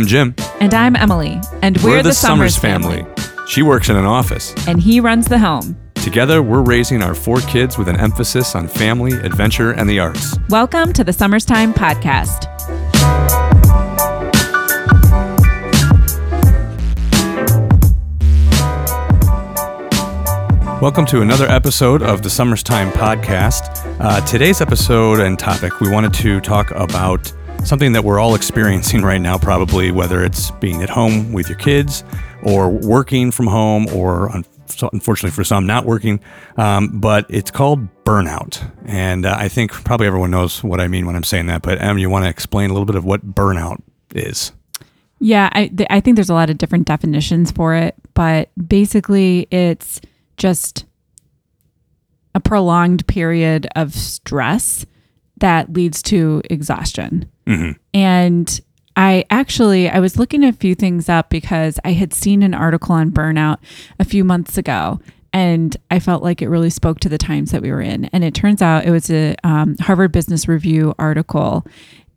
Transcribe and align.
I'm 0.00 0.06
Jim. 0.06 0.34
And 0.60 0.72
I'm 0.72 0.96
Emily. 0.96 1.38
And 1.60 1.76
we're, 1.82 2.02
the, 2.02 2.14
Summers 2.14 2.56
family. 2.56 3.04
She 3.46 3.60
works 3.60 3.90
in 3.90 3.96
an 3.96 4.06
office. 4.06 4.54
And 4.66 4.80
he 4.80 4.98
runs 4.98 5.26
the 5.26 5.38
home. 5.38 5.78
Together, 5.96 6.42
we're 6.42 6.62
raising 6.62 7.02
our 7.02 7.14
four 7.14 7.40
kids 7.40 7.76
with 7.76 7.86
an 7.86 8.00
emphasis 8.00 8.54
on 8.54 8.66
family, 8.66 9.12
adventure, 9.12 9.72
and 9.72 9.90
the 9.90 9.98
arts. 9.98 10.38
Welcome 10.48 10.94
to 10.94 11.04
the 11.04 11.12
Summers 11.12 11.44
Time 11.44 11.74
Podcast. 11.74 12.46
Welcome 20.80 21.04
to 21.04 21.20
another 21.20 21.46
episode 21.46 22.02
of 22.02 22.22
the 22.22 22.30
Summers 22.30 22.62
Time 22.62 22.90
Podcast. 22.92 23.86
Uh, 24.00 24.24
today's 24.24 24.62
episode 24.62 25.20
and 25.20 25.38
topic, 25.38 25.78
we 25.80 25.90
wanted 25.90 26.14
to 26.14 26.40
talk 26.40 26.70
about 26.70 27.30
something 27.64 27.92
that 27.92 28.04
we're 28.04 28.18
all 28.18 28.34
experiencing 28.34 29.02
right 29.02 29.20
now, 29.20 29.38
probably, 29.38 29.90
whether 29.90 30.24
it's 30.24 30.50
being 30.52 30.82
at 30.82 30.90
home 30.90 31.32
with 31.32 31.48
your 31.48 31.58
kids 31.58 32.04
or 32.42 32.70
working 32.70 33.30
from 33.30 33.46
home 33.46 33.86
or 33.94 34.30
unfortunately 34.92 35.30
for 35.30 35.44
some 35.44 35.66
not 35.66 35.84
working 35.84 36.20
um, 36.56 37.00
but 37.00 37.26
it's 37.28 37.50
called 37.50 37.86
burnout 38.04 38.62
and 38.86 39.26
uh, 39.26 39.34
i 39.36 39.48
think 39.48 39.72
probably 39.72 40.06
everyone 40.06 40.30
knows 40.30 40.62
what 40.62 40.80
i 40.80 40.86
mean 40.86 41.04
when 41.06 41.16
i'm 41.16 41.24
saying 41.24 41.46
that 41.46 41.60
but 41.60 41.82
em 41.82 41.98
you 41.98 42.08
want 42.08 42.24
to 42.24 42.28
explain 42.30 42.70
a 42.70 42.72
little 42.72 42.86
bit 42.86 42.94
of 42.94 43.04
what 43.04 43.34
burnout 43.34 43.82
is 44.14 44.52
yeah 45.18 45.50
I, 45.52 45.66
th- 45.66 45.88
I 45.90 45.98
think 46.00 46.14
there's 46.14 46.30
a 46.30 46.34
lot 46.34 46.50
of 46.50 46.56
different 46.56 46.86
definitions 46.86 47.50
for 47.50 47.74
it 47.74 47.96
but 48.14 48.48
basically 48.68 49.48
it's 49.50 50.00
just 50.36 50.86
a 52.34 52.40
prolonged 52.40 53.06
period 53.06 53.66
of 53.76 53.92
stress 53.94 54.86
that 55.38 55.72
leads 55.72 56.02
to 56.02 56.42
exhaustion. 56.48 57.30
Mm-hmm. 57.50 57.72
And 57.94 58.60
I 58.96 59.24
actually 59.30 59.88
I 59.88 60.00
was 60.00 60.18
looking 60.18 60.44
a 60.44 60.52
few 60.52 60.74
things 60.74 61.08
up 61.08 61.30
because 61.30 61.78
I 61.84 61.92
had 61.92 62.12
seen 62.12 62.42
an 62.42 62.54
article 62.54 62.94
on 62.94 63.10
burnout 63.10 63.58
a 63.98 64.04
few 64.04 64.24
months 64.24 64.58
ago 64.58 65.00
and 65.32 65.76
I 65.90 66.00
felt 66.00 66.22
like 66.22 66.42
it 66.42 66.48
really 66.48 66.70
spoke 66.70 67.00
to 67.00 67.08
the 67.08 67.18
times 67.18 67.52
that 67.52 67.62
we 67.62 67.70
were 67.70 67.80
in. 67.80 68.06
And 68.06 68.24
it 68.24 68.34
turns 68.34 68.62
out 68.62 68.84
it 68.84 68.90
was 68.90 69.10
a 69.10 69.36
um, 69.44 69.76
Harvard 69.80 70.12
Business 70.12 70.48
Review 70.48 70.94
article, 70.98 71.64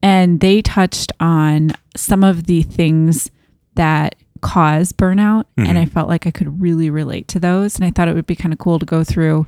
and 0.02 0.40
they 0.40 0.62
touched 0.62 1.12
on 1.20 1.74
some 1.96 2.24
of 2.24 2.46
the 2.46 2.64
things 2.64 3.30
that 3.76 4.16
cause 4.42 4.92
burnout. 4.92 5.46
Mm-hmm. 5.58 5.66
And 5.68 5.78
I 5.78 5.86
felt 5.86 6.10
like 6.10 6.26
I 6.26 6.32
could 6.32 6.62
really 6.62 6.90
relate 6.90 7.28
to 7.30 7.40
those. 7.40 7.76
And 7.76 7.86
I 7.86 7.92
thought 7.92 8.08
it 8.08 8.16
would 8.16 8.26
be 8.26 8.36
kind 8.36 8.52
of 8.52 8.60
cool 8.60 8.80
to 8.80 8.86
go 8.86 9.04
through 9.04 9.46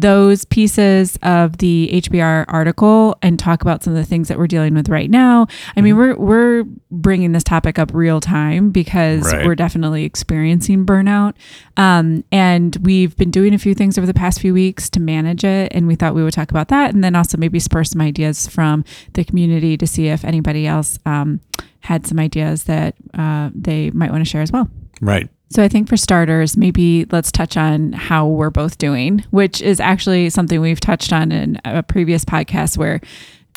those 0.00 0.44
pieces 0.44 1.18
of 1.22 1.56
the 1.56 1.88
HBR 1.90 2.44
article 2.48 3.16
and 3.22 3.38
talk 3.38 3.62
about 3.62 3.82
some 3.82 3.94
of 3.94 3.98
the 3.98 4.04
things 4.04 4.28
that 4.28 4.36
we're 4.36 4.46
dealing 4.46 4.74
with 4.74 4.90
right 4.90 5.08
now. 5.08 5.46
I 5.74 5.80
mean, 5.80 5.94
mm-hmm. 5.94 6.20
we're 6.22 6.60
we're 6.60 6.64
bringing 6.90 7.32
this 7.32 7.42
topic 7.42 7.78
up 7.78 7.90
real 7.94 8.20
time 8.20 8.70
because 8.70 9.32
right. 9.32 9.46
we're 9.46 9.54
definitely 9.54 10.04
experiencing 10.04 10.84
burnout, 10.84 11.34
um, 11.78 12.24
and 12.30 12.76
we've 12.82 13.16
been 13.16 13.30
doing 13.30 13.54
a 13.54 13.58
few 13.58 13.74
things 13.74 13.96
over 13.96 14.06
the 14.06 14.14
past 14.14 14.38
few 14.38 14.52
weeks 14.52 14.90
to 14.90 15.00
manage 15.00 15.44
it. 15.44 15.72
And 15.74 15.86
we 15.86 15.94
thought 15.94 16.14
we 16.14 16.22
would 16.22 16.34
talk 16.34 16.50
about 16.50 16.68
that, 16.68 16.92
and 16.92 17.02
then 17.02 17.16
also 17.16 17.38
maybe 17.38 17.58
spur 17.58 17.82
some 17.82 18.02
ideas 18.02 18.46
from 18.46 18.84
the 19.14 19.24
community 19.24 19.78
to 19.78 19.86
see 19.86 20.08
if 20.08 20.26
anybody 20.26 20.66
else 20.66 20.98
um, 21.06 21.40
had 21.80 22.06
some 22.06 22.18
ideas 22.18 22.64
that 22.64 22.96
uh, 23.14 23.48
they 23.54 23.90
might 23.92 24.10
want 24.10 24.22
to 24.22 24.28
share 24.28 24.42
as 24.42 24.52
well. 24.52 24.68
Right. 25.00 25.30
So 25.50 25.62
I 25.62 25.68
think 25.68 25.88
for 25.88 25.96
starters, 25.96 26.56
maybe 26.56 27.06
let's 27.10 27.30
touch 27.30 27.56
on 27.56 27.92
how 27.92 28.26
we're 28.26 28.50
both 28.50 28.78
doing, 28.78 29.24
which 29.30 29.62
is 29.62 29.78
actually 29.78 30.28
something 30.30 30.60
we've 30.60 30.80
touched 30.80 31.12
on 31.12 31.30
in 31.30 31.60
a 31.64 31.82
previous 31.82 32.24
podcast 32.24 32.76
where 32.76 33.00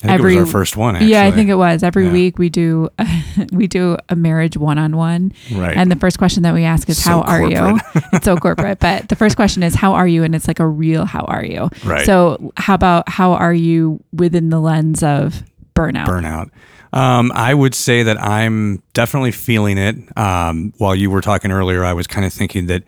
every 0.03 0.37
our 0.37 0.45
first 0.45 0.77
one. 0.77 0.95
Actually. 0.95 1.11
Yeah, 1.11 1.25
I 1.25 1.31
think 1.31 1.49
it 1.49 1.55
was. 1.55 1.83
Every 1.83 2.05
yeah. 2.05 2.13
week 2.13 2.37
we 2.37 2.49
do 2.49 2.89
we 3.51 3.67
do 3.67 3.97
a 4.07 4.15
marriage 4.15 4.55
one 4.57 4.77
on 4.77 4.95
one. 4.95 5.33
Right. 5.51 5.75
And 5.75 5.91
the 5.91 5.95
first 5.95 6.17
question 6.17 6.43
that 6.43 6.53
we 6.53 6.63
ask 6.63 6.87
is 6.89 7.03
so 7.03 7.09
how 7.09 7.23
corporate. 7.23 7.57
are 7.57 7.71
you? 7.71 7.79
it's 8.13 8.25
so 8.25 8.37
corporate, 8.37 8.79
but 8.79 9.09
the 9.09 9.15
first 9.15 9.35
question 9.35 9.63
is 9.63 9.75
how 9.75 9.93
are 9.93 10.07
you 10.07 10.23
and 10.23 10.35
it's 10.35 10.47
like 10.47 10.59
a 10.59 10.67
real 10.67 11.05
how 11.05 11.25
are 11.25 11.43
you? 11.43 11.69
Right. 11.83 12.05
So 12.05 12.53
how 12.57 12.75
about 12.75 13.09
how 13.09 13.33
are 13.33 13.53
you 13.53 14.03
within 14.13 14.49
the 14.49 14.59
lens 14.59 15.03
of 15.03 15.43
burnout? 15.75 16.05
Burnout. 16.05 16.51
Um, 16.91 17.31
I 17.33 17.53
would 17.53 17.75
say 17.75 18.03
that 18.03 18.21
I'm 18.21 18.81
definitely 18.93 19.31
feeling 19.31 19.77
it. 19.77 19.95
Um, 20.17 20.73
while 20.77 20.95
you 20.95 21.09
were 21.09 21.21
talking 21.21 21.51
earlier, 21.51 21.85
I 21.85 21.93
was 21.93 22.07
kind 22.07 22.25
of 22.25 22.33
thinking 22.33 22.65
that 22.67 22.83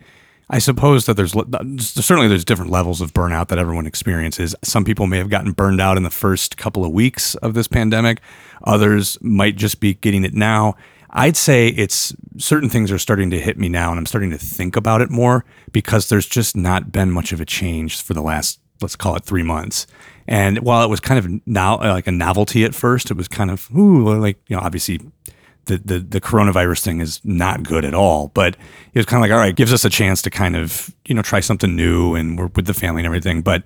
I 0.49 0.59
suppose 0.59 1.05
that 1.05 1.15
there's 1.15 1.31
certainly 1.31 2.27
there's 2.27 2.43
different 2.43 2.71
levels 2.71 2.99
of 2.99 3.13
burnout 3.13 3.47
that 3.47 3.57
everyone 3.57 3.87
experiences. 3.87 4.53
Some 4.63 4.83
people 4.83 5.07
may 5.07 5.17
have 5.17 5.29
gotten 5.29 5.53
burned 5.53 5.79
out 5.79 5.95
in 5.95 6.03
the 6.03 6.09
first 6.09 6.57
couple 6.57 6.83
of 6.83 6.91
weeks 6.91 7.35
of 7.35 7.53
this 7.53 7.69
pandemic. 7.69 8.19
Others 8.65 9.17
might 9.21 9.55
just 9.55 9.79
be 9.79 9.93
getting 9.93 10.25
it 10.25 10.33
now. 10.33 10.75
I'd 11.11 11.37
say 11.37 11.69
it's 11.69 12.13
certain 12.37 12.69
things 12.69 12.91
are 12.91 12.99
starting 12.99 13.31
to 13.31 13.39
hit 13.39 13.57
me 13.57 13.69
now, 13.69 13.91
and 13.91 13.99
I'm 13.99 14.05
starting 14.05 14.31
to 14.31 14.37
think 14.37 14.75
about 14.75 15.01
it 15.01 15.09
more 15.09 15.45
because 15.71 16.09
there's 16.09 16.27
just 16.27 16.55
not 16.55 16.91
been 16.91 17.11
much 17.11 17.31
of 17.31 17.39
a 17.39 17.45
change 17.45 18.01
for 18.01 18.13
the 18.13 18.21
last 18.21 18.59
let's 18.81 18.95
call 18.95 19.15
it 19.15 19.23
three 19.23 19.43
months. 19.43 19.87
And 20.31 20.59
while 20.59 20.81
it 20.81 20.89
was 20.89 21.01
kind 21.01 21.19
of 21.19 21.45
now 21.45 21.77
like 21.77 22.07
a 22.07 22.11
novelty 22.11 22.63
at 22.63 22.73
first, 22.73 23.11
it 23.11 23.17
was 23.17 23.27
kind 23.27 23.51
of 23.51 23.69
ooh, 23.77 24.17
like 24.17 24.39
you 24.47 24.55
know, 24.55 24.61
obviously 24.61 25.01
the, 25.65 25.77
the 25.77 25.99
the 25.99 26.21
coronavirus 26.21 26.85
thing 26.85 27.01
is 27.01 27.19
not 27.25 27.63
good 27.63 27.83
at 27.83 27.93
all. 27.93 28.29
But 28.29 28.55
it 28.93 28.99
was 28.99 29.05
kind 29.05 29.21
of 29.21 29.29
like, 29.29 29.35
all 29.35 29.43
right, 29.43 29.53
gives 29.53 29.73
us 29.73 29.83
a 29.83 29.89
chance 29.89 30.21
to 30.21 30.29
kind 30.29 30.55
of 30.55 30.95
you 31.03 31.13
know 31.13 31.21
try 31.21 31.41
something 31.41 31.75
new, 31.75 32.15
and 32.15 32.39
we're 32.39 32.47
with 32.55 32.65
the 32.65 32.73
family 32.73 33.01
and 33.01 33.05
everything. 33.07 33.41
But 33.41 33.63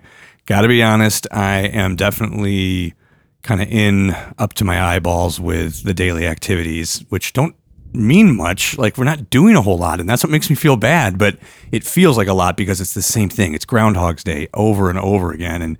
got 0.47 0.61
to 0.61 0.67
be 0.67 0.81
honest, 0.81 1.27
I 1.31 1.59
am 1.59 1.95
definitely 1.95 2.95
kind 3.43 3.61
of 3.61 3.67
in 3.69 4.15
up 4.39 4.53
to 4.53 4.65
my 4.65 4.81
eyeballs 4.81 5.39
with 5.39 5.83
the 5.83 5.93
daily 5.93 6.25
activities, 6.25 7.05
which 7.09 7.33
don't 7.33 7.55
mean 7.93 8.35
much. 8.35 8.75
Like 8.79 8.97
we're 8.97 9.03
not 9.03 9.29
doing 9.29 9.55
a 9.55 9.61
whole 9.61 9.77
lot, 9.77 9.99
and 9.99 10.09
that's 10.09 10.23
what 10.23 10.31
makes 10.31 10.49
me 10.49 10.55
feel 10.55 10.77
bad. 10.77 11.19
But 11.19 11.37
it 11.71 11.83
feels 11.83 12.17
like 12.17 12.27
a 12.27 12.33
lot 12.33 12.57
because 12.57 12.81
it's 12.81 12.95
the 12.95 13.03
same 13.03 13.29
thing. 13.29 13.53
It's 13.53 13.65
Groundhog's 13.65 14.23
Day 14.23 14.47
over 14.55 14.89
and 14.89 14.97
over 14.97 15.31
again, 15.31 15.61
and 15.61 15.77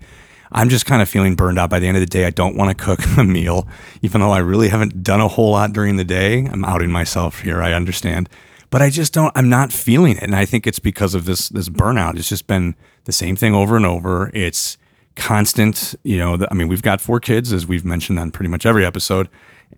I'm 0.56 0.70
just 0.70 0.86
kind 0.86 1.02
of 1.02 1.10
feeling 1.10 1.36
burned 1.36 1.60
out 1.60 1.70
by 1.70 1.80
the 1.80 1.88
end 1.88 1.98
of 1.98 2.02
the 2.02 2.08
day. 2.08 2.26
I 2.26 2.30
don't 2.30 2.56
want 2.56 2.76
to 2.76 2.84
cook 2.84 3.00
a 3.18 3.24
meal, 3.24 3.68
even 4.02 4.22
though 4.22 4.32
I 4.32 4.40
really 4.40 4.70
haven't 4.70 5.04
done 5.04 5.20
a 5.20 5.28
whole 5.28 5.52
lot 5.52 5.74
during 5.74 5.98
the 5.98 6.06
day. 6.06 6.46
I'm 6.46 6.64
outing 6.64 6.90
myself 6.90 7.42
here. 7.42 7.62
I 7.62 7.74
understand, 7.74 8.30
but 8.72 8.82
I 8.82 8.90
just 8.90 9.14
don't. 9.14 9.32
I'm 9.36 9.50
not 9.50 9.72
feeling 9.74 10.18
it, 10.18 10.24
and 10.24 10.36
I 10.36 10.46
think 10.46 10.66
it's 10.66 10.80
because 10.80 11.14
of 11.14 11.26
this 11.26 11.50
this 11.50 11.70
burnout. 11.70 12.18
It's 12.18 12.30
just 12.30 12.48
been 12.48 12.76
the 13.04 13.12
same 13.12 13.36
thing 13.36 13.54
over 13.54 13.76
and 13.76 13.86
over. 13.86 14.32
It's 14.34 14.78
constant. 15.16 15.94
You 16.04 16.18
know, 16.18 16.38
the, 16.38 16.48
I 16.50 16.54
mean, 16.54 16.70
we've 16.70 16.82
got 16.82 17.02
four 17.02 17.20
kids, 17.20 17.52
as 17.52 17.68
we've 17.68 17.86
mentioned 17.86 18.18
on 18.18 18.32
pretty 18.32 18.50
much 18.50 18.66
every 18.66 18.86
episode 18.86 19.30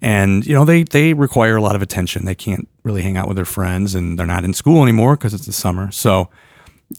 and 0.01 0.45
you 0.45 0.53
know 0.53 0.65
they 0.65 0.83
they 0.83 1.13
require 1.13 1.55
a 1.55 1.61
lot 1.61 1.75
of 1.75 1.81
attention. 1.81 2.25
They 2.25 2.35
can't 2.35 2.67
really 2.83 3.01
hang 3.01 3.17
out 3.17 3.27
with 3.27 3.35
their 3.35 3.45
friends, 3.45 3.95
and 3.95 4.17
they're 4.17 4.27
not 4.27 4.43
in 4.43 4.53
school 4.53 4.83
anymore 4.83 5.15
because 5.15 5.33
it's 5.33 5.45
the 5.45 5.53
summer. 5.53 5.91
So 5.91 6.29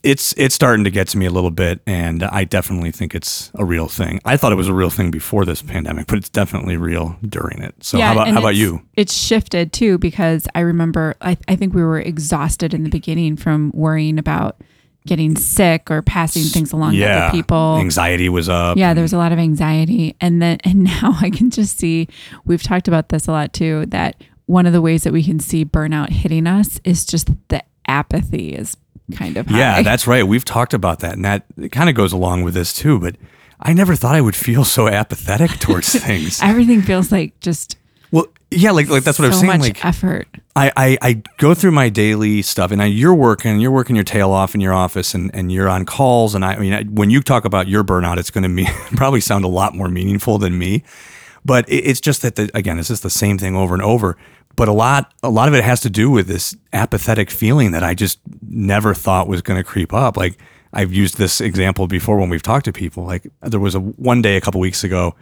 it's 0.03 0.34
it's 0.37 0.54
starting 0.54 0.84
to 0.84 0.91
get 0.91 1.09
to 1.09 1.19
me 1.19 1.26
a 1.26 1.31
little 1.31 1.50
bit, 1.50 1.81
and 1.87 2.22
I 2.22 2.44
definitely 2.44 2.91
think 2.91 3.15
it's 3.15 3.50
a 3.54 3.65
real 3.65 3.88
thing. 3.88 4.21
I 4.25 4.37
thought 4.37 4.53
it 4.53 4.56
was 4.56 4.69
a 4.69 4.75
real 4.75 4.91
thing 4.91 5.10
before 5.10 5.44
this 5.44 5.62
pandemic, 5.62 6.06
but 6.06 6.19
it's 6.19 6.28
definitely 6.28 6.76
real 6.76 7.16
during 7.26 7.62
it. 7.62 7.75
So 7.82 7.97
yeah, 7.97 8.09
how 8.09 8.12
about 8.12 8.28
how 8.28 8.38
about 8.38 8.54
you? 8.54 8.82
It's 8.94 9.15
shifted 9.15 9.72
too 9.72 9.99
because 9.99 10.47
I 10.54 10.60
remember 10.60 11.16
I, 11.21 11.38
I 11.49 11.56
think 11.56 11.75
we 11.75 11.82
were 11.82 12.00
exhausted 12.00 12.75
in 12.75 12.84
the 12.84 12.91
beginning 12.91 13.37
from 13.37 13.71
worrying 13.75 14.19
about 14.19 14.60
getting 15.06 15.37
sick 15.37 15.91
or 15.91 16.03
passing 16.03 16.43
things 16.43 16.70
along 16.72 16.93
yeah. 16.93 17.06
to 17.06 17.25
other 17.25 17.32
people. 17.32 17.78
Anxiety 17.78 18.28
was 18.28 18.49
up. 18.49 18.76
Yeah, 18.76 18.93
there 18.93 19.03
was 19.03 19.15
a 19.15 19.19
lot 19.19 19.32
of 19.32 19.38
anxiety. 19.38 20.15
And 20.20 20.43
then 20.43 20.59
and 20.65 20.84
now 20.84 21.16
I 21.20 21.31
can 21.31 21.50
just 21.50 21.78
see 21.78 22.09
we've 22.44 22.62
talked 22.62 22.88
about 22.88 23.09
this 23.09 23.26
a 23.26 23.32
lot 23.32 23.53
too, 23.53 23.87
that 23.87 24.22
one 24.44 24.66
of 24.66 24.72
the 24.72 24.82
ways 24.82 25.03
that 25.05 25.12
we 25.12 25.25
can 25.25 25.41
see 25.41 25.65
burnout 25.65 26.10
hitting 26.10 26.47
us 26.47 26.78
is 26.84 27.05
just 27.05 27.31
the 27.49 27.62
apathy 27.87 28.55
is 28.55 28.76
kind 29.14 29.36
of 29.36 29.46
high. 29.46 29.58
Yeah, 29.58 29.82
that's 29.82 30.06
right. 30.06 30.26
We've 30.26 30.44
talked 30.44 30.75
about 30.75 31.00
that. 31.00 31.14
And 31.14 31.25
that 31.25 31.44
kind 31.72 31.88
of 31.88 31.94
goes 31.94 32.12
along 32.12 32.43
with 32.43 32.55
this 32.55 32.72
too. 32.72 32.99
But 32.99 33.16
I 33.60 33.72
never 33.72 33.94
thought 33.94 34.14
I 34.14 34.20
would 34.20 34.37
feel 34.37 34.64
so 34.64 34.88
apathetic 34.88 35.52
towards 35.58 35.93
things. 36.05 36.40
Everything 36.43 36.82
feels 36.82 37.10
like 37.10 37.38
just 37.40 37.76
well, 38.10 38.26
yeah, 38.50 38.70
like 38.70 38.88
like 38.88 39.05
that's 39.05 39.19
what 39.19 39.25
so 39.25 39.26
I 39.26 39.28
was 39.28 39.40
saying. 39.40 39.49
Much 39.49 39.60
like 39.60 39.84
effort. 39.84 40.28
I, 40.56 40.72
I, 40.76 40.99
I 41.02 41.22
go 41.37 41.55
through 41.55 41.70
my 41.70 41.88
daily 41.88 42.43
stuff, 42.43 42.72
and 42.72 42.82
I, 42.82 42.87
you're 42.87 43.14
working, 43.14 43.60
you're 43.60 43.70
working 43.70 43.94
your 43.94 44.05
tail 44.05 44.32
off 44.32 44.55
in 44.55 44.60
your 44.60 44.72
office, 44.72 45.14
and, 45.14 45.31
and 45.32 45.52
you're 45.52 45.69
on 45.69 45.84
calls. 45.84 46.34
And 46.34 46.44
I, 46.44 46.55
I 46.55 46.58
mean, 46.58 46.72
I, 46.72 46.82
when 46.84 47.10
you 47.10 47.20
talk 47.20 47.44
about 47.44 47.69
your 47.69 47.84
burnout, 47.84 48.16
it's 48.16 48.31
going 48.31 48.56
to 48.56 48.72
probably 48.96 49.20
sound 49.20 49.44
a 49.44 49.49
lot 49.49 49.75
more 49.75 49.88
meaningful 49.88 50.38
than 50.38 50.58
me. 50.58 50.82
But 51.44 51.69
it, 51.69 51.84
it's 51.84 52.00
just 52.00 52.22
that 52.22 52.34
the, 52.34 52.50
again, 52.55 52.78
it's 52.78 52.88
just 52.88 53.02
the 53.02 53.10
same 53.10 53.38
thing 53.38 53.55
over 53.55 53.75
and 53.75 53.82
over. 53.82 54.16
But 54.58 54.66
a 54.66 54.72
lot 54.72 55.14
a 55.22 55.31
lot 55.31 55.46
of 55.46 55.55
it 55.55 55.62
has 55.62 55.81
to 55.82 55.90
do 55.90 56.10
with 56.10 56.26
this 56.26 56.56
apathetic 56.72 57.31
feeling 57.31 57.70
that 57.70 57.84
I 57.84 57.94
just 57.94 58.19
never 58.43 58.93
thought 58.93 59.28
was 59.28 59.40
going 59.40 59.56
to 59.56 59.62
creep 59.62 59.94
up. 59.94 60.16
Like 60.16 60.37
I've 60.72 60.93
used 60.93 61.16
this 61.16 61.40
example 61.40 61.87
before 61.87 62.19
when 62.19 62.28
we've 62.28 62.43
talked 62.43 62.64
to 62.64 62.72
people. 62.72 63.05
Like 63.05 63.31
there 63.40 63.60
was 63.60 63.76
a 63.76 63.81
one 63.81 64.20
day 64.20 64.37
a 64.37 64.40
couple 64.40 64.60
weeks 64.60 64.82
ago 64.82 65.14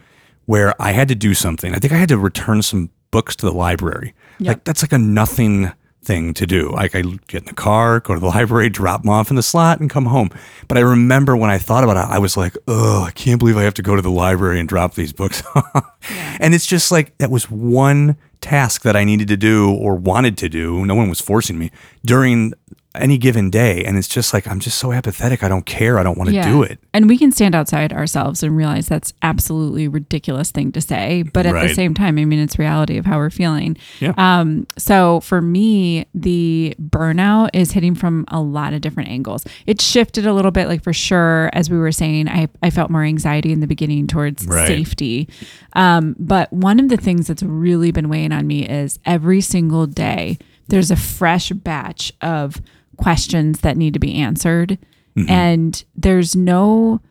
where 0.45 0.73
I 0.81 0.91
had 0.91 1.07
to 1.09 1.15
do 1.15 1.35
something. 1.35 1.75
I 1.75 1.77
think 1.77 1.93
I 1.93 1.97
had 1.97 2.09
to 2.09 2.17
return 2.17 2.63
some 2.63 2.89
books 3.11 3.35
to 3.35 3.45
the 3.45 3.51
library. 3.51 4.15
Yep. 4.39 4.47
Like 4.47 4.63
that's 4.63 4.81
like 4.81 4.91
a 4.91 4.97
nothing 4.97 5.71
thing 6.01 6.33
to 6.33 6.47
do. 6.47 6.71
Like 6.71 6.95
I 6.95 7.03
get 7.27 7.43
in 7.43 7.45
the 7.45 7.53
car, 7.53 7.99
go 7.99 8.15
to 8.15 8.19
the 8.19 8.25
library, 8.37 8.69
drop 8.69 9.03
them 9.03 9.11
off 9.11 9.29
in 9.29 9.35
the 9.35 9.43
slot, 9.43 9.79
and 9.79 9.87
come 9.87 10.05
home. 10.05 10.31
But 10.67 10.79
I 10.79 10.81
remember 10.81 11.37
when 11.37 11.51
I 11.51 11.59
thought 11.59 11.83
about 11.83 11.97
it, 11.97 12.11
I 12.11 12.17
was 12.17 12.35
like, 12.35 12.57
"Oh, 12.67 13.03
I 13.03 13.11
can't 13.11 13.37
believe 13.37 13.57
I 13.57 13.63
have 13.63 13.75
to 13.75 13.83
go 13.83 13.95
to 13.95 14.01
the 14.01 14.09
library 14.09 14.59
and 14.59 14.67
drop 14.67 14.95
these 14.95 15.13
books 15.13 15.43
off." 15.55 15.91
And 16.39 16.55
it's 16.55 16.65
just 16.65 16.91
like 16.91 17.15
that 17.19 17.29
was 17.29 17.51
one 17.51 18.17
task 18.41 18.83
that 18.83 18.95
I 18.95 19.03
needed 19.03 19.27
to 19.29 19.37
do 19.37 19.71
or 19.71 19.95
wanted 19.95 20.37
to 20.39 20.49
do. 20.49 20.85
No 20.85 20.95
one 20.95 21.09
was 21.09 21.19
forcing 21.19 21.57
me 21.57 21.71
during 22.05 22.53
any 23.01 23.17
given 23.17 23.49
day. 23.49 23.83
And 23.83 23.97
it's 23.97 24.07
just 24.07 24.33
like, 24.33 24.47
I'm 24.47 24.59
just 24.59 24.77
so 24.77 24.91
apathetic. 24.91 25.43
I 25.43 25.47
don't 25.47 25.65
care. 25.65 25.97
I 25.99 26.03
don't 26.03 26.17
want 26.17 26.29
to 26.31 26.41
do 26.41 26.63
it. 26.63 26.79
And 26.93 27.07
we 27.07 27.17
can 27.17 27.31
stand 27.31 27.55
outside 27.55 27.93
ourselves 27.93 28.43
and 28.43 28.55
realize 28.55 28.87
that's 28.87 29.13
absolutely 29.21 29.87
ridiculous 29.87 30.51
thing 30.51 30.71
to 30.73 30.81
say. 30.81 31.23
But 31.23 31.45
at 31.45 31.53
the 31.67 31.73
same 31.73 31.93
time, 31.93 32.17
I 32.17 32.25
mean, 32.25 32.39
it's 32.39 32.57
reality 32.59 32.97
of 32.97 33.05
how 33.05 33.17
we're 33.17 33.29
feeling. 33.29 33.77
Yeah. 33.99 34.13
Um, 34.17 34.67
so 34.77 35.19
for 35.21 35.41
me, 35.41 36.05
the 36.13 36.75
burnout 36.81 37.49
is 37.53 37.71
hitting 37.71 37.95
from 37.95 38.25
a 38.29 38.41
lot 38.41 38.73
of 38.73 38.81
different 38.81 39.09
angles. 39.09 39.45
It 39.65 39.81
shifted 39.81 40.25
a 40.25 40.33
little 40.33 40.51
bit, 40.51 40.67
like 40.67 40.83
for 40.83 40.93
sure, 40.93 41.49
as 41.53 41.69
we 41.69 41.77
were 41.77 41.91
saying, 41.91 42.27
I, 42.29 42.47
I 42.63 42.69
felt 42.69 42.89
more 42.89 43.03
anxiety 43.03 43.51
in 43.51 43.59
the 43.59 43.67
beginning 43.67 44.07
towards 44.07 44.45
Right. 44.47 44.67
safety. 44.67 45.27
Um, 45.73 46.15
but 46.17 46.51
one 46.51 46.79
of 46.79 46.89
the 46.89 46.97
things 46.97 47.27
that's 47.27 47.43
really 47.43 47.91
been 47.91 48.09
weighing 48.09 48.31
on 48.31 48.47
me 48.47 48.67
is 48.67 48.99
every 49.05 49.41
single 49.41 49.85
day, 49.87 50.37
there's 50.67 50.91
a 50.91 50.95
fresh 50.95 51.51
batch 51.51 52.11
of 52.21 52.61
questions 52.97 53.61
that 53.61 53.77
need 53.77 53.93
to 53.93 53.99
be 53.99 54.15
answered. 54.15 54.77
Mm-hmm. 55.15 55.29
And 55.29 55.83
there's 55.95 56.35
no 56.35 57.01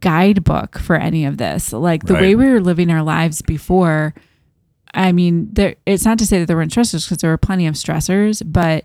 guidebook 0.00 0.78
for 0.78 0.96
any 0.96 1.24
of 1.24 1.38
this. 1.38 1.72
Like 1.72 2.04
the 2.04 2.14
way 2.14 2.34
we 2.34 2.50
were 2.50 2.60
living 2.60 2.90
our 2.90 3.02
lives 3.02 3.40
before, 3.42 4.14
I 4.94 5.12
mean, 5.12 5.48
there 5.52 5.76
it's 5.86 6.04
not 6.04 6.18
to 6.18 6.26
say 6.26 6.40
that 6.40 6.46
there 6.46 6.56
weren't 6.56 6.72
stressors 6.72 7.06
because 7.06 7.18
there 7.18 7.30
were 7.30 7.38
plenty 7.38 7.66
of 7.66 7.74
stressors, 7.74 8.42
but 8.44 8.84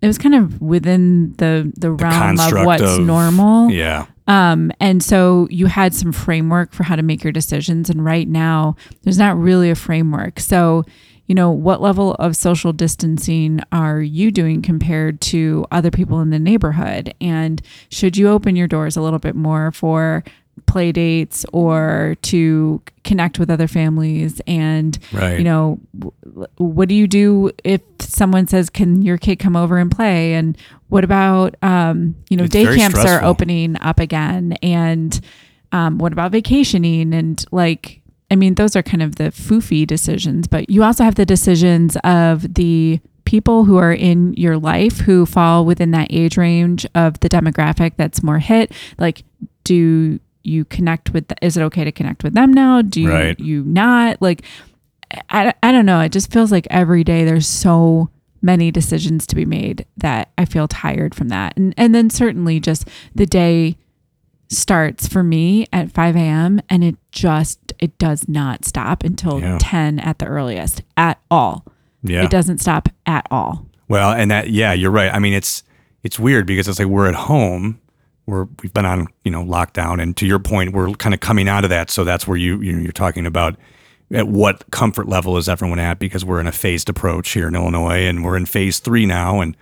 it 0.00 0.06
was 0.06 0.18
kind 0.18 0.34
of 0.34 0.60
within 0.60 1.32
the 1.34 1.72
the 1.76 1.92
realm 1.92 2.40
of 2.40 2.66
what's 2.66 2.82
of- 2.82 3.00
normal. 3.00 3.70
Yeah. 3.70 4.06
Um, 4.28 4.70
and 4.80 5.02
so 5.02 5.48
you 5.50 5.66
had 5.66 5.94
some 5.94 6.12
framework 6.12 6.72
for 6.72 6.84
how 6.84 6.96
to 6.96 7.02
make 7.02 7.24
your 7.24 7.32
decisions. 7.32 7.90
And 7.90 8.04
right 8.04 8.28
now, 8.28 8.76
there's 9.02 9.18
not 9.18 9.36
really 9.36 9.70
a 9.70 9.74
framework. 9.74 10.38
So, 10.38 10.84
you 11.32 11.34
know, 11.34 11.50
what 11.50 11.80
level 11.80 12.12
of 12.16 12.36
social 12.36 12.74
distancing 12.74 13.58
are 13.72 14.02
you 14.02 14.30
doing 14.30 14.60
compared 14.60 15.18
to 15.22 15.64
other 15.72 15.90
people 15.90 16.20
in 16.20 16.28
the 16.28 16.38
neighborhood? 16.38 17.14
And 17.22 17.62
should 17.88 18.18
you 18.18 18.28
open 18.28 18.54
your 18.54 18.68
doors 18.68 18.98
a 18.98 19.00
little 19.00 19.18
bit 19.18 19.34
more 19.34 19.72
for 19.72 20.24
play 20.66 20.92
dates 20.92 21.46
or 21.54 22.16
to 22.20 22.82
connect 23.02 23.38
with 23.38 23.48
other 23.48 23.66
families? 23.66 24.42
And 24.46 24.98
Right. 25.10 25.38
you 25.38 25.44
know 25.44 25.80
what 26.58 26.90
do 26.90 26.94
you 26.94 27.06
do 27.06 27.50
if 27.64 27.80
someone 27.98 28.46
says 28.46 28.68
can 28.68 29.00
your 29.00 29.16
kid 29.16 29.36
come 29.38 29.56
over 29.56 29.78
and 29.78 29.90
play? 29.90 30.34
And 30.34 30.54
what 30.90 31.02
about 31.02 31.54
um 31.62 32.14
you 32.28 32.36
know 32.36 32.44
It's 32.44 32.52
day 32.52 32.66
camps 32.76 33.06
are 33.06 33.24
opening 33.24 33.78
up 33.80 34.00
again. 34.00 34.52
And 34.62 35.18
um 35.72 35.96
what 35.96 36.12
about 36.12 36.30
vacationing? 36.30 37.14
And 37.14 37.42
like 37.50 38.01
i 38.32 38.36
mean 38.36 38.54
those 38.54 38.74
are 38.74 38.82
kind 38.82 39.02
of 39.02 39.16
the 39.16 39.24
foofy 39.30 39.86
decisions 39.86 40.48
but 40.48 40.68
you 40.68 40.82
also 40.82 41.04
have 41.04 41.14
the 41.14 41.26
decisions 41.26 41.96
of 42.02 42.54
the 42.54 42.98
people 43.24 43.64
who 43.64 43.76
are 43.76 43.92
in 43.92 44.34
your 44.34 44.58
life 44.58 44.98
who 45.06 45.24
fall 45.24 45.64
within 45.64 45.92
that 45.92 46.08
age 46.10 46.36
range 46.36 46.84
of 46.94 47.18
the 47.20 47.28
demographic 47.28 47.92
that's 47.96 48.22
more 48.22 48.38
hit 48.40 48.72
like 48.98 49.22
do 49.64 50.18
you 50.44 50.64
connect 50.64 51.12
with 51.12 51.28
the, 51.28 51.36
is 51.40 51.56
it 51.56 51.62
okay 51.62 51.84
to 51.84 51.92
connect 51.92 52.24
with 52.24 52.34
them 52.34 52.52
now 52.52 52.82
do 52.82 53.00
you, 53.02 53.08
Right. 53.08 53.38
you 53.38 53.62
not 53.64 54.20
like 54.20 54.42
I, 55.28 55.52
I 55.62 55.72
don't 55.72 55.84
know. 55.84 56.00
It 56.00 56.10
just 56.10 56.32
feels 56.32 56.50
like 56.50 56.66
every 56.70 57.04
day 57.04 57.26
there's 57.26 57.46
so 57.46 58.08
many 58.40 58.70
decisions 58.70 59.26
to 59.26 59.36
be 59.36 59.44
made 59.44 59.84
that 59.98 60.30
I 60.38 60.46
feel 60.46 60.66
tired 60.66 61.14
from 61.14 61.28
that. 61.28 61.54
And 61.58 61.74
and 61.76 61.94
then 61.94 62.08
certainly 62.08 62.58
just 62.60 62.88
the 63.14 63.26
day 63.26 63.76
starts 64.52 65.06
for 65.08 65.22
me 65.22 65.66
at 65.72 65.90
5 65.92 66.16
a.m. 66.16 66.60
and 66.68 66.84
it 66.84 66.96
just 67.10 67.58
it 67.78 67.96
does 67.98 68.28
not 68.28 68.64
stop 68.64 69.02
until 69.04 69.40
Yeah. 69.40 69.58
10 69.60 69.98
at 69.98 70.18
the 70.18 70.26
earliest 70.26 70.82
at 70.96 71.20
all. 71.30 71.64
Yeah. 72.02 72.24
It 72.24 72.30
doesn't 72.30 72.58
stop 72.58 72.88
at 73.06 73.26
all. 73.30 73.66
Well, 73.88 74.12
and 74.12 74.30
that 74.30 74.50
yeah, 74.50 74.72
you're 74.72 74.90
right. 74.90 75.12
I 75.12 75.18
mean, 75.18 75.32
it's 75.34 75.62
it's 76.02 76.18
weird 76.18 76.46
because 76.46 76.66
it's 76.68 76.78
like 76.78 76.88
we're 76.88 77.08
at 77.08 77.14
home, 77.14 77.80
we're 78.26 78.46
we've 78.62 78.72
been 78.72 78.86
on 78.86 79.06
you 79.24 79.30
know 79.30 79.44
lockdown, 79.44 80.00
and 80.02 80.16
to 80.16 80.26
your 80.26 80.38
point, 80.38 80.72
we're 80.72 80.92
kind 80.94 81.14
of 81.14 81.20
coming 81.20 81.48
out 81.48 81.64
of 81.64 81.70
that. 81.70 81.90
So 81.90 82.02
that's 82.04 82.26
where 82.26 82.36
you 82.36 82.60
you 82.60 82.72
know, 82.72 82.80
you're 82.80 82.92
talking 82.92 83.26
about 83.26 83.56
at 84.12 84.28
what 84.28 84.70
comfort 84.70 85.08
level 85.08 85.36
is 85.36 85.48
everyone 85.48 85.78
at 85.78 85.98
because 85.98 86.24
we're 86.24 86.40
in 86.40 86.46
a 86.46 86.52
phased 86.52 86.88
approach 86.88 87.30
here 87.30 87.48
in 87.48 87.54
Illinois, 87.54 88.06
and 88.06 88.24
we're 88.24 88.36
in 88.36 88.46
phase 88.46 88.78
three 88.78 89.06
now, 89.06 89.40
and 89.40 89.56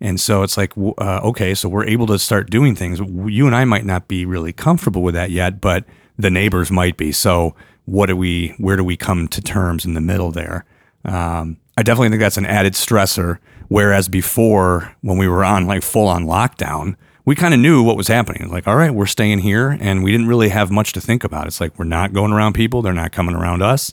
and 0.00 0.20
so 0.20 0.42
it's 0.42 0.56
like 0.56 0.72
uh, 0.76 1.20
okay, 1.24 1.54
so 1.54 1.68
we're 1.68 1.86
able 1.86 2.06
to 2.08 2.18
start 2.18 2.50
doing 2.50 2.74
things. 2.74 3.00
You 3.00 3.46
and 3.46 3.54
I 3.54 3.64
might 3.64 3.84
not 3.84 4.08
be 4.08 4.24
really 4.24 4.52
comfortable 4.52 5.02
with 5.02 5.14
that 5.14 5.30
yet, 5.30 5.60
but 5.60 5.84
the 6.18 6.30
neighbors 6.30 6.70
might 6.70 6.96
be. 6.96 7.12
So 7.12 7.54
what 7.86 8.06
do 8.06 8.16
we? 8.16 8.54
Where 8.58 8.76
do 8.76 8.84
we 8.84 8.96
come 8.96 9.28
to 9.28 9.40
terms 9.40 9.84
in 9.84 9.94
the 9.94 10.00
middle 10.00 10.30
there? 10.30 10.64
Um, 11.04 11.58
I 11.76 11.82
definitely 11.82 12.10
think 12.10 12.20
that's 12.20 12.36
an 12.36 12.46
added 12.46 12.74
stressor. 12.74 13.38
Whereas 13.68 14.08
before, 14.08 14.94
when 15.00 15.18
we 15.18 15.26
were 15.26 15.44
on 15.44 15.66
like 15.66 15.82
full 15.82 16.06
on 16.06 16.24
lockdown, 16.24 16.96
we 17.24 17.34
kind 17.34 17.54
of 17.54 17.60
knew 17.60 17.82
what 17.82 17.96
was 17.96 18.08
happening. 18.08 18.50
Like, 18.50 18.68
all 18.68 18.76
right, 18.76 18.94
we're 18.94 19.06
staying 19.06 19.38
here, 19.38 19.76
and 19.80 20.04
we 20.04 20.12
didn't 20.12 20.28
really 20.28 20.50
have 20.50 20.70
much 20.70 20.92
to 20.92 21.00
think 21.00 21.24
about. 21.24 21.46
It's 21.46 21.60
like 21.60 21.78
we're 21.78 21.86
not 21.86 22.12
going 22.12 22.32
around 22.32 22.54
people; 22.54 22.82
they're 22.82 22.92
not 22.92 23.12
coming 23.12 23.34
around 23.34 23.62
us. 23.62 23.92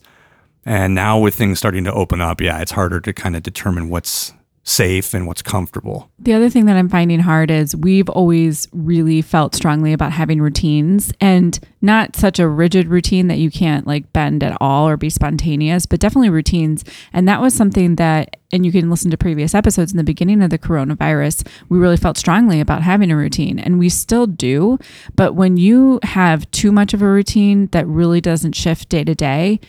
And 0.66 0.94
now 0.94 1.18
with 1.18 1.36
things 1.36 1.58
starting 1.58 1.84
to 1.86 1.94
open 1.94 2.22
up, 2.22 2.40
yeah, 2.40 2.62
it's 2.62 2.72
harder 2.72 3.00
to 3.00 3.14
kind 3.14 3.36
of 3.36 3.44
determine 3.44 3.90
what's 3.90 4.34
safe 4.64 5.16
and 5.16 5.26
what's 5.26 5.42
comfortable. 5.42 6.12
The 6.20 6.34
other 6.34 6.50
thing 6.50 6.66
that 6.68 6.78
I'm 6.78 6.90
finding 6.90 7.20
hard 7.20 7.50
is 7.50 7.76
we've 7.76 8.10
always 8.10 8.68
really 8.72 9.22
felt 9.22 9.56
strongly 9.56 9.92
about 9.92 10.12
having 10.12 10.40
routines 10.40 11.12
and 11.20 11.60
not 11.82 12.16
such 12.16 12.38
a 12.38 12.48
rigid 12.48 12.88
routine 12.88 13.28
that 13.28 13.40
you 13.40 13.50
can't 13.50 13.88
like 13.88 14.14
bend 14.14 14.44
at 14.44 14.56
all 14.62 14.88
or 14.88 14.98
be 14.98 15.10
spontaneous, 15.10 15.88
but 15.88 16.00
definitely 16.00 16.30
routines. 16.30 16.86
And 17.12 17.28
that 17.28 17.42
was 17.42 17.56
something 17.56 17.96
that, 17.96 18.38
and 18.52 18.64
you 18.64 18.72
can 18.72 18.92
listen 18.92 19.10
to 19.10 19.18
previous 19.18 19.56
episodes 19.56 19.92
in 19.92 19.98
the 19.98 20.04
beginning 20.04 20.44
of 20.44 20.52
the 20.52 20.60
coronavirus, 20.60 21.48
we 21.70 21.80
really 21.80 21.98
felt 21.98 22.18
strongly 22.18 22.60
about 22.60 22.84
having 22.84 23.12
a 23.12 23.18
routine 23.18 23.58
and 23.58 23.80
we 23.80 23.90
still 23.90 24.28
do. 24.28 24.78
But 25.16 25.34
when 25.34 25.58
you 25.58 26.00
have 26.04 26.50
too 26.52 26.72
much 26.72 26.94
of 26.94 27.02
a 27.02 27.10
routine 27.10 27.68
that 27.72 27.88
really 27.88 28.22
doesn't 28.22 28.54
shift 28.54 28.90
day 28.90 29.04
to 29.06 29.16
day, 29.16 29.60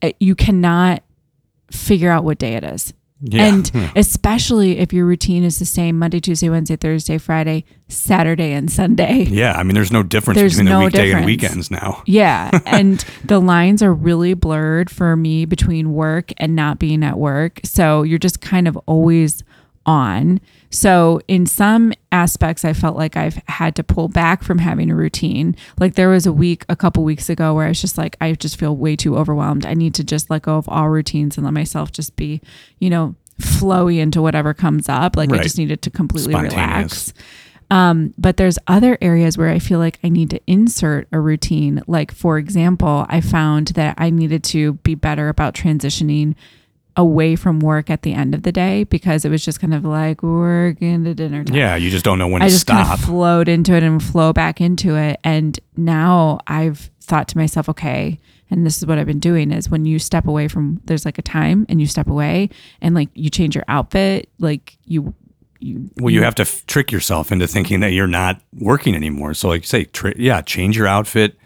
eh, 0.00 0.12
you 0.20 0.34
cannot 0.34 1.02
figure 1.70 2.10
out 2.10 2.24
what 2.24 2.38
day 2.38 2.54
it 2.54 2.64
is. 2.64 2.94
Yeah. 3.20 3.46
And 3.46 3.68
hmm. 3.68 3.86
especially 3.96 4.78
if 4.78 4.92
your 4.92 5.04
routine 5.04 5.42
is 5.42 5.58
the 5.58 5.64
same 5.64 5.98
Monday, 5.98 6.20
Tuesday, 6.20 6.48
Wednesday, 6.48 6.76
Thursday, 6.76 7.18
Friday, 7.18 7.64
Saturday, 7.88 8.52
and 8.52 8.70
Sunday. 8.70 9.22
yeah, 9.24 9.54
I 9.58 9.64
mean, 9.64 9.74
there's 9.74 9.90
no 9.90 10.02
difference 10.04 10.38
There's 10.38 10.52
between 10.52 10.66
the 10.66 10.70
no 10.70 10.84
weekday 10.84 11.10
and 11.10 11.26
difference. 11.26 11.26
weekends 11.26 11.70
now. 11.70 12.02
Yeah. 12.06 12.50
And 12.66 13.04
the 13.24 13.40
lines 13.40 13.82
are 13.82 13.92
really 13.92 14.34
blurred 14.34 14.90
for 14.90 15.16
me 15.16 15.46
between 15.46 15.94
work 15.94 16.32
and 16.36 16.54
not 16.54 16.78
being 16.78 17.02
at 17.02 17.18
work. 17.18 17.60
So 17.64 18.02
you're 18.02 18.18
just 18.18 18.40
kind 18.40 18.68
of 18.68 18.76
always 18.86 19.42
on. 19.84 20.40
So 20.70 21.20
in 21.28 21.46
some 21.46 21.92
aspects, 22.12 22.64
I 22.64 22.72
felt 22.72 22.96
like 22.96 23.16
I've 23.16 23.40
had 23.48 23.74
to 23.76 23.84
pull 23.84 24.08
back 24.08 24.42
from 24.42 24.58
having 24.58 24.90
a 24.90 24.94
routine. 24.94 25.56
Like 25.78 25.94
there 25.94 26.08
was 26.08 26.26
a 26.26 26.32
week, 26.32 26.64
a 26.68 26.76
couple 26.76 27.04
weeks 27.04 27.30
ago, 27.30 27.54
where 27.54 27.64
I 27.66 27.68
was 27.68 27.80
just 27.80 27.96
like, 27.96 28.16
I 28.20 28.32
just 28.32 28.58
feel 28.58 28.76
way 28.76 28.96
too 28.96 29.16
overwhelmed. 29.16 29.64
I 29.64 29.74
need 29.74 29.94
to 29.94 30.04
just 30.04 30.30
let 30.30 30.42
go 30.42 30.56
of 30.56 30.68
all 30.68 30.88
routines 30.88 31.36
and 31.36 31.44
let 31.44 31.54
myself 31.54 31.92
just 31.92 32.16
be, 32.16 32.40
you 32.78 32.90
know, 32.90 33.14
flowy 33.40 33.98
into 33.98 34.20
whatever 34.20 34.52
comes 34.52 34.88
up. 34.88 35.16
Like 35.16 35.32
I 35.32 35.38
just 35.38 35.58
needed 35.58 35.82
to 35.82 35.90
completely 35.90 36.34
relax. 36.34 37.14
Um, 37.70 38.14
but 38.16 38.38
there's 38.38 38.58
other 38.66 38.96
areas 39.00 39.36
where 39.36 39.50
I 39.50 39.58
feel 39.58 39.78
like 39.78 39.98
I 40.02 40.08
need 40.08 40.30
to 40.30 40.40
insert 40.46 41.06
a 41.12 41.20
routine. 41.20 41.82
Like, 41.86 42.12
for 42.12 42.38
example, 42.38 43.04
I 43.08 43.20
found 43.20 43.68
that 43.68 43.94
I 43.98 44.10
needed 44.10 44.42
to 44.44 44.74
be 44.74 44.94
better 44.94 45.28
about 45.28 45.54
transitioning 45.54 46.34
away 46.98 47.36
from 47.36 47.60
work 47.60 47.88
at 47.88 48.02
the 48.02 48.12
end 48.12 48.34
of 48.34 48.42
the 48.42 48.52
day 48.52 48.82
because 48.84 49.24
it 49.24 49.30
was 49.30 49.42
just 49.42 49.60
kind 49.60 49.72
of 49.72 49.84
like 49.84 50.22
work 50.22 50.82
into 50.82 51.14
dinner 51.14 51.44
time. 51.44 51.56
Yeah, 51.56 51.76
you 51.76 51.88
just 51.90 52.04
don't 52.04 52.18
know 52.18 52.26
when 52.28 52.42
I 52.42 52.48
to 52.48 52.52
just 52.52 52.66
kind 52.66 52.84
stop. 52.84 52.98
of 52.98 53.04
flowed 53.06 53.48
into 53.48 53.72
it 53.74 53.82
and 53.84 54.02
flow 54.02 54.32
back 54.32 54.60
into 54.60 54.96
it. 54.96 55.18
And 55.24 55.58
now 55.76 56.40
I've 56.48 56.90
thought 57.00 57.28
to 57.28 57.38
myself, 57.38 57.68
okay, 57.70 58.18
and 58.50 58.66
this 58.66 58.78
is 58.78 58.84
what 58.86 58.98
I've 58.98 59.06
been 59.06 59.20
doing 59.20 59.52
is 59.52 59.70
when 59.70 59.84
you 59.86 59.98
step 59.98 60.26
away 60.26 60.48
from 60.48 60.80
there's 60.86 61.04
like 61.04 61.18
a 61.18 61.22
time 61.22 61.64
and 61.68 61.80
you 61.80 61.86
step 61.86 62.08
away 62.08 62.50
and 62.82 62.94
like 62.94 63.10
you 63.14 63.30
change 63.30 63.54
your 63.54 63.64
outfit, 63.68 64.28
like 64.40 64.76
you 64.84 65.14
you 65.60 65.90
Well, 66.00 66.12
you 66.12 66.22
have 66.22 66.34
to 66.36 66.42
f- 66.42 66.66
trick 66.66 66.90
yourself 66.92 67.30
into 67.32 67.46
thinking 67.46 67.80
that 67.80 67.92
you're 67.92 68.06
not 68.06 68.40
working 68.58 68.94
anymore. 68.94 69.34
So, 69.34 69.48
like 69.48 69.62
you 69.62 69.66
say, 69.66 69.84
tri- 69.84 70.14
yeah, 70.16 70.40
change 70.40 70.76
your 70.76 70.86
outfit. 70.86 71.36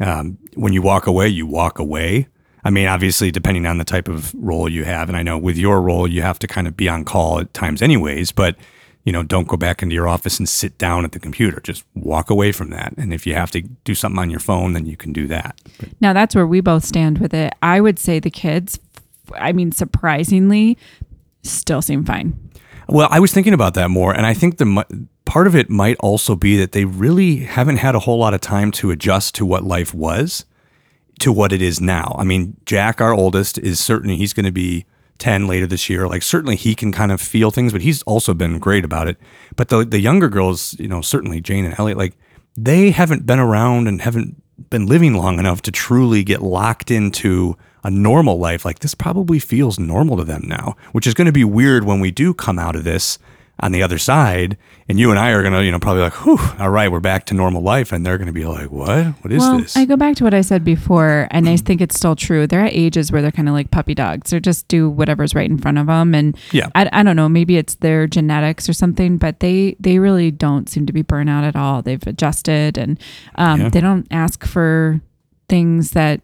Um, 0.00 0.38
when 0.54 0.72
you 0.72 0.80
walk 0.82 1.06
away, 1.06 1.28
you 1.28 1.46
walk 1.46 1.78
away. 1.78 2.28
I 2.64 2.70
mean, 2.70 2.86
obviously, 2.86 3.30
depending 3.30 3.66
on 3.66 3.78
the 3.78 3.84
type 3.84 4.08
of 4.08 4.34
role 4.34 4.68
you 4.68 4.84
have, 4.84 5.08
and 5.08 5.16
I 5.16 5.22
know 5.22 5.38
with 5.38 5.56
your 5.56 5.80
role, 5.80 6.08
you 6.08 6.22
have 6.22 6.38
to 6.40 6.46
kind 6.46 6.66
of 6.66 6.76
be 6.76 6.88
on 6.88 7.04
call 7.04 7.40
at 7.40 7.54
times, 7.54 7.82
anyways. 7.82 8.32
But 8.32 8.56
you 9.04 9.12
know, 9.12 9.22
don't 9.22 9.48
go 9.48 9.56
back 9.56 9.82
into 9.82 9.94
your 9.94 10.06
office 10.06 10.38
and 10.38 10.46
sit 10.46 10.76
down 10.76 11.02
at 11.02 11.12
the 11.12 11.18
computer. 11.18 11.60
Just 11.60 11.82
walk 11.94 12.28
away 12.28 12.52
from 12.52 12.68
that. 12.70 12.92
And 12.98 13.14
if 13.14 13.26
you 13.26 13.32
have 13.32 13.50
to 13.52 13.62
do 13.62 13.94
something 13.94 14.18
on 14.18 14.28
your 14.28 14.40
phone, 14.40 14.74
then 14.74 14.84
you 14.84 14.98
can 14.98 15.14
do 15.14 15.26
that. 15.28 15.58
Now 16.00 16.12
that's 16.12 16.34
where 16.34 16.46
we 16.46 16.60
both 16.60 16.84
stand 16.84 17.18
with 17.18 17.32
it. 17.32 17.54
I 17.62 17.80
would 17.80 17.98
say 17.98 18.20
the 18.20 18.30
kids, 18.30 18.78
I 19.36 19.52
mean, 19.52 19.72
surprisingly, 19.72 20.76
still 21.42 21.80
seem 21.80 22.04
fine. 22.04 22.38
Well, 22.86 23.08
I 23.10 23.20
was 23.20 23.32
thinking 23.32 23.54
about 23.54 23.72
that 23.74 23.88
more, 23.88 24.14
and 24.14 24.26
I 24.26 24.34
think 24.34 24.58
the 24.58 25.08
part 25.24 25.46
of 25.46 25.54
it 25.54 25.70
might 25.70 25.96
also 26.00 26.34
be 26.34 26.56
that 26.58 26.72
they 26.72 26.84
really 26.84 27.36
haven't 27.36 27.76
had 27.76 27.94
a 27.94 28.00
whole 28.00 28.18
lot 28.18 28.34
of 28.34 28.42
time 28.42 28.70
to 28.72 28.90
adjust 28.90 29.34
to 29.36 29.46
what 29.46 29.64
life 29.64 29.94
was 29.94 30.44
to 31.20 31.32
what 31.32 31.52
it 31.52 31.62
is 31.62 31.80
now. 31.80 32.14
I 32.18 32.24
mean, 32.24 32.56
Jack, 32.66 33.00
our 33.00 33.12
oldest, 33.12 33.58
is 33.58 33.80
certainly 33.80 34.16
he's 34.16 34.32
going 34.32 34.46
to 34.46 34.52
be 34.52 34.86
10 35.18 35.46
later 35.46 35.66
this 35.66 35.88
year. 35.88 36.06
Like 36.06 36.22
certainly 36.22 36.56
he 36.56 36.74
can 36.74 36.92
kind 36.92 37.12
of 37.12 37.20
feel 37.20 37.50
things, 37.50 37.72
but 37.72 37.82
he's 37.82 38.02
also 38.02 38.34
been 38.34 38.58
great 38.58 38.84
about 38.84 39.08
it. 39.08 39.16
But 39.56 39.68
the 39.68 39.84
the 39.84 40.00
younger 40.00 40.28
girls, 40.28 40.74
you 40.78 40.88
know, 40.88 41.00
certainly 41.00 41.40
Jane 41.40 41.64
and 41.64 41.78
Elliot, 41.78 41.98
like 41.98 42.16
they 42.56 42.90
haven't 42.90 43.26
been 43.26 43.38
around 43.38 43.88
and 43.88 44.00
haven't 44.00 44.42
been 44.70 44.86
living 44.86 45.14
long 45.14 45.38
enough 45.38 45.62
to 45.62 45.72
truly 45.72 46.24
get 46.24 46.42
locked 46.42 46.90
into 46.90 47.56
a 47.84 47.90
normal 47.90 48.38
life. 48.38 48.64
Like 48.64 48.80
this 48.80 48.94
probably 48.94 49.38
feels 49.38 49.78
normal 49.78 50.16
to 50.16 50.24
them 50.24 50.42
now, 50.46 50.76
which 50.92 51.06
is 51.06 51.14
going 51.14 51.26
to 51.26 51.32
be 51.32 51.44
weird 51.44 51.84
when 51.84 52.00
we 52.00 52.10
do 52.10 52.34
come 52.34 52.58
out 52.58 52.76
of 52.76 52.84
this 52.84 53.18
on 53.60 53.72
the 53.72 53.82
other 53.82 53.98
side, 53.98 54.56
and 54.88 54.98
you 55.00 55.10
and 55.10 55.18
I 55.18 55.30
are 55.30 55.42
gonna, 55.42 55.62
you 55.62 55.72
know, 55.72 55.80
probably 55.80 56.02
like, 56.02 56.14
whew, 56.24 56.38
all 56.60 56.70
right, 56.70 56.90
we're 56.90 57.00
back 57.00 57.26
to 57.26 57.34
normal 57.34 57.60
life, 57.62 57.90
and 57.92 58.06
they're 58.06 58.18
gonna 58.18 58.32
be 58.32 58.44
like, 58.44 58.70
what? 58.70 59.06
What 59.22 59.32
is 59.32 59.40
well, 59.40 59.58
this? 59.58 59.76
I 59.76 59.84
go 59.84 59.96
back 59.96 60.16
to 60.16 60.24
what 60.24 60.32
I 60.34 60.42
said 60.42 60.64
before, 60.64 61.26
and 61.30 61.48
I 61.48 61.56
think 61.56 61.80
it's 61.80 61.96
still 61.96 62.14
true. 62.14 62.46
They're 62.46 62.64
at 62.66 62.72
ages 62.72 63.10
where 63.10 63.20
they're 63.20 63.32
kind 63.32 63.48
of 63.48 63.54
like 63.54 63.70
puppy 63.70 63.94
dogs. 63.94 64.30
They 64.30 64.38
just 64.40 64.68
do 64.68 64.88
whatever's 64.88 65.34
right 65.34 65.50
in 65.50 65.58
front 65.58 65.78
of 65.78 65.86
them, 65.86 66.14
and 66.14 66.36
Yeah. 66.52 66.68
I, 66.74 66.88
I 66.92 67.02
don't 67.02 67.16
know, 67.16 67.28
maybe 67.28 67.56
it's 67.56 67.74
their 67.76 68.06
genetics 68.06 68.68
or 68.68 68.72
something, 68.72 69.18
but 69.18 69.40
they 69.40 69.76
they 69.80 69.98
really 69.98 70.30
don't 70.30 70.68
seem 70.68 70.86
to 70.86 70.92
be 70.92 71.02
burnout 71.02 71.42
at 71.42 71.56
all. 71.56 71.82
They've 71.82 72.06
adjusted, 72.06 72.78
and 72.78 72.98
um, 73.34 73.60
Yeah. 73.60 73.68
they 73.70 73.80
don't 73.80 74.06
ask 74.10 74.44
for 74.44 75.00
things 75.48 75.92
that 75.92 76.20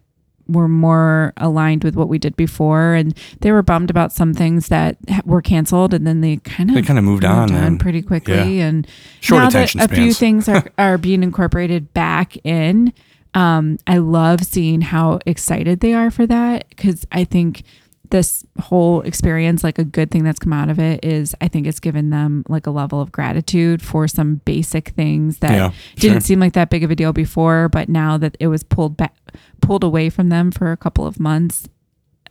were 0.47 0.67
more 0.67 1.33
aligned 1.37 1.83
with 1.83 1.95
what 1.95 2.07
we 2.07 2.17
did 2.19 2.35
before, 2.35 2.93
and 2.93 3.17
they 3.41 3.51
were 3.51 3.63
bummed 3.63 3.89
about 3.89 4.11
some 4.13 4.33
things 4.33 4.67
that 4.67 4.97
were 5.25 5.41
canceled, 5.41 5.93
and 5.93 6.05
then 6.05 6.21
they 6.21 6.37
kind 6.37 6.69
of 6.69 6.75
They 6.75 6.81
kinda 6.81 7.01
moved 7.01 7.25
on, 7.25 7.51
man. 7.51 7.77
pretty 7.77 8.01
quickly, 8.01 8.61
and 8.61 8.87
Short 9.21 9.41
now 9.41 9.47
attention 9.49 9.79
that 9.79 9.91
a 9.91 9.95
few 9.95 10.13
things 10.13 10.47
are, 10.47 10.63
are 10.77 10.97
being 10.97 11.23
incorporated 11.23 11.93
back 11.93 12.37
in 12.43 12.93
um, 13.33 13.77
i 13.85 13.97
love 13.97 14.43
seeing 14.45 14.79
how 14.79 15.19
excited 15.25 15.81
they 15.81 15.93
are 15.93 16.09
for 16.09 16.25
that 16.25 16.69
because 16.69 17.05
i 17.11 17.25
think 17.25 17.63
this 18.11 18.45
whole 18.59 19.01
experience 19.01 19.63
like 19.63 19.77
a 19.79 19.83
good 19.83 20.11
thing 20.11 20.23
that's 20.23 20.39
come 20.39 20.53
out 20.53 20.69
of 20.69 20.79
it 20.79 21.03
is 21.03 21.35
i 21.41 21.47
think 21.47 21.65
it's 21.67 21.79
given 21.79 22.09
them 22.09 22.43
like 22.49 22.67
a 22.67 22.71
level 22.71 23.01
of 23.01 23.11
gratitude 23.11 23.81
for 23.81 24.07
some 24.07 24.35
basic 24.45 24.89
things 24.89 25.39
that 25.39 25.51
Yeah, 25.51 25.71
didn't 25.95 26.15
sure. 26.15 26.21
seem 26.21 26.39
like 26.39 26.53
that 26.53 26.69
big 26.69 26.83
of 26.83 26.91
a 26.91 26.95
deal 26.95 27.13
before 27.13 27.69
but 27.69 27.89
now 27.89 28.17
that 28.17 28.35
it 28.39 28.47
was 28.47 28.63
pulled 28.63 28.97
back 28.97 29.15
pulled 29.61 29.83
away 29.83 30.09
from 30.09 30.29
them 30.29 30.51
for 30.51 30.71
a 30.71 30.77
couple 30.77 31.05
of 31.07 31.19
months 31.19 31.67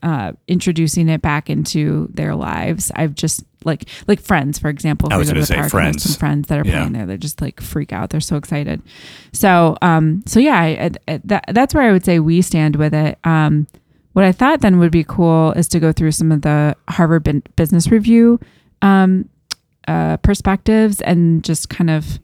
uh, 0.03 0.33
introducing 0.49 1.09
it 1.09 1.23
back 1.23 1.49
into 1.49 2.09
their 2.13 2.35
lives. 2.35 2.93
I've 2.95 3.15
just 3.15 3.43
like 3.65 3.89
like 4.07 4.21
friends, 4.21 4.59
for 4.59 4.69
example. 4.69 5.09
I 5.11 5.17
was 5.17 5.29
go 5.31 5.35
to 5.37 5.47
say 5.47 5.67
Friends. 5.71 6.03
Some 6.03 6.19
friends 6.19 6.49
that 6.49 6.59
are 6.59 6.65
Yeah. 6.69 6.73
playing 6.81 6.93
there, 6.93 7.07
they're 7.07 7.17
just 7.17 7.41
like 7.41 7.59
freak 7.63 7.91
out. 7.91 8.11
They're 8.11 8.21
so 8.21 8.37
excited. 8.37 8.83
So 9.33 9.79
um 9.81 10.23
so 10.27 10.41
yeah, 10.41 10.61
I, 10.61 10.91
I, 11.09 11.21
that, 11.25 11.45
that's 11.55 11.73
where 11.73 11.85
I 11.85 11.93
would 11.93 12.05
say 12.05 12.19
we 12.19 12.43
stand 12.43 12.77
with 12.77 12.93
it. 12.93 13.19
Um, 13.25 13.67
what 14.15 14.25
I 14.25 14.33
thought 14.33 14.61
then 14.63 14.79
would 14.81 14.91
be 14.91 15.05
cool 15.05 15.53
is 15.53 15.69
to 15.69 15.79
go 15.81 15.93
through 15.93 16.13
some 16.13 16.33
of 16.33 16.43
the 16.43 16.75
Harvard 16.89 17.23
Bin- 17.25 17.43
Business 17.57 17.89
Review 17.91 18.41
um, 18.83 19.29
uh, 19.87 20.17
perspectives 20.19 21.01
and 21.03 21.45
just 21.45 21.69
kind 21.69 21.91
of 21.91 22.19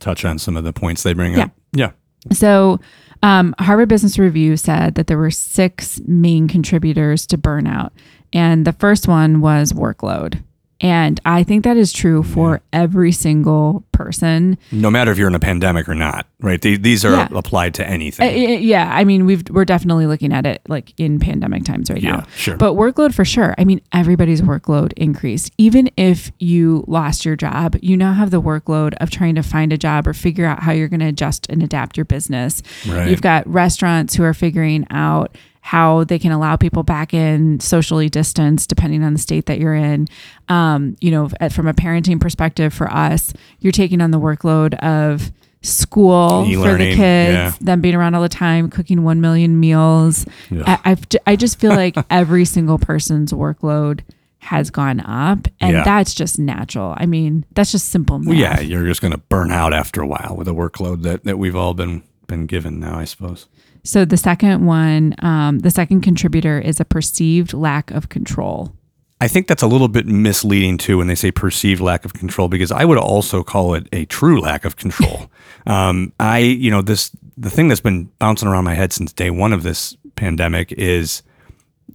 Touch 0.00 0.24
on 0.24 0.38
some 0.38 0.56
of 0.56 0.64
the 0.64 0.72
points 0.72 1.02
they 1.04 1.12
bring 1.12 1.34
Yeah. 1.34 1.44
up. 1.44 1.50
Yeah. 1.72 1.90
so, 2.32 2.80
um, 3.22 3.54
Harvard 3.60 3.88
Business 3.88 4.18
Review 4.18 4.56
said 4.56 4.96
that 4.96 5.06
there 5.06 5.18
were 5.18 5.30
six 5.30 6.00
main 6.08 6.48
contributors 6.48 7.24
to 7.28 7.38
burnout. 7.38 7.90
And 8.32 8.64
the 8.66 8.72
first 8.72 9.06
one 9.06 9.40
was 9.40 9.72
workload. 9.72 10.42
And 10.82 11.20
I 11.24 11.44
think 11.44 11.62
that 11.64 11.76
is 11.76 11.92
true 11.92 12.22
for 12.24 12.60
every 12.72 13.12
single 13.12 13.84
person. 13.92 14.58
No 14.72 14.90
matter 14.90 15.12
if 15.12 15.16
you're 15.18 15.28
in 15.28 15.34
a 15.34 15.38
pandemic 15.40 15.88
or 15.88 15.94
not, 15.94 16.26
right? 16.40 16.60
These 16.60 17.04
are 17.04 17.12
Yeah. 17.12 17.28
applied 17.32 17.74
to 17.74 17.84
Uh, 17.88 17.92
anything. 17.92 18.26
y- 18.26 18.56
yeah, 18.56 18.90
I 18.92 19.04
mean, 19.04 19.24
we've 19.24 19.44
we're 19.48 19.64
definitely 19.64 20.06
looking 20.08 20.32
at 20.32 20.44
it 20.44 20.60
like 20.68 20.92
in 20.98 21.20
pandemic 21.20 21.62
times 21.64 21.88
right 21.88 22.02
yeah, 22.02 22.10
now. 22.16 22.24
sure. 22.36 22.56
But 22.56 22.74
workload 22.74 23.14
for 23.14 23.24
sure. 23.24 23.54
I 23.58 23.64
mean, 23.64 23.80
everybody's 23.92 24.42
workload 24.42 24.92
increased. 24.96 25.52
Even 25.56 25.88
if 25.96 26.32
you 26.40 26.84
lost 26.88 27.24
your 27.24 27.36
job, 27.36 27.76
you 27.80 27.96
now 27.96 28.12
have 28.12 28.30
the 28.32 28.42
workload 28.42 28.94
of 29.00 29.08
trying 29.10 29.36
to 29.36 29.42
find 29.44 29.72
a 29.72 29.78
job 29.78 30.08
or 30.08 30.12
figure 30.12 30.46
out 30.46 30.64
how 30.64 30.72
you're 30.72 30.88
going 30.88 30.98
to 31.00 31.06
adjust 31.06 31.46
and 31.48 31.62
adapt 31.62 31.96
your 31.96 32.04
business. 32.06 32.60
Right. 32.88 33.08
You've 33.08 33.22
got 33.22 33.46
restaurants 33.46 34.16
who 34.16 34.24
are 34.24 34.34
figuring 34.34 34.84
out 34.90 35.38
how 35.64 36.02
they 36.04 36.18
can 36.18 36.32
allow 36.32 36.56
people 36.56 36.82
back 36.82 37.14
in 37.14 37.58
socially 37.60 38.08
distanced 38.08 38.68
depending 38.68 39.02
on 39.04 39.12
the 39.12 39.18
state 39.18 39.46
that 39.46 39.58
you're 39.60 39.74
in 39.76 40.06
um, 40.48 40.96
you 41.00 41.10
know 41.10 41.28
from 41.50 41.66
a 41.68 41.72
parenting 41.72 42.20
perspective 42.20 42.74
for 42.74 42.90
us 42.92 43.32
you're 43.60 43.72
taking 43.72 44.00
on 44.00 44.10
the 44.10 44.18
workload 44.20 44.74
of 44.80 45.30
school 45.62 46.44
for 46.60 46.76
the 46.76 46.94
kids 46.94 46.98
yeah. 46.98 47.52
them 47.60 47.80
being 47.80 47.94
around 47.94 48.14
all 48.16 48.22
the 48.22 48.28
time 48.28 48.68
cooking 48.68 49.04
1 49.04 49.20
million 49.20 49.60
meals 49.60 50.26
Yeah. 50.50 50.64
I, 50.66 50.90
I've, 50.90 51.08
j- 51.08 51.18
I 51.26 51.36
just 51.36 51.60
feel 51.60 51.70
like 51.70 51.94
every 52.10 52.44
single 52.44 52.78
person's 52.78 53.32
workload 53.32 54.00
has 54.38 54.70
gone 54.70 54.98
up 54.98 55.46
and 55.60 55.72
Yeah. 55.74 55.84
that's 55.84 56.14
just 56.14 56.36
natural 56.40 56.94
i 56.98 57.06
mean 57.06 57.44
that's 57.52 57.70
just 57.70 57.90
simple 57.90 58.18
math. 58.18 58.28
Well, 58.28 58.36
yeah, 58.36 58.58
you're 58.58 58.84
just 58.86 59.00
going 59.00 59.12
to 59.12 59.18
burn 59.18 59.52
out 59.52 59.72
after 59.72 60.02
a 60.02 60.06
while 60.08 60.34
with 60.36 60.48
a 60.48 60.52
workload 60.52 61.02
that, 61.04 61.22
that 61.22 61.38
we've 61.38 61.54
all 61.56 61.74
been 61.74 62.02
been 62.26 62.46
given 62.46 62.80
now, 62.80 62.98
I 62.98 63.04
suppose. 63.04 63.46
So 63.84 64.04
the 64.04 64.16
second 64.16 64.64
one, 64.64 65.14
um, 65.20 65.60
the 65.60 65.70
second 65.70 66.02
contributor 66.02 66.58
is 66.60 66.80
a 66.80 66.84
perceived 66.84 67.52
lack 67.52 67.90
of 67.90 68.08
control. 68.08 68.72
I 69.20 69.28
think 69.28 69.46
that's 69.46 69.62
a 69.62 69.68
little 69.68 69.86
bit 69.86 70.06
misleading 70.06 70.78
too 70.78 70.98
when 70.98 71.06
they 71.06 71.14
say 71.14 71.30
perceived 71.30 71.80
lack 71.80 72.04
of 72.04 72.12
control 72.12 72.48
because 72.48 72.72
I 72.72 72.84
would 72.84 72.98
also 72.98 73.44
call 73.44 73.74
it 73.74 73.88
a 73.92 74.04
true 74.06 74.40
lack 74.40 74.64
of 74.64 74.76
control. 74.76 75.30
um, 75.66 76.12
I, 76.18 76.38
you 76.38 76.70
know, 76.70 76.82
this 76.82 77.12
the 77.36 77.50
thing 77.50 77.68
that's 77.68 77.80
been 77.80 78.06
bouncing 78.18 78.48
around 78.48 78.64
my 78.64 78.74
head 78.74 78.92
since 78.92 79.12
day 79.12 79.30
one 79.30 79.52
of 79.52 79.62
this 79.62 79.96
pandemic 80.16 80.72
is, 80.72 81.22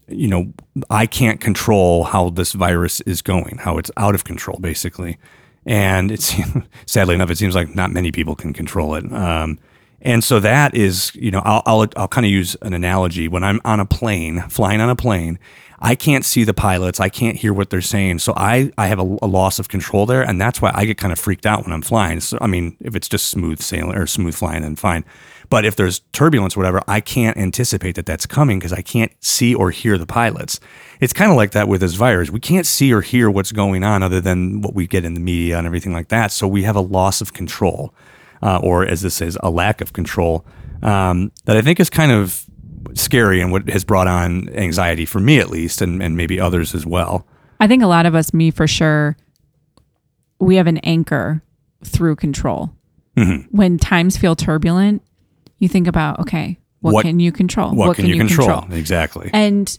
you 0.07 0.29
know, 0.29 0.53
I 0.89 1.05
can't 1.05 1.41
control 1.41 2.05
how 2.05 2.29
this 2.29 2.53
virus 2.53 3.01
is 3.01 3.21
going, 3.21 3.57
how 3.57 3.77
it's 3.77 3.91
out 3.97 4.15
of 4.15 4.23
control, 4.23 4.57
basically. 4.59 5.17
And 5.65 6.11
it's 6.11 6.33
sadly 6.85 7.15
enough, 7.15 7.29
it 7.29 7.37
seems 7.37 7.55
like 7.55 7.75
not 7.75 7.91
many 7.91 8.11
people 8.11 8.35
can 8.35 8.53
control 8.53 8.95
it. 8.95 9.11
Um, 9.11 9.59
and 10.01 10.23
so 10.23 10.39
that 10.39 10.75
is, 10.75 11.13
you 11.15 11.31
know, 11.31 11.41
I'll, 11.43 11.63
I'll, 11.65 11.87
I'll 11.95 12.07
kind 12.07 12.25
of 12.25 12.31
use 12.31 12.55
an 12.61 12.73
analogy. 12.73 13.27
When 13.27 13.43
I'm 13.43 13.59
on 13.65 13.79
a 13.79 13.85
plane, 13.85 14.41
flying 14.49 14.79
on 14.79 14.89
a 14.89 14.95
plane, 14.95 15.39
I 15.79 15.95
can't 15.95 16.25
see 16.25 16.43
the 16.43 16.53
pilots. 16.53 16.99
I 16.99 17.09
can't 17.09 17.35
hear 17.35 17.53
what 17.53 17.69
they're 17.69 17.81
saying. 17.81 18.19
So 18.19 18.33
I, 18.35 18.71
I 18.77 18.87
have 18.87 18.99
a, 18.99 19.17
a 19.21 19.27
loss 19.27 19.59
of 19.59 19.69
control 19.69 20.05
there. 20.05 20.21
And 20.21 20.39
that's 20.41 20.61
why 20.61 20.71
I 20.73 20.85
get 20.85 20.97
kind 20.97 21.11
of 21.11 21.19
freaked 21.19 21.45
out 21.45 21.63
when 21.63 21.71
I'm 21.71 21.81
flying. 21.81 22.19
So, 22.19 22.37
I 22.41 22.47
mean, 22.47 22.77
if 22.79 22.95
it's 22.95 23.07
just 23.07 23.29
smooth 23.29 23.59
sailing 23.59 23.95
or 23.95 24.07
smooth 24.07 24.35
flying, 24.35 24.63
then 24.63 24.75
fine. 24.75 25.03
But 25.49 25.65
if 25.65 25.75
there's 25.75 25.99
turbulence 26.11 26.57
or 26.57 26.59
whatever, 26.59 26.83
I 26.87 26.99
can't 26.99 27.37
anticipate 27.37 27.95
that 27.95 28.05
that's 28.05 28.25
coming 28.25 28.59
because 28.59 28.73
I 28.73 28.81
can't 28.81 29.11
see 29.19 29.55
or 29.55 29.71
hear 29.71 29.97
the 29.97 30.05
pilots. 30.05 30.59
It's 30.99 31.13
kind 31.13 31.31
of 31.31 31.37
like 31.37 31.51
that 31.51 31.67
with 31.67 31.81
this 31.81 31.93
virus. 31.93 32.29
We 32.29 32.39
can't 32.39 32.65
see 32.65 32.91
or 32.91 33.01
hear 33.01 33.29
what's 33.29 33.51
going 33.51 33.83
on 33.83 34.03
other 34.03 34.19
than 34.19 34.61
what 34.61 34.73
we 34.73 34.87
get 34.87 35.05
in 35.05 35.13
the 35.13 35.19
media 35.19 35.57
and 35.57 35.65
everything 35.65 35.93
like 35.93 36.09
that. 36.09 36.31
So 36.31 36.47
we 36.47 36.63
have 36.63 36.75
a 36.75 36.81
loss 36.81 37.21
of 37.21 37.33
control 37.33 37.93
uh, 38.41 38.59
or 38.63 38.85
as 38.85 39.01
this 39.01 39.21
is, 39.21 39.37
a 39.41 39.49
lack 39.49 39.81
of 39.81 39.93
control 39.93 40.45
um, 40.81 41.31
that 41.45 41.57
I 41.57 41.61
think 41.61 41.79
is 41.79 41.89
kind 41.89 42.11
of 42.11 42.45
scary 42.93 43.41
and 43.41 43.51
what 43.51 43.69
has 43.69 43.83
brought 43.83 44.07
on 44.07 44.49
anxiety 44.49 45.05
for 45.05 45.19
me 45.19 45.39
at 45.39 45.49
least, 45.49 45.81
and, 45.81 46.01
and 46.01 46.15
maybe 46.15 46.39
others 46.39 46.73
as 46.73 46.85
well. 46.85 47.25
I 47.59 47.67
think 47.67 47.83
a 47.83 47.87
lot 47.87 48.05
of 48.05 48.15
us, 48.15 48.33
me 48.33 48.51
for 48.51 48.67
sure, 48.67 49.17
we 50.39 50.55
have 50.55 50.67
an 50.67 50.77
anchor 50.79 51.41
through 51.83 52.15
control. 52.15 52.71
Mm-hmm. 53.15 53.55
When 53.55 53.77
times 53.77 54.17
feel 54.17 54.35
turbulent, 54.35 55.01
you 55.57 55.67
think 55.67 55.87
about, 55.87 56.19
okay, 56.19 56.59
what, 56.81 56.93
What- 56.93 57.01
can 57.03 57.19
you 57.19 57.31
control? 57.31 57.73
What, 57.73 57.95
can, 57.95 58.05
you 58.05 58.17
control? 58.17 58.65
Exactly. 58.71 59.31
And 59.33 59.77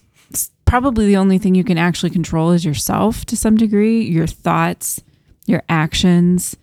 probably 0.65 1.07
the 1.07 1.17
only 1.17 1.37
thing 1.37 1.55
you 1.55 1.63
can 1.63 1.77
actually 1.77 2.09
control 2.09 2.51
is 2.51 2.63
yourself 2.65 3.25
to 3.25 3.35
some 3.37 3.55
degree, 3.55 4.01
your 4.01 4.27
thoughts, 4.27 5.01
your 5.45 5.63
actions. 5.69 6.55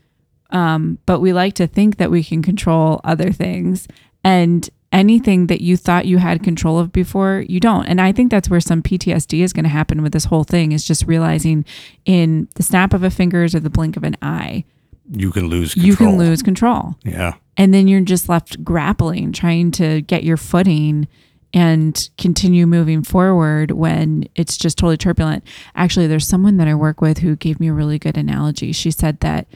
Um, 0.50 0.98
but 1.06 1.20
we 1.20 1.32
like 1.32 1.54
to 1.54 1.66
think 1.66 1.96
that 1.96 2.10
we 2.10 2.22
can 2.22 2.42
control 2.42 3.00
other 3.04 3.32
things. 3.32 3.88
And 4.24 4.68
anything 4.92 5.48
that 5.48 5.60
you 5.60 5.76
thought 5.76 6.06
you 6.06 6.18
had 6.18 6.42
control 6.42 6.78
of 6.78 6.92
before, 6.92 7.44
you 7.48 7.60
don't. 7.60 7.86
And 7.86 8.00
I 8.00 8.12
think 8.12 8.30
that's 8.30 8.48
where 8.48 8.60
some 8.60 8.82
PTSD 8.82 9.40
is 9.42 9.52
going 9.52 9.64
to 9.64 9.68
happen 9.70 10.02
with 10.02 10.12
this 10.12 10.26
whole 10.26 10.44
thing 10.44 10.72
is 10.72 10.84
just 10.84 11.06
realizing 11.06 11.64
in 12.04 12.48
the 12.54 12.62
snap 12.62 12.94
of 12.94 13.02
a 13.02 13.10
fingers 13.10 13.54
or 13.54 13.60
the 13.60 13.70
blink 13.70 13.96
of 13.96 14.04
an 14.04 14.16
eye, 14.22 14.64
you 15.12 15.30
can 15.30 15.48
lose 15.48 15.74
control. 15.74 15.86
you 15.88 15.96
can 15.96 16.18
lose 16.18 16.42
control 16.42 16.96
Yeah. 17.04 17.34
and 17.56 17.72
then 17.72 17.86
you're 17.86 18.00
just 18.00 18.28
left 18.28 18.64
grappling 18.64 19.30
trying 19.32 19.70
to 19.72 20.00
get 20.00 20.24
your 20.24 20.36
footing 20.36 21.06
and 21.54 22.08
continue 22.18 22.66
moving 22.66 23.04
forward 23.04 23.70
when 23.70 24.28
it's 24.34 24.56
just 24.56 24.76
totally 24.78 24.96
turbulent 24.96 25.44
actually 25.76 26.08
there's 26.08 26.26
someone 26.26 26.56
that 26.56 26.66
i 26.66 26.74
work 26.74 27.00
with 27.00 27.18
who 27.18 27.36
gave 27.36 27.60
me 27.60 27.68
a 27.68 27.72
really 27.72 28.00
good 28.00 28.16
analogy 28.16 28.72
she 28.72 28.90
said 28.90 29.20
that 29.20 29.46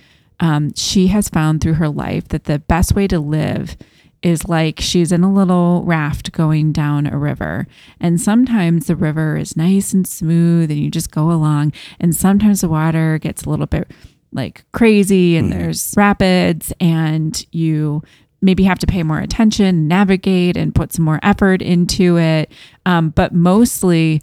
um, 0.41 0.75
she 0.75 1.09
has 1.09 1.29
found 1.29 1.61
through 1.61 1.75
her 1.75 1.89
life 1.89 2.29
that 2.29 2.45
the 2.45 2.59
best 2.59 2.95
way 2.95 3.07
to 3.07 3.21
live 3.21 3.77
is 4.23 4.49
like 4.49 4.81
she's 4.81 5.13
in 5.13 5.23
a 5.23 5.33
little 5.33 5.83
raft 5.85 6.33
going 6.33 6.73
down 6.73 7.07
a 7.07 7.17
river. 7.17 7.67
And 8.01 8.21
sometimes 8.21 8.87
the 8.87 8.97
river 8.97 9.37
is 9.37 9.57
nice 9.57 9.93
and 9.93 10.07
smooth 10.07 10.71
and 10.71 10.81
you 10.81 10.91
just 10.91 11.11
go 11.11 11.31
along. 11.31 11.73
And 11.99 12.15
sometimes 12.15 12.61
the 12.61 12.69
water 12.69 13.19
gets 13.19 13.45
a 13.45 13.51
little 13.51 13.67
bit 13.67 13.91
like 14.33 14.65
crazy 14.73 15.37
and 15.37 15.51
there's 15.51 15.95
rapids 15.97 16.73
and 16.81 17.45
you 17.53 18.03
maybe 18.43 18.65
have 18.65 18.79
to 18.79 18.87
pay 18.87 19.03
more 19.03 19.19
attention, 19.19 19.89
navigate, 19.89 20.57
and 20.57 20.75
put 20.75 20.93
some 20.93 21.05
more 21.05 21.21
effort 21.23 21.61
into 21.61 22.19
it. 22.19 22.51
Um, 22.87 23.11
but 23.11 23.35
mostly, 23.35 24.23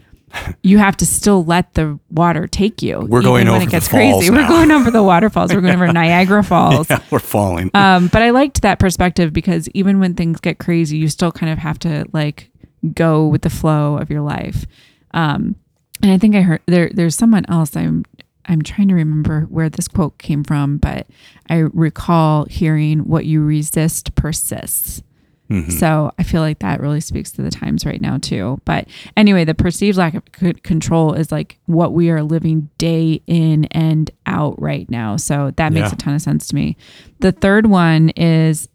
you 0.62 0.78
have 0.78 0.98
to 0.98 1.06
still 1.06 1.44
let 1.46 1.74
the 1.74 2.00
water 2.10 2.48
take 2.48 2.82
you. 2.82 3.00
We're 3.00 3.22
going 3.22 3.48
over 3.48 3.62
it 3.62 3.66
the 3.66 3.72
gets 3.72 3.88
falls 3.88 4.26
crazy. 4.26 4.32
We're 4.32 4.48
going 4.48 4.72
over 4.72 4.92
the 4.92 5.04
waterfalls. 5.04 5.54
We're 5.54 5.62
going 5.62 5.76
over 5.76 5.88
Niagara 5.94 6.44
Falls. 6.44 6.90
Yeah, 6.90 7.02
we're 7.10 7.20
falling. 7.20 7.72
Um, 7.74 8.08
but 8.08 8.22
I 8.22 8.32
liked 8.32 8.62
that 8.62 8.80
perspective 8.80 9.34
because 9.34 9.70
even 9.70 10.00
when 10.00 10.16
things 10.16 10.40
get 10.40 10.60
crazy, 10.60 10.98
you 10.98 11.08
still 11.08 11.32
kind 11.32 11.52
of 11.52 11.60
have 11.60 11.80
to 11.80 12.06
like 12.14 12.52
go 12.94 13.28
with 13.28 13.42
the 13.42 13.50
flow 13.50 13.98
of 13.98 14.10
your 14.10 14.22
life. 14.22 14.66
Um, 15.12 15.56
and 16.02 16.12
I 16.12 16.18
think 16.18 16.36
I 16.36 16.42
heard 16.42 16.62
there. 16.66 16.92
There's 16.94 17.16
someone 17.16 17.46
else. 17.50 17.76
I'm 17.76 18.06
I'm 18.46 18.62
trying 18.62 18.88
to 18.90 18.96
remember 18.96 19.42
where 19.50 19.70
this 19.70 19.88
quote 19.88 20.18
came 20.18 20.44
from, 20.44 20.78
but 20.78 21.08
I 21.50 21.56
recall 21.56 22.46
hearing 22.46 23.00
"What 23.00 23.26
you 23.26 23.42
resist 23.42 24.16
persists." 24.16 25.02
Mm-hmm. 25.50 25.72
So 25.72 26.12
I 26.20 26.24
feel 26.24 26.42
like 26.42 26.60
that 26.60 26.82
really 26.82 27.00
speaks 27.00 27.32
to 27.34 27.42
the 27.42 27.50
times 27.52 27.86
right 27.86 28.02
now 28.02 28.18
too. 28.18 28.60
But 28.66 28.88
anyway, 29.16 29.46
the 29.46 29.56
perceived 29.56 29.98
lack 29.98 30.14
of 30.14 30.24
c- 30.38 30.54
control 30.54 31.14
is 31.14 31.32
like 31.32 31.58
what 31.68 31.94
we 31.94 32.10
are 32.10 32.22
living 32.22 32.70
day 32.78 33.22
in 33.28 33.66
and 33.66 34.12
out 34.26 34.62
right 34.62 34.90
now. 34.90 35.16
So 35.16 35.52
that 35.56 35.72
makes 35.72 35.88
Yeah. 35.90 35.94
a 35.94 35.98
ton 35.98 36.16
of 36.16 36.22
sense 36.22 36.48
to 36.48 36.56
me. 36.56 36.76
The 37.20 37.32
third 37.32 37.68
one 37.68 38.10
is 38.10 38.68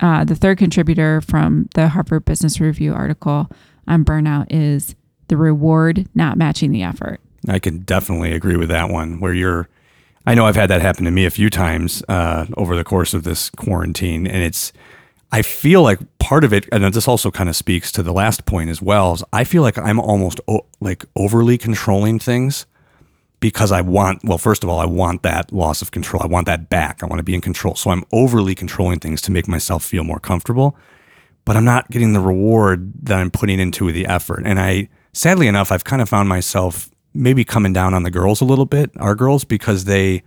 uh, 0.00 0.24
the 0.24 0.34
third 0.34 0.58
contributor 0.58 1.20
from 1.20 1.68
the 1.74 1.88
Harvard 1.88 2.24
Business 2.24 2.60
Review 2.60 2.92
article 2.94 3.48
on 3.86 4.04
burnout 4.04 4.46
is 4.50 4.94
the 5.28 5.36
reward 5.36 6.08
not 6.14 6.36
matching 6.36 6.72
the 6.72 6.82
effort. 6.82 7.20
I 7.48 7.58
can 7.58 7.80
definitely 7.80 8.32
agree 8.32 8.56
with 8.56 8.70
that 8.70 8.88
one. 8.90 9.20
Where 9.20 9.34
you're, 9.34 9.68
I 10.26 10.34
know 10.34 10.46
I've 10.46 10.56
had 10.56 10.70
that 10.70 10.80
happen 10.80 11.04
to 11.04 11.10
me 11.10 11.26
a 11.26 11.30
few 11.30 11.50
times 11.50 12.02
uh, 12.08 12.46
over 12.56 12.74
the 12.74 12.84
course 12.84 13.12
of 13.14 13.22
this 13.24 13.50
quarantine, 13.50 14.26
and 14.26 14.42
it's, 14.42 14.72
I 15.34 15.42
feel 15.42 15.82
like 15.82 15.98
part 16.18 16.44
of 16.44 16.52
it, 16.52 16.68
and 16.72 16.84
this 16.94 17.08
also 17.08 17.30
kind 17.30 17.48
of 17.48 17.56
speaks 17.56 17.90
to 17.92 18.02
the 18.02 18.12
last 18.12 18.46
point 18.46 18.70
as 18.70 18.80
well. 18.80 19.14
Is 19.14 19.24
I 19.32 19.44
feel 19.44 19.62
like 19.62 19.78
I'm 19.78 19.98
almost 19.98 20.40
o- 20.48 20.66
like 20.80 21.04
overly 21.16 21.58
controlling 21.58 22.18
things 22.18 22.66
because 23.40 23.72
I 23.72 23.80
want. 23.80 24.24
Well, 24.24 24.38
first 24.38 24.62
of 24.62 24.70
all, 24.70 24.78
I 24.78 24.86
want 24.86 25.22
that 25.22 25.52
loss 25.52 25.82
of 25.82 25.90
control. 25.90 26.22
I 26.22 26.26
want 26.26 26.46
that 26.46 26.70
back. 26.70 27.02
I 27.02 27.06
want 27.06 27.18
to 27.18 27.24
be 27.24 27.34
in 27.34 27.40
control. 27.40 27.74
So 27.74 27.90
I'm 27.90 28.04
overly 28.12 28.54
controlling 28.54 29.00
things 29.00 29.20
to 29.22 29.32
make 29.32 29.48
myself 29.48 29.84
feel 29.84 30.04
more 30.04 30.20
comfortable 30.20 30.76
but 31.44 31.56
I'm 31.56 31.64
not 31.64 31.90
getting 31.90 32.12
the 32.12 32.20
reward 32.20 32.92
that 33.02 33.18
I'm 33.18 33.30
putting 33.30 33.60
into 33.60 33.92
the 33.92 34.06
effort. 34.06 34.42
And 34.44 34.58
I, 34.58 34.88
sadly 35.12 35.46
enough, 35.46 35.70
I've 35.70 35.84
kind 35.84 36.00
of 36.00 36.08
found 36.08 36.28
myself 36.28 36.90
maybe 37.12 37.44
coming 37.44 37.72
down 37.72 37.94
on 37.94 38.02
the 38.02 38.10
girls 38.10 38.40
a 38.40 38.44
little 38.44 38.64
bit, 38.64 38.90
our 38.98 39.14
girls, 39.14 39.44
because 39.44 39.84
they, 39.84 40.22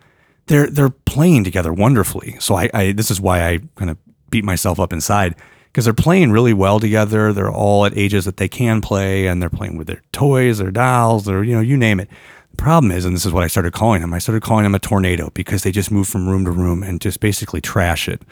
they're 0.45 0.69
they're 0.69 0.89
playing 0.89 1.43
together 1.43 1.73
wonderfully. 1.73 2.37
So 2.39 2.55
I, 2.55 2.69
I 2.73 2.91
this 2.93 3.11
is 3.11 3.19
why 3.19 3.45
I 3.49 3.59
kind 3.75 3.91
of 3.91 3.97
beat 4.29 4.43
myself 4.43 4.79
up 4.79 4.93
inside 4.93 5.35
because 5.67 5.85
they're 5.85 5.93
playing 5.93 6.31
really 6.31 6.53
well 6.53 6.79
together. 6.79 7.33
They're 7.33 7.51
all 7.51 7.85
at 7.85 7.97
ages 7.97 8.25
that 8.25 8.37
they 8.37 8.47
can 8.47 8.81
play, 8.81 9.27
and 9.27 9.41
they're 9.41 9.49
playing 9.49 9.77
with 9.77 9.87
their 9.87 10.01
toys, 10.11 10.57
their 10.57 10.71
dolls, 10.71 11.25
their 11.25 11.43
you 11.43 11.53
know 11.53 11.61
you 11.61 11.77
name 11.77 11.99
it. 11.99 12.09
The 12.51 12.57
problem 12.57 12.91
is, 12.91 13.05
and 13.05 13.13
this 13.13 13.25
is 13.25 13.33
what 13.33 13.43
I 13.43 13.47
started 13.47 13.73
calling 13.73 14.01
them. 14.01 14.13
I 14.13 14.19
started 14.19 14.41
calling 14.41 14.63
them 14.63 14.75
a 14.75 14.79
tornado 14.79 15.29
because 15.33 15.63
they 15.63 15.71
just 15.71 15.91
move 15.91 16.07
from 16.07 16.27
room 16.27 16.45
to 16.45 16.51
room 16.51 16.81
and 16.81 16.99
just 16.99 17.19
basically 17.19 17.61
trash 17.61 18.09
it. 18.09 18.23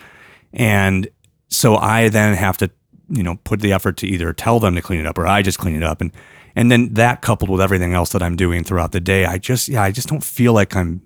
And 0.53 1.07
so 1.49 1.75
I 1.75 2.09
then 2.09 2.35
have 2.35 2.57
to, 2.57 2.71
you 3.09 3.21
know, 3.21 3.35
put 3.43 3.59
the 3.59 3.73
effort 3.73 3.97
to 3.97 4.07
either 4.07 4.33
tell 4.33 4.59
them 4.59 4.73
to 4.75 4.81
clean 4.81 4.99
it 4.99 5.05
up 5.05 5.17
or 5.17 5.27
I 5.27 5.41
just 5.41 5.59
clean 5.59 5.75
it 5.75 5.83
up. 5.83 6.01
And 6.01 6.11
and 6.55 6.71
then 6.71 6.93
that 6.93 7.21
coupled 7.21 7.49
with 7.49 7.61
everything 7.61 7.93
else 7.93 8.11
that 8.13 8.23
I'm 8.23 8.35
doing 8.35 8.63
throughout 8.63 8.91
the 8.93 9.01
day, 9.01 9.25
I 9.25 9.37
just 9.37 9.67
yeah, 9.67 9.83
I 9.83 9.91
just 9.91 10.07
don't 10.07 10.23
feel 10.23 10.53
like 10.53 10.75
I'm 10.75 11.05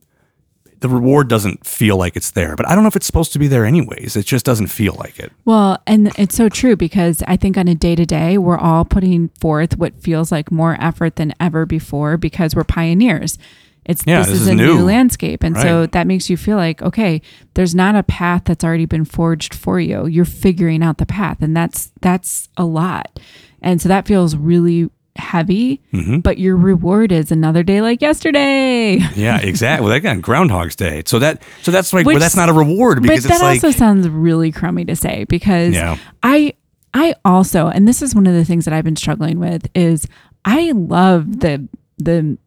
the 0.82 0.90
reward 0.90 1.28
doesn't 1.28 1.66
feel 1.66 1.98
like 1.98 2.16
it's 2.16 2.32
there. 2.32 2.56
But 2.56 2.68
I 2.68 2.74
don't 2.76 2.84
know 2.84 2.88
if 2.88 2.96
it's 2.96 3.06
supposed 3.06 3.34
to 3.34 3.40
be 3.40 3.48
there 3.48 3.66
anyways. 3.66 4.16
It 4.16 4.26
just 4.26 4.46
doesn't 4.46 4.68
feel 4.68 4.94
like 4.96 5.20
it. 5.20 5.32
Well, 5.46 5.82
and 5.86 6.12
it's 6.18 6.36
so 6.36 6.50
true 6.50 6.76
because 6.76 7.22
I 7.28 7.36
think 7.38 7.58
on 7.58 7.68
a 7.68 7.76
day 7.76 7.96
to 7.96 8.06
day, 8.06 8.38
we're 8.38 8.58
all 8.58 8.86
putting 8.86 9.30
forth 9.40 9.78
what 9.78 10.02
feels 10.02 10.32
like 10.32 10.52
more 10.52 10.78
effort 10.80 11.18
than 11.18 11.34
ever 11.40 11.66
before 11.66 12.18
because 12.18 12.56
we're 12.56 12.64
pioneers. 12.64 13.38
It's 13.86 14.04
Yeah, 14.06 14.20
this, 14.20 14.30
this 14.30 14.42
is, 14.42 14.48
a 14.48 14.56
new, 14.56 14.78
new. 14.78 14.86
landscape. 14.86 15.44
And 15.44 15.58
so 15.58 15.88
that 15.88 16.06
makes 16.06 16.30
you 16.30 16.38
feel 16.38 16.58
like, 16.58 16.82
okay, 16.82 17.22
there's 17.56 17.74
not 17.74 17.96
a 17.96 18.04
path 18.04 18.44
that's 18.46 18.64
already 18.64 18.86
been 18.86 19.06
forged 19.06 19.54
for 19.56 19.80
you. 19.80 20.06
You're 20.06 20.26
figuring 20.26 20.84
out 20.84 21.00
the 21.00 21.06
path. 21.08 21.42
And 21.42 21.58
that's 21.58 21.92
that's 22.02 22.50
a 22.56 22.66
lot. 22.66 23.20
And 23.62 23.82
so 23.82 23.90
that 23.90 24.08
feels 24.08 24.36
really 24.36 24.90
heavy, 25.16 25.82
Mm-hmm. 25.94 26.20
but 26.20 26.38
your 26.38 26.56
reward 26.56 27.12
is 27.12 27.32
another 27.32 27.64
day 27.64 27.82
like 27.82 28.02
yesterday. 28.02 29.00
Yeah, 29.16 29.40
exactly. 29.42 29.86
well, 29.86 29.96
again, 29.96 30.22
Groundhog's 30.22 30.76
Day. 30.76 31.04
So 31.06 31.20
that 31.20 31.42
so 31.62 31.72
that's 31.72 31.92
like 31.94 32.06
Which- 32.06 32.16
well, 32.16 32.20
that's 32.22 32.36
not 32.36 32.50
a 32.50 32.54
reward 32.54 33.02
because 33.02 33.24
but 33.26 33.32
it's 33.32 33.40
that 33.40 33.46
like 33.46 33.64
also 33.64 33.78
sounds 33.78 34.08
really 34.08 34.52
crummy 34.52 34.86
to 34.86 34.96
say 34.96 35.26
because 35.26 35.74
Yeah. 35.74 35.98
I 36.24 36.54
I 36.94 37.16
also 37.26 37.68
and 37.68 37.88
this 37.88 38.02
is 38.02 38.16
one 38.16 38.28
of 38.28 38.34
the 38.34 38.46
things 38.46 38.66
that 38.66 38.74
I've 38.74 38.84
been 38.86 38.96
struggling 38.96 39.40
with 39.40 39.68
is 39.76 40.08
I 40.46 40.72
love 40.72 41.40
the 41.42 41.68
the 41.98 42.38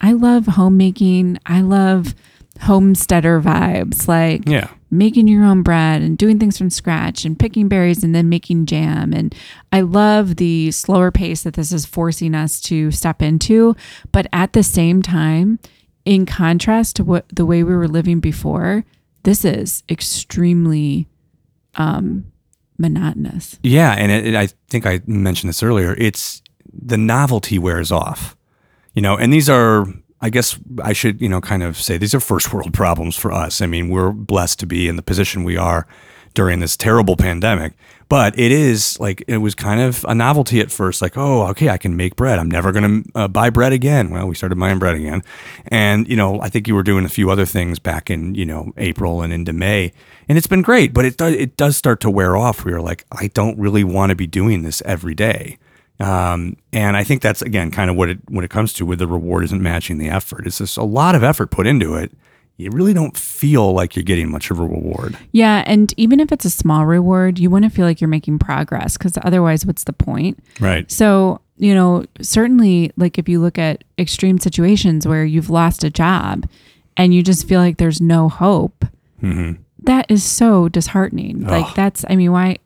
I 0.00 0.12
love 0.12 0.46
homemaking. 0.46 1.38
I 1.44 1.60
love 1.62 2.14
homesteader 2.60 3.40
vibes 3.40 4.06
like 4.08 4.48
yeah. 4.48 4.68
Making 4.90 5.28
your 5.28 5.44
own 5.44 5.62
bread 5.62 6.02
and 6.02 6.16
doing 6.16 6.38
things 6.38 6.56
from 6.56 6.70
scratch 6.70 7.24
and 7.24 7.38
picking 7.38 7.68
berries 7.68 8.02
and 8.02 8.14
then 8.14 8.28
making 8.28 8.66
jam. 8.66 9.12
And 9.12 9.34
I 9.72 9.82
love 9.82 10.36
the 10.36 10.70
slower 10.70 11.10
pace 11.10 11.42
that 11.42 11.54
this 11.54 11.72
is 11.72 11.84
forcing 11.84 12.34
us 12.34 12.60
to 12.62 12.90
step 12.90 13.20
into. 13.20 13.76
But 14.12 14.26
at 14.32 14.52
the 14.52 14.62
same 14.62 15.02
time, 15.02 15.58
in 16.04 16.24
contrast 16.24 16.96
to 16.96 17.04
what 17.04 17.26
the 17.28 17.44
way 17.44 17.62
we 17.62 17.76
were 17.76 17.88
living 17.88 18.20
before, 18.20 18.84
this 19.24 19.44
is 19.44 19.82
extremely 19.90 21.06
um, 21.74 22.24
monotonous. 22.78 23.58
Yeah, 23.62 23.92
and 23.92 24.10
it, 24.10 24.28
it, 24.28 24.34
I 24.34 24.46
think 24.68 24.86
I 24.86 25.02
mentioned 25.06 25.50
this 25.50 25.62
earlier. 25.62 25.94
It's 25.98 26.42
the 26.72 26.96
novelty 26.96 27.58
wears 27.58 27.92
off, 27.92 28.36
you 28.94 29.02
know. 29.02 29.16
And 29.16 29.32
these 29.32 29.50
are, 29.50 29.86
I 30.20 30.30
guess, 30.30 30.58
I 30.82 30.92
should, 30.92 31.20
you 31.20 31.28
know, 31.28 31.40
kind 31.40 31.62
of 31.62 31.76
say 31.76 31.96
these 31.96 32.14
are 32.14 32.20
first 32.20 32.52
world 32.52 32.74
problems 32.74 33.16
for 33.16 33.32
us. 33.32 33.60
I 33.60 33.66
mean, 33.66 33.88
we're 33.88 34.10
blessed 34.10 34.58
to 34.60 34.66
be 34.66 34.88
in 34.88 34.96
the 34.96 35.02
position 35.02 35.44
we 35.44 35.56
are 35.56 35.86
during 36.34 36.60
this 36.60 36.76
terrible 36.76 37.16
pandemic. 37.16 37.74
But 38.08 38.38
it 38.38 38.50
is 38.50 38.98
like 38.98 39.22
it 39.28 39.38
was 39.38 39.54
kind 39.54 39.80
of 39.80 40.04
a 40.08 40.14
novelty 40.14 40.60
at 40.60 40.70
first. 40.70 41.02
Like, 41.02 41.18
oh, 41.18 41.46
okay, 41.48 41.68
I 41.68 41.76
can 41.76 41.94
make 41.96 42.16
bread. 42.16 42.38
I'm 42.38 42.50
never 42.50 42.72
going 42.72 43.02
to 43.02 43.10
uh, 43.14 43.28
buy 43.28 43.50
bread 43.50 43.72
again. 43.74 44.08
Well, 44.08 44.26
we 44.26 44.34
started 44.34 44.58
buying 44.58 44.78
bread 44.78 44.94
again, 44.94 45.22
and 45.66 46.08
you 46.08 46.16
know, 46.16 46.40
I 46.40 46.48
think 46.48 46.66
you 46.66 46.74
were 46.74 46.82
doing 46.82 47.04
a 47.04 47.10
few 47.10 47.28
other 47.28 47.44
things 47.44 47.78
back 47.78 48.08
in 48.08 48.34
you 48.34 48.46
know 48.46 48.72
April 48.78 49.20
and 49.20 49.30
into 49.30 49.52
May, 49.52 49.92
and 50.26 50.38
it's 50.38 50.46
been 50.46 50.62
great. 50.62 50.94
But 50.94 51.04
it 51.04 51.18
does 51.18 51.34
it 51.34 51.56
does 51.58 51.76
start 51.76 52.00
to 52.00 52.10
wear 52.10 52.34
off. 52.34 52.64
You're 52.64 52.80
like, 52.80 53.04
I 53.12 53.26
don't 53.26 53.58
really 53.58 53.84
want 53.84 54.08
to 54.08 54.16
be 54.16 54.26
doing 54.26 54.62
this 54.62 54.80
every 54.86 55.14
day. 55.14 55.58
Um, 56.00 56.56
and 56.72 56.96
I 56.96 57.02
think 57.02 57.22
that's 57.22 57.42
again 57.42 57.70
kind 57.70 57.90
of 57.90 57.96
what 57.96 58.08
it 58.08 58.18
when 58.28 58.44
it 58.44 58.50
comes 58.50 58.72
to 58.74 58.86
where 58.86 58.96
the 58.96 59.06
reward 59.06 59.44
isn't 59.44 59.62
matching 59.62 59.98
the 59.98 60.08
effort. 60.08 60.46
It's 60.46 60.58
just 60.58 60.76
a 60.76 60.84
lot 60.84 61.14
of 61.14 61.24
effort 61.24 61.50
put 61.50 61.66
into 61.66 61.94
it. 61.94 62.12
You 62.56 62.70
really 62.70 62.92
don't 62.92 63.16
feel 63.16 63.72
like 63.72 63.94
you're 63.94 64.02
getting 64.02 64.30
much 64.30 64.50
of 64.50 64.58
a 64.58 64.64
reward. 64.64 65.16
Yeah. 65.30 65.62
And 65.64 65.94
even 65.96 66.18
if 66.18 66.32
it's 66.32 66.44
a 66.44 66.50
small 66.50 66.86
reward, 66.86 67.38
you 67.38 67.50
want 67.50 67.64
to 67.64 67.70
feel 67.70 67.86
like 67.86 68.00
you're 68.00 68.08
making 68.08 68.40
progress 68.40 68.98
because 68.98 69.16
otherwise, 69.22 69.64
what's 69.64 69.84
the 69.84 69.92
point? 69.92 70.42
Right. 70.58 70.90
So, 70.90 71.40
you 71.56 71.72
know, 71.72 72.04
certainly, 72.20 72.90
like 72.96 73.16
if 73.16 73.28
you 73.28 73.40
look 73.40 73.58
at 73.58 73.84
extreme 73.96 74.38
situations 74.38 75.06
where 75.06 75.24
you've 75.24 75.50
lost 75.50 75.84
a 75.84 75.90
job 75.90 76.48
and 76.96 77.14
you 77.14 77.22
just 77.22 77.46
feel 77.46 77.60
like 77.60 77.78
there's 77.78 78.00
no 78.00 78.28
hope, 78.28 78.84
that 79.84 80.06
is 80.08 80.24
so 80.24 80.68
disheartening. 80.68 81.44
Like, 81.44 81.74
that's, 81.76 82.04
I 82.10 82.16
mean, 82.16 82.32
why? 82.32 82.58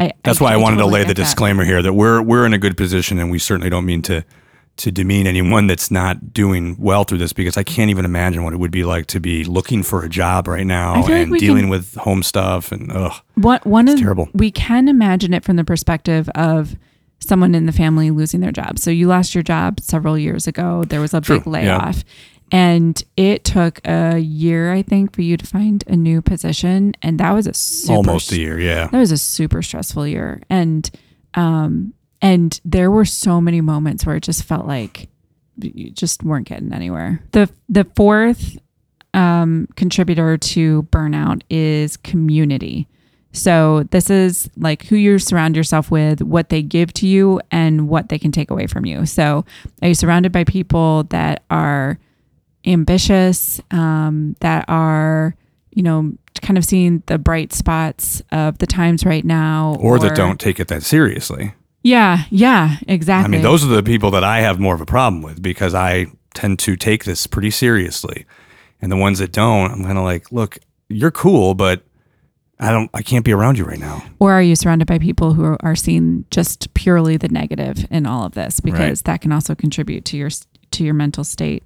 I, 0.00 0.12
That's 0.24 0.40
why 0.40 0.52
I 0.52 0.56
wanted 0.56 0.76
totally 0.76 0.90
to 0.90 0.94
lay 0.94 1.00
the 1.02 1.06
get 1.08 1.16
that. 1.18 1.22
disclaimer 1.24 1.64
here 1.64 1.82
that 1.82 1.92
we're 1.92 2.22
we're 2.22 2.46
in 2.46 2.54
a 2.54 2.58
good 2.58 2.76
position, 2.76 3.18
and 3.18 3.30
we 3.30 3.38
certainly 3.38 3.70
don't 3.70 3.84
mean 3.86 4.02
to 4.02 4.24
to 4.76 4.90
demean 4.90 5.26
anyone 5.26 5.66
that's 5.66 5.90
not 5.90 6.32
doing 6.32 6.74
well 6.78 7.04
through 7.04 7.18
this 7.18 7.34
because 7.34 7.58
I 7.58 7.62
can't 7.62 7.90
even 7.90 8.06
imagine 8.06 8.44
what 8.44 8.54
it 8.54 8.56
would 8.56 8.70
be 8.70 8.82
like 8.84 9.06
to 9.06 9.20
be 9.20 9.44
looking 9.44 9.82
for 9.82 10.02
a 10.04 10.08
job 10.08 10.48
right 10.48 10.64
now 10.66 10.94
feel 11.02 11.16
like 11.18 11.26
and 11.28 11.38
dealing 11.38 11.62
can- 11.64 11.68
with 11.70 11.94
home 11.96 12.22
stuff 12.22 12.72
and 12.72 12.90
ugh. 12.90 13.12
One, 13.34 13.60
one 13.64 13.88
of 13.88 13.98
terrible. 13.98 14.30
we 14.32 14.50
can 14.50 14.88
imagine 14.88 15.34
it 15.34 15.44
from 15.44 15.56
the 15.56 15.64
perspective 15.64 16.30
of 16.34 16.76
someone 17.18 17.54
in 17.54 17.66
the 17.66 17.72
family 17.72 18.10
losing 18.10 18.40
their 18.40 18.52
job. 18.52 18.78
So 18.78 18.90
you 18.90 19.06
lost 19.06 19.34
your 19.34 19.42
job 19.42 19.80
several 19.80 20.16
years 20.16 20.46
ago. 20.46 20.84
There 20.84 21.02
was 21.02 21.12
a 21.12 21.20
True, 21.20 21.40
big 21.40 21.64
yeah. 21.64 21.92
And 22.52 23.02
it 23.16 23.44
took 23.44 23.80
a 23.86 24.18
year, 24.18 24.72
I 24.72 24.82
think, 24.82 25.14
for 25.14 25.22
you 25.22 25.36
to 25.36 25.46
find 25.46 25.84
a 25.86 25.96
new 25.96 26.20
position. 26.20 26.94
And 27.02 27.18
that 27.20 27.32
was 27.32 27.46
a 27.46 27.54
super 27.54 27.96
almost 27.96 28.32
a 28.32 28.38
year. 28.38 28.58
Yeah, 28.58 28.88
that 28.88 28.98
was 28.98 29.12
a 29.12 29.18
super 29.18 29.62
stressful 29.62 30.06
year. 30.06 30.42
And 30.50 30.90
um 31.34 31.94
and 32.22 32.60
there 32.64 32.90
were 32.90 33.04
so 33.04 33.40
many 33.40 33.60
moments 33.60 34.04
where 34.04 34.16
it 34.16 34.22
just 34.22 34.44
felt 34.44 34.66
like 34.66 35.08
you 35.58 35.90
just 35.90 36.22
weren't 36.22 36.48
getting 36.48 36.72
anywhere. 36.72 37.22
The 37.32 37.48
the 37.68 37.84
fourth 37.96 38.58
um 39.14 39.68
contributor 39.76 40.36
to 40.36 40.82
burnout 40.84 41.42
is 41.50 41.96
community. 41.96 42.88
So 43.32 43.84
this 43.90 44.10
is 44.10 44.50
like 44.56 44.86
who 44.86 44.96
you 44.96 45.20
surround 45.20 45.54
yourself 45.54 45.88
with, 45.88 46.20
what 46.20 46.48
they 46.48 46.62
give 46.62 46.92
to 46.94 47.06
you, 47.06 47.40
and 47.52 47.88
what 47.88 48.08
they 48.08 48.18
can 48.18 48.32
take 48.32 48.50
away 48.50 48.66
from 48.66 48.84
you. 48.84 49.06
So 49.06 49.44
are 49.82 49.88
you 49.88 49.94
surrounded 49.94 50.32
by 50.32 50.42
people 50.42 51.04
that 51.04 51.44
are 51.48 51.98
ambitious, 52.66 53.60
um, 53.70 54.36
that 54.40 54.64
are, 54.68 55.34
you 55.70 55.82
know, 55.82 56.12
kind 56.42 56.56
of 56.58 56.64
seeing 56.64 57.02
the 57.06 57.18
bright 57.18 57.52
spots 57.52 58.22
of 58.32 58.58
the 58.58 58.66
times 58.66 59.04
right 59.04 59.24
now, 59.24 59.76
or, 59.80 59.98
that 59.98 60.16
don't 60.16 60.40
take 60.40 60.58
it 60.60 60.68
that 60.68 60.82
seriously. 60.82 61.54
Yeah, 61.82 62.24
yeah, 62.30 62.76
exactly. 62.88 63.24
I 63.24 63.30
mean, 63.30 63.42
those 63.42 63.64
are 63.64 63.68
the 63.68 63.82
people 63.82 64.10
that 64.12 64.24
I 64.24 64.40
have 64.40 64.58
more 64.60 64.74
of 64.74 64.80
a 64.80 64.86
problem 64.86 65.22
with 65.22 65.42
because 65.42 65.74
I 65.74 66.06
tend 66.34 66.58
to 66.60 66.76
take 66.76 67.04
this 67.04 67.26
pretty 67.26 67.50
seriously. 67.50 68.26
And 68.82 68.90
the 68.92 68.96
ones 68.96 69.18
that 69.18 69.32
don't, 69.32 69.70
I'm 69.70 69.84
kind 69.84 69.98
of 69.98 70.04
like, 70.04 70.30
look, 70.32 70.58
you're 70.88 71.10
cool, 71.10 71.54
but 71.54 71.82
I 72.58 72.70
don't 72.70 72.90
I 72.92 73.02
can't 73.02 73.24
be 73.24 73.32
around 73.32 73.56
you 73.58 73.64
right 73.64 73.78
now. 73.78 74.02
Or 74.18 74.32
are 74.32 74.42
you 74.42 74.54
surrounded 74.56 74.86
by 74.86 74.98
people 74.98 75.32
who 75.32 75.56
are 75.60 75.76
seeing 75.76 76.24
just 76.30 76.72
purely 76.74 77.16
the 77.16 77.28
negative 77.28 77.86
in 77.90 78.06
all 78.06 78.24
of 78.24 78.32
this 78.32 78.60
because 78.60 78.78
Right. 79.00 79.04
that 79.04 79.20
can 79.22 79.32
also 79.32 79.54
contribute 79.54 80.04
to 80.06 80.16
your 80.18 80.30
to 80.72 80.84
your 80.84 80.94
mental 80.94 81.24
state. 81.24 81.64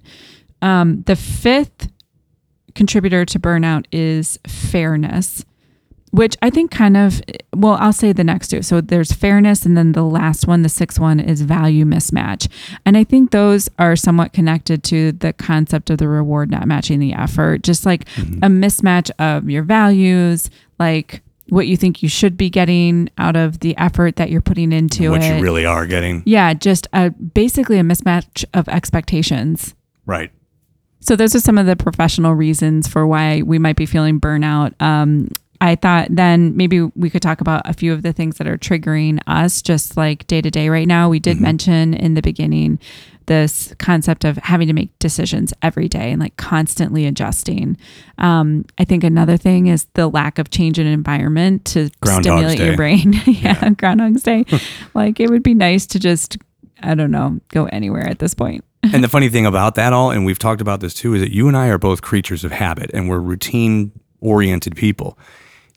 Um, 0.65 1.03
the 1.03 1.15
fifth 1.15 1.91
contributor 2.73 3.23
to 3.23 3.39
burnout 3.39 3.85
is 3.91 4.39
fairness, 4.47 5.45
which 6.09 6.35
I 6.41 6.49
think 6.49 6.71
kind 6.71 6.97
of 6.97 7.21
well, 7.55 7.77
I'll 7.79 7.93
say 7.93 8.13
the 8.13 8.23
next 8.23 8.47
two. 8.47 8.63
So 8.63 8.81
there's 8.81 9.11
fairness, 9.11 9.63
and 9.65 9.77
then 9.77 9.91
the 9.91 10.03
last 10.03 10.47
one, 10.47 10.63
the 10.63 10.69
sixth 10.69 10.99
one, 10.99 11.19
is 11.19 11.41
value 11.41 11.85
mismatch. 11.85 12.49
And 12.83 12.97
I 12.97 13.03
think 13.03 13.29
those 13.29 13.69
are 13.77 13.95
somewhat 13.95 14.33
connected 14.33 14.83
to 14.85 15.11
the 15.11 15.33
concept 15.33 15.91
of 15.91 15.99
the 15.99 16.07
reward 16.07 16.49
not 16.49 16.67
matching 16.67 16.99
the 16.99 17.13
effort, 17.13 17.61
just 17.61 17.85
like 17.85 18.01
a 18.17 18.47
mismatch 18.47 19.11
of 19.19 19.47
your 19.49 19.61
values, 19.61 20.49
like 20.79 21.21
what 21.49 21.67
you 21.67 21.77
think 21.77 22.01
you 22.01 22.09
should 22.09 22.37
be 22.37 22.49
getting 22.49 23.07
out 23.19 23.35
of 23.35 23.59
the 23.59 23.77
effort 23.77 24.15
that 24.15 24.31
you're 24.31 24.41
putting 24.41 24.71
into 24.71 25.11
what 25.11 25.21
it. 25.21 25.37
you 25.37 25.43
really 25.43 25.65
are 25.65 25.85
getting. 25.85 26.23
yeah, 26.25 26.55
just 26.55 26.87
a 26.91 27.11
basically 27.11 27.77
a 27.77 27.83
mismatch 27.83 28.43
of 28.55 28.67
expectations. 28.67 29.75
Right. 30.07 30.31
So 31.05 31.15
those 31.15 31.35
are 31.35 31.39
some 31.39 31.57
of 31.57 31.67
the 31.67 31.75
professional 31.75 32.33
reasons 32.33 32.87
for 32.87 33.05
why 33.05 33.43
we 33.43 33.59
might 33.59 33.75
be 33.75 33.85
feeling 33.85 34.19
burnout. 34.19 34.79
Um, 34.81 35.29
I 35.61 35.75
thought 35.75 36.07
then 36.09 36.57
maybe 36.57 36.81
we 36.81 37.09
could 37.09 37.21
talk 37.21 37.41
about 37.41 37.61
a 37.65 37.73
few 37.73 37.93
of 37.93 38.01
the 38.01 38.11
things 38.11 38.37
that 38.37 38.47
are 38.47 38.57
triggering 38.57 39.19
us 39.27 39.61
just 39.61 39.97
like 39.97 40.27
day 40.27 40.41
to 40.41 40.51
day 40.51 40.67
right 40.69 40.87
now. 40.87 41.09
We 41.09 41.19
did 41.19 41.39
mention 41.39 41.93
in 41.93 42.15
the 42.15 42.21
beginning 42.21 42.79
this 43.27 43.73
concept 43.79 44.23
of 44.23 44.37
having 44.37 44.67
to 44.67 44.73
make 44.73 44.97
decisions 44.99 45.53
every 45.61 45.87
day 45.87 46.11
and 46.11 46.19
like 46.19 46.37
constantly 46.37 47.05
adjusting. 47.05 47.77
Um, 48.17 48.65
I 48.77 48.85
think 48.85 49.03
another 49.03 49.37
thing 49.37 49.67
is 49.67 49.85
the 49.93 50.07
lack 50.07 50.37
of 50.37 50.49
change 50.49 50.77
in 50.79 50.87
environment 50.87 51.65
to 51.65 51.89
Groundhog's 52.01 52.25
stimulate 52.25 52.59
your 52.59 52.71
Day. 52.71 52.75
brain. 52.75 53.13
yeah, 53.25 53.69
Groundhog's 53.71 54.23
Day. 54.23 54.45
like 54.93 55.19
it 55.19 55.29
would 55.29 55.43
be 55.43 55.53
nice 55.53 55.85
to 55.87 55.99
just, 55.99 56.37
I 56.81 56.95
don't 56.95 57.11
know, 57.11 57.39
go 57.49 57.65
anywhere 57.65 58.07
at 58.07 58.19
this 58.19 58.33
point. 58.33 58.63
And 58.93 59.03
the 59.03 59.09
funny 59.09 59.29
thing 59.29 59.45
about 59.45 59.75
that 59.75 59.93
all, 59.93 60.11
and 60.11 60.25
we've 60.25 60.39
talked 60.39 60.61
about 60.61 60.79
this 60.79 60.93
too, 60.93 61.13
is 61.13 61.21
that 61.21 61.33
you 61.33 61.47
and 61.47 61.57
I 61.57 61.67
are 61.67 61.77
both 61.77 62.01
creatures 62.01 62.43
of 62.43 62.51
habit 62.51 62.91
and 62.93 63.09
we're 63.09 63.19
routine 63.19 63.91
oriented 64.21 64.75
people. 64.75 65.17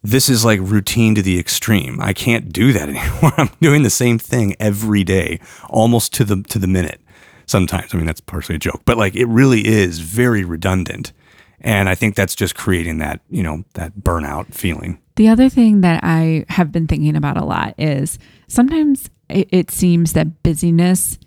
This 0.03 0.29
is 0.29 0.44
like 0.44 0.61
routine 0.62 1.14
to 1.16 1.23
the 1.23 1.38
extreme. 1.38 2.01
I 2.01 2.12
can't 2.12 2.53
do 2.53 2.73
that 2.73 2.88
anymore. 2.88 3.33
I'm 3.37 3.51
doing 3.61 3.83
the 3.83 3.90
same 3.90 4.18
thing 4.18 4.55
every 4.61 5.05
day, 5.05 5.40
almost 5.68 6.12
to 6.14 6.25
the 6.25 6.42
to 6.44 6.59
the 6.59 6.68
minute. 6.68 7.01
Sometimes, 7.47 7.94
I 7.94 7.97
mean 7.97 8.07
that's 8.07 8.21
partially 8.21 8.57
a 8.57 8.59
joke, 8.59 8.83
but 8.85 8.97
like 8.97 9.16
it 9.16 9.27
really 9.27 9.66
is 9.66 10.01
very 10.01 10.44
redundant. 10.44 11.12
And 11.61 11.88
I 11.88 11.97
think 11.97 12.14
that's 12.14 12.37
just 12.37 12.55
creating 12.55 12.99
that, 12.99 13.21
you 13.31 13.42
know, 13.42 13.64
that 13.75 13.97
burnout 13.97 14.55
feeling. 14.55 15.01
The 15.16 15.29
other 15.29 15.49
thing 15.49 15.81
that 15.81 16.05
I 16.05 16.44
have 16.51 16.71
been 16.71 16.87
thinking 16.87 17.16
about 17.16 17.37
a 17.37 17.44
lot 17.44 17.75
is 17.79 18.18
sometimes 18.47 19.11
it, 19.29 19.49
it 19.51 19.71
seems 19.71 20.12
that 20.12 20.44
busyness 20.44 21.18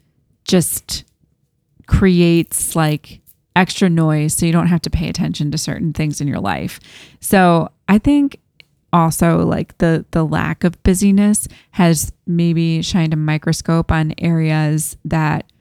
just 0.45 1.03
creates 1.91 2.73
like 2.73 3.19
extra 3.53 3.89
noise 3.89 4.33
so 4.33 4.45
you 4.45 4.51
don't 4.53 4.67
have 4.67 4.81
to 4.81 4.89
pay 4.89 5.09
attention 5.09 5.51
to 5.51 5.57
certain 5.57 5.91
things 5.91 6.21
in 6.21 6.27
your 6.27 6.39
life. 6.39 6.79
So 7.19 7.69
I 7.89 7.97
think 7.97 8.39
also 8.93 9.45
like 9.45 9.77
the 9.79 10.05
the 10.11 10.25
lack 10.25 10.63
of 10.63 10.81
busyness 10.83 11.49
has 11.71 12.13
maybe 12.25 12.81
shined 12.81 13.13
a 13.13 13.17
microscope 13.17 13.91
on 13.91 14.13
areas 14.17 14.95
that 15.03 15.51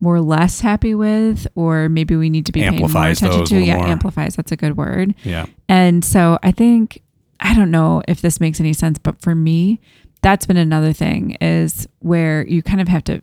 we're 0.00 0.20
less 0.20 0.60
happy 0.60 0.94
with 0.94 1.48
or 1.56 1.88
maybe 1.88 2.14
we 2.14 2.30
need 2.30 2.46
to 2.46 2.52
be 2.52 2.60
paying 2.60 2.78
more 2.78 3.08
attention 3.08 3.44
to. 3.44 3.60
Yeah, 3.60 3.76
more. 3.76 3.86
amplifies, 3.86 4.36
that's 4.36 4.52
a 4.52 4.56
good 4.56 4.76
word. 4.76 5.14
Yeah. 5.24 5.46
And 5.68 6.04
so 6.04 6.38
I 6.44 6.52
think 6.52 7.02
I 7.40 7.54
don't 7.54 7.72
know 7.72 8.02
if 8.06 8.20
this 8.20 8.38
makes 8.38 8.60
any 8.60 8.72
sense, 8.72 8.98
but 8.98 9.20
for 9.20 9.34
me, 9.34 9.80
that's 10.22 10.46
been 10.46 10.56
another 10.56 10.92
thing 10.92 11.32
is 11.40 11.88
where 11.98 12.46
you 12.46 12.62
kind 12.62 12.80
of 12.80 12.86
have 12.86 13.02
to 13.04 13.20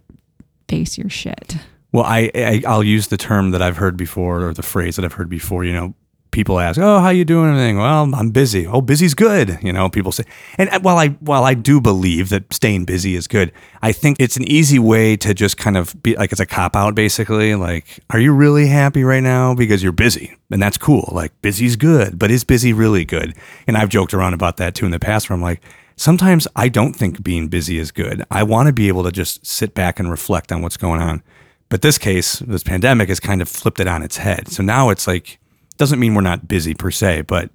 face 0.68 0.98
your 0.98 1.10
shit. 1.10 1.56
Well, 1.92 2.04
I, 2.04 2.30
I 2.36 2.64
I'll 2.68 2.84
use 2.84 3.08
the 3.08 3.18
term 3.18 3.52
that 3.52 3.62
I've 3.62 3.78
heard 3.78 3.98
before, 3.98 4.48
or 4.48 4.54
the 4.54 4.64
phrase 4.64 4.96
that 4.96 5.06
I've 5.06 5.14
heard 5.14 5.30
before. 5.30 5.64
You 5.64 5.74
know, 5.74 5.96
people 6.32 6.60
ask, 6.60 6.80
"Oh, 6.80 7.00
how 7.00 7.10
you 7.10 7.26
doing?" 7.26 7.50
Everything. 7.50 7.78
Well, 7.78 8.14
I'm 8.14 8.30
busy. 8.30 8.68
Oh, 8.68 8.82
busy's 8.82 9.16
good. 9.16 9.58
You 9.62 9.74
know, 9.74 9.90
people 9.90 10.12
say. 10.12 10.24
And 10.58 10.70
while 10.84 10.98
I 10.98 11.10
while 11.20 11.44
I 11.44 11.56
do 11.56 11.82
believe 11.82 12.30
that 12.30 12.54
staying 12.54 12.86
busy 12.86 13.16
is 13.16 13.28
good, 13.28 13.52
I 13.82 13.92
think 13.92 14.18
it's 14.20 14.38
an 14.38 14.44
easy 14.44 14.78
way 14.78 15.18
to 15.18 15.34
just 15.34 15.58
kind 15.58 15.78
of 15.78 16.02
be 16.04 16.16
like 16.16 16.32
it's 16.32 16.42
a 16.42 16.46
cop 16.46 16.76
out, 16.76 16.94
basically. 16.94 17.56
Like, 17.56 18.00
are 18.12 18.20
you 18.20 18.34
really 18.34 18.68
happy 18.68 19.04
right 19.04 19.24
now 19.24 19.56
because 19.56 19.82
you're 19.82 19.92
busy? 19.92 20.38
And 20.52 20.62
that's 20.62 20.78
cool. 20.78 21.10
Like, 21.12 21.32
busy's 21.42 21.76
good, 21.76 22.20
but 22.20 22.30
is 22.30 22.44
busy 22.44 22.72
really 22.72 23.06
good? 23.06 23.36
And 23.66 23.78
I've 23.78 23.90
joked 23.90 24.14
around 24.14 24.36
about 24.36 24.58
that 24.58 24.76
too 24.76 24.86
in 24.86 24.92
the 24.92 25.00
past, 25.00 25.30
where 25.30 25.36
I'm 25.36 25.42
like. 25.42 25.62
Sometimes 25.96 26.48
I 26.56 26.70
don't 26.70 26.94
think 26.94 27.22
being 27.24 27.50
busy 27.50 27.78
is 27.78 27.92
good. 27.92 28.24
I 28.32 28.44
want 28.44 28.68
to 28.68 28.74
be 28.74 28.88
able 28.88 29.04
to 29.04 29.12
just 29.12 29.46
sit 29.46 29.74
back 29.74 30.00
and 30.00 30.10
reflect 30.10 30.50
on 30.50 30.62
what's 30.62 30.78
going 30.78 31.02
on. 31.02 31.22
But 31.70 31.82
this 31.84 31.98
case, 31.98 32.40
this 32.40 32.64
pandemic 32.64 33.10
has 33.10 33.20
kind 33.20 33.42
of 33.42 33.48
flipped 33.48 33.80
it 33.80 33.88
on 33.88 34.02
its 34.02 34.18
head. 34.18 34.48
So 34.50 34.64
now 34.64 34.90
it's 34.90 35.08
like, 35.08 35.40
doesn't 35.78 36.00
mean 36.00 36.16
we're 36.16 36.22
not 36.22 36.48
busy 36.48 36.74
per 36.74 36.92
se, 36.92 37.22
but 37.22 37.52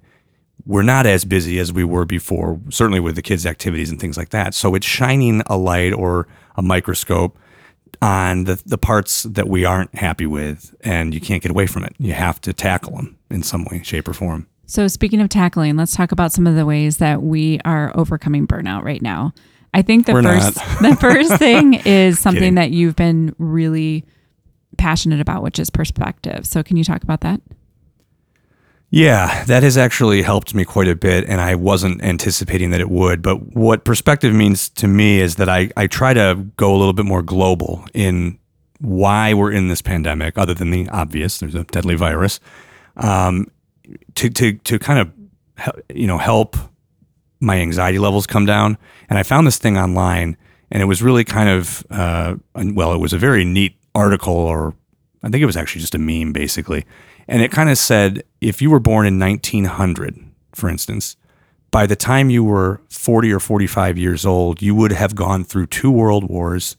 we're 0.65 0.83
not 0.83 1.05
as 1.05 1.25
busy 1.25 1.59
as 1.59 1.71
we 1.71 1.83
were 1.83 2.05
before, 2.05 2.59
certainly 2.69 2.99
with 2.99 3.15
the 3.15 3.21
kids' 3.21 3.45
activities 3.45 3.91
and 3.91 3.99
things 3.99 4.17
like 4.17 4.29
that. 4.29 4.53
So 4.53 4.73
it's 4.73 4.87
shining 4.87 5.41
a 5.47 5.57
light 5.57 5.93
or 5.93 6.27
a 6.55 6.61
microscope 6.61 7.37
on 8.01 8.45
the, 8.45 8.61
the 8.65 8.77
parts 8.77 9.23
that 9.23 9.47
we 9.47 9.65
aren't 9.65 9.93
happy 9.95 10.25
with, 10.25 10.73
and 10.81 11.13
you 11.13 11.21
can't 11.21 11.41
get 11.41 11.51
away 11.51 11.67
from 11.67 11.83
it. 11.83 11.93
You 11.97 12.13
have 12.13 12.41
to 12.41 12.53
tackle 12.53 12.95
them 12.95 13.17
in 13.29 13.43
some 13.43 13.65
way, 13.65 13.83
shape, 13.83 14.07
or 14.07 14.13
form. 14.13 14.47
So 14.65 14.87
speaking 14.87 15.21
of 15.21 15.29
tackling, 15.29 15.75
let's 15.75 15.95
talk 15.95 16.11
about 16.11 16.31
some 16.31 16.47
of 16.47 16.55
the 16.55 16.65
ways 16.65 16.97
that 16.97 17.21
we 17.21 17.59
are 17.65 17.91
overcoming 17.95 18.47
burnout 18.47 18.83
right 18.83 19.01
now. 19.01 19.33
I 19.75 19.81
think 19.81 20.05
the 20.05 20.13
We're 20.13 20.23
first 20.23 20.55
the 20.81 20.95
first 21.01 21.35
thing 21.35 21.73
is 21.73 22.17
something 22.17 22.39
Kidding. 22.39 22.55
that 22.55 22.71
you've 22.71 22.95
been 22.95 23.35
really 23.37 24.05
passionate 24.77 25.19
about, 25.19 25.43
which 25.43 25.59
is 25.59 25.69
perspective. 25.69 26.45
So 26.45 26.63
can 26.63 26.77
you 26.77 26.85
talk 26.85 27.03
about 27.03 27.19
that? 27.21 27.41
Yeah, 28.89 29.43
that 29.45 29.63
has 29.63 29.77
actually 29.77 30.21
helped 30.21 30.55
me 30.55 30.63
quite 30.63 30.87
a 30.87 30.95
bit, 30.95 31.27
and 31.27 31.41
I 31.41 31.55
wasn't 31.55 32.01
anticipating 32.01 32.69
that 32.69 32.79
it 32.79 32.89
would. 32.89 33.21
But 33.21 33.53
what 33.53 33.83
perspective 33.83 34.33
means 34.33 34.69
to 34.69 34.87
me 34.87 35.19
is 35.19 35.35
that 35.35 35.49
I, 35.49 35.69
I 35.75 35.87
try 35.87 36.13
to 36.13 36.47
go 36.55 36.73
a 36.73 36.77
little 36.77 36.93
bit 36.93 37.05
more 37.05 37.21
global 37.21 37.85
in 37.93 38.39
why 38.79 39.33
we're 39.33 39.51
in 39.51 39.67
this 39.67 39.81
pandemic, 39.81 40.37
other 40.37 40.53
than 40.53 40.71
the 40.71 40.87
obvious, 40.87 41.39
there's 41.39 41.55
a 41.55 41.65
deadly 41.65 41.95
virus, 41.95 42.39
um, 42.95 43.51
to, 44.15 44.29
to, 44.29 44.53
to 44.53 44.79
kind 44.79 44.99
of 44.99 45.11
you 45.93 46.07
know 46.07 46.17
help 46.17 46.55
my 47.39 47.59
anxiety 47.59 47.99
levels 47.99 48.27
come 48.27 48.45
down. 48.45 48.77
And 49.09 49.19
I 49.19 49.23
found 49.23 49.45
this 49.45 49.57
thing 49.57 49.77
online, 49.77 50.37
and 50.71 50.81
it 50.81 50.85
was 50.85 51.01
really 51.01 51.23
kind 51.23 51.49
of 51.49 51.85
uh, 51.89 52.35
well, 52.53 52.93
it 52.93 52.99
was 52.99 53.13
a 53.13 53.17
very 53.17 53.45
neat 53.45 53.75
article, 53.93 54.33
or 54.33 54.75
I 55.23 55.29
think 55.29 55.41
it 55.41 55.45
was 55.45 55.57
actually 55.57 55.81
just 55.81 55.95
a 55.95 55.99
meme, 55.99 56.33
basically. 56.33 56.85
And 57.27 57.41
it 57.41 57.51
kind 57.51 57.69
of 57.69 57.77
said 57.77 58.23
if 58.41 58.61
you 58.61 58.69
were 58.69 58.79
born 58.79 59.07
in 59.07 59.19
1900, 59.19 60.19
for 60.53 60.69
instance, 60.69 61.17
by 61.71 61.85
the 61.85 61.95
time 61.95 62.29
you 62.29 62.43
were 62.43 62.81
40 62.89 63.33
or 63.33 63.39
45 63.39 63.97
years 63.97 64.25
old, 64.25 64.61
you 64.61 64.75
would 64.75 64.91
have 64.91 65.15
gone 65.15 65.43
through 65.43 65.67
two 65.67 65.91
world 65.91 66.29
wars, 66.29 66.77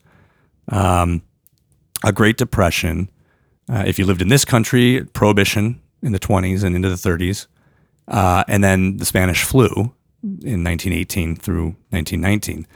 um, 0.68 1.22
a 2.04 2.12
Great 2.12 2.36
Depression. 2.36 3.10
Uh, 3.68 3.84
if 3.86 3.98
you 3.98 4.06
lived 4.06 4.22
in 4.22 4.28
this 4.28 4.44
country, 4.44 5.04
Prohibition 5.12 5.80
in 6.02 6.12
the 6.12 6.18
20s 6.18 6.62
and 6.62 6.76
into 6.76 6.88
the 6.88 6.94
30s, 6.94 7.46
uh, 8.08 8.44
and 8.46 8.62
then 8.62 8.98
the 8.98 9.04
Spanish 9.04 9.42
flu 9.42 9.92
in 10.26 10.64
1918 10.64 11.36
through 11.36 11.76
1919. 11.90 12.66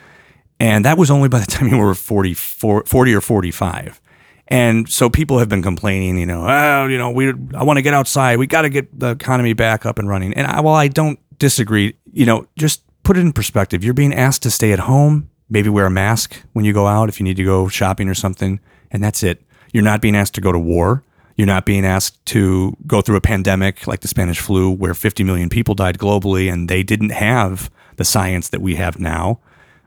And 0.58 0.84
that 0.84 0.98
was 0.98 1.10
only 1.10 1.28
by 1.28 1.40
the 1.40 1.46
time 1.46 1.68
you 1.68 1.78
were 1.78 1.94
44, 1.94 2.84
40 2.84 3.14
or 3.14 3.20
45. 3.20 4.00
And 4.48 4.88
so 4.88 5.08
people 5.08 5.38
have 5.38 5.48
been 5.48 5.62
complaining, 5.62 6.18
you 6.18 6.26
know, 6.26 6.44
oh, 6.46 6.86
you 6.86 6.98
know, 6.98 7.10
we 7.10 7.28
I 7.54 7.62
want 7.62 7.76
to 7.78 7.82
get 7.82 7.94
outside. 7.94 8.38
We 8.38 8.48
got 8.48 8.62
to 8.62 8.68
get 8.68 8.98
the 8.98 9.10
economy 9.10 9.52
back 9.52 9.86
up 9.86 9.98
and 9.98 10.08
running. 10.08 10.34
And 10.34 10.46
I, 10.46 10.60
while 10.60 10.74
I 10.74 10.88
don't 10.88 11.20
disagree, 11.38 11.94
you 12.12 12.26
know, 12.26 12.46
just 12.56 12.82
put 13.04 13.16
it 13.16 13.20
in 13.20 13.32
perspective. 13.32 13.84
You're 13.84 13.94
being 13.94 14.12
asked 14.12 14.42
to 14.42 14.50
stay 14.50 14.72
at 14.72 14.80
home, 14.80 15.30
maybe 15.48 15.68
wear 15.68 15.86
a 15.86 15.90
mask 15.90 16.42
when 16.52 16.64
you 16.64 16.72
go 16.72 16.86
out 16.88 17.08
if 17.08 17.20
you 17.20 17.24
need 17.24 17.36
to 17.36 17.44
go 17.44 17.68
shopping 17.68 18.08
or 18.08 18.14
something, 18.14 18.60
and 18.90 19.02
that's 19.02 19.22
it. 19.22 19.42
You're 19.72 19.84
not 19.84 20.00
being 20.00 20.16
asked 20.16 20.34
to 20.34 20.40
go 20.40 20.50
to 20.50 20.58
war. 20.58 21.04
You're 21.40 21.46
not 21.46 21.64
being 21.64 21.87
asked 21.87 22.22
to 22.26 22.76
go 22.87 23.00
through 23.00 23.16
a 23.16 23.22
pandemic 23.22 23.87
like 23.87 24.00
the 24.00 24.09
Spanish 24.09 24.38
flu, 24.38 24.70
where 24.70 24.92
50 24.92 25.24
million 25.24 25.48
people 25.48 25.74
died 25.74 25.96
globally, 25.96 26.53
and 26.53 26.68
they 26.68 26.83
didn't 26.83 27.12
have 27.12 27.70
the 27.96 28.05
science 28.05 28.50
that 28.50 28.61
we 28.61 28.74
have 28.74 29.00
now. 29.00 29.40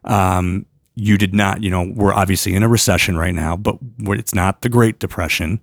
Um, 0.04 0.66
you 0.96 1.16
did 1.16 1.36
not, 1.36 1.62
you 1.62 1.70
know, 1.70 1.94
we're 1.96 2.12
obviously 2.12 2.56
in 2.56 2.63
a 2.63 2.68
recession 2.68 3.20
right 3.20 3.36
now, 3.36 3.56
but 3.56 3.78
it's 4.00 4.34
not 4.34 4.62
the 4.62 4.70
Great 4.70 4.98
Depression. 4.98 5.62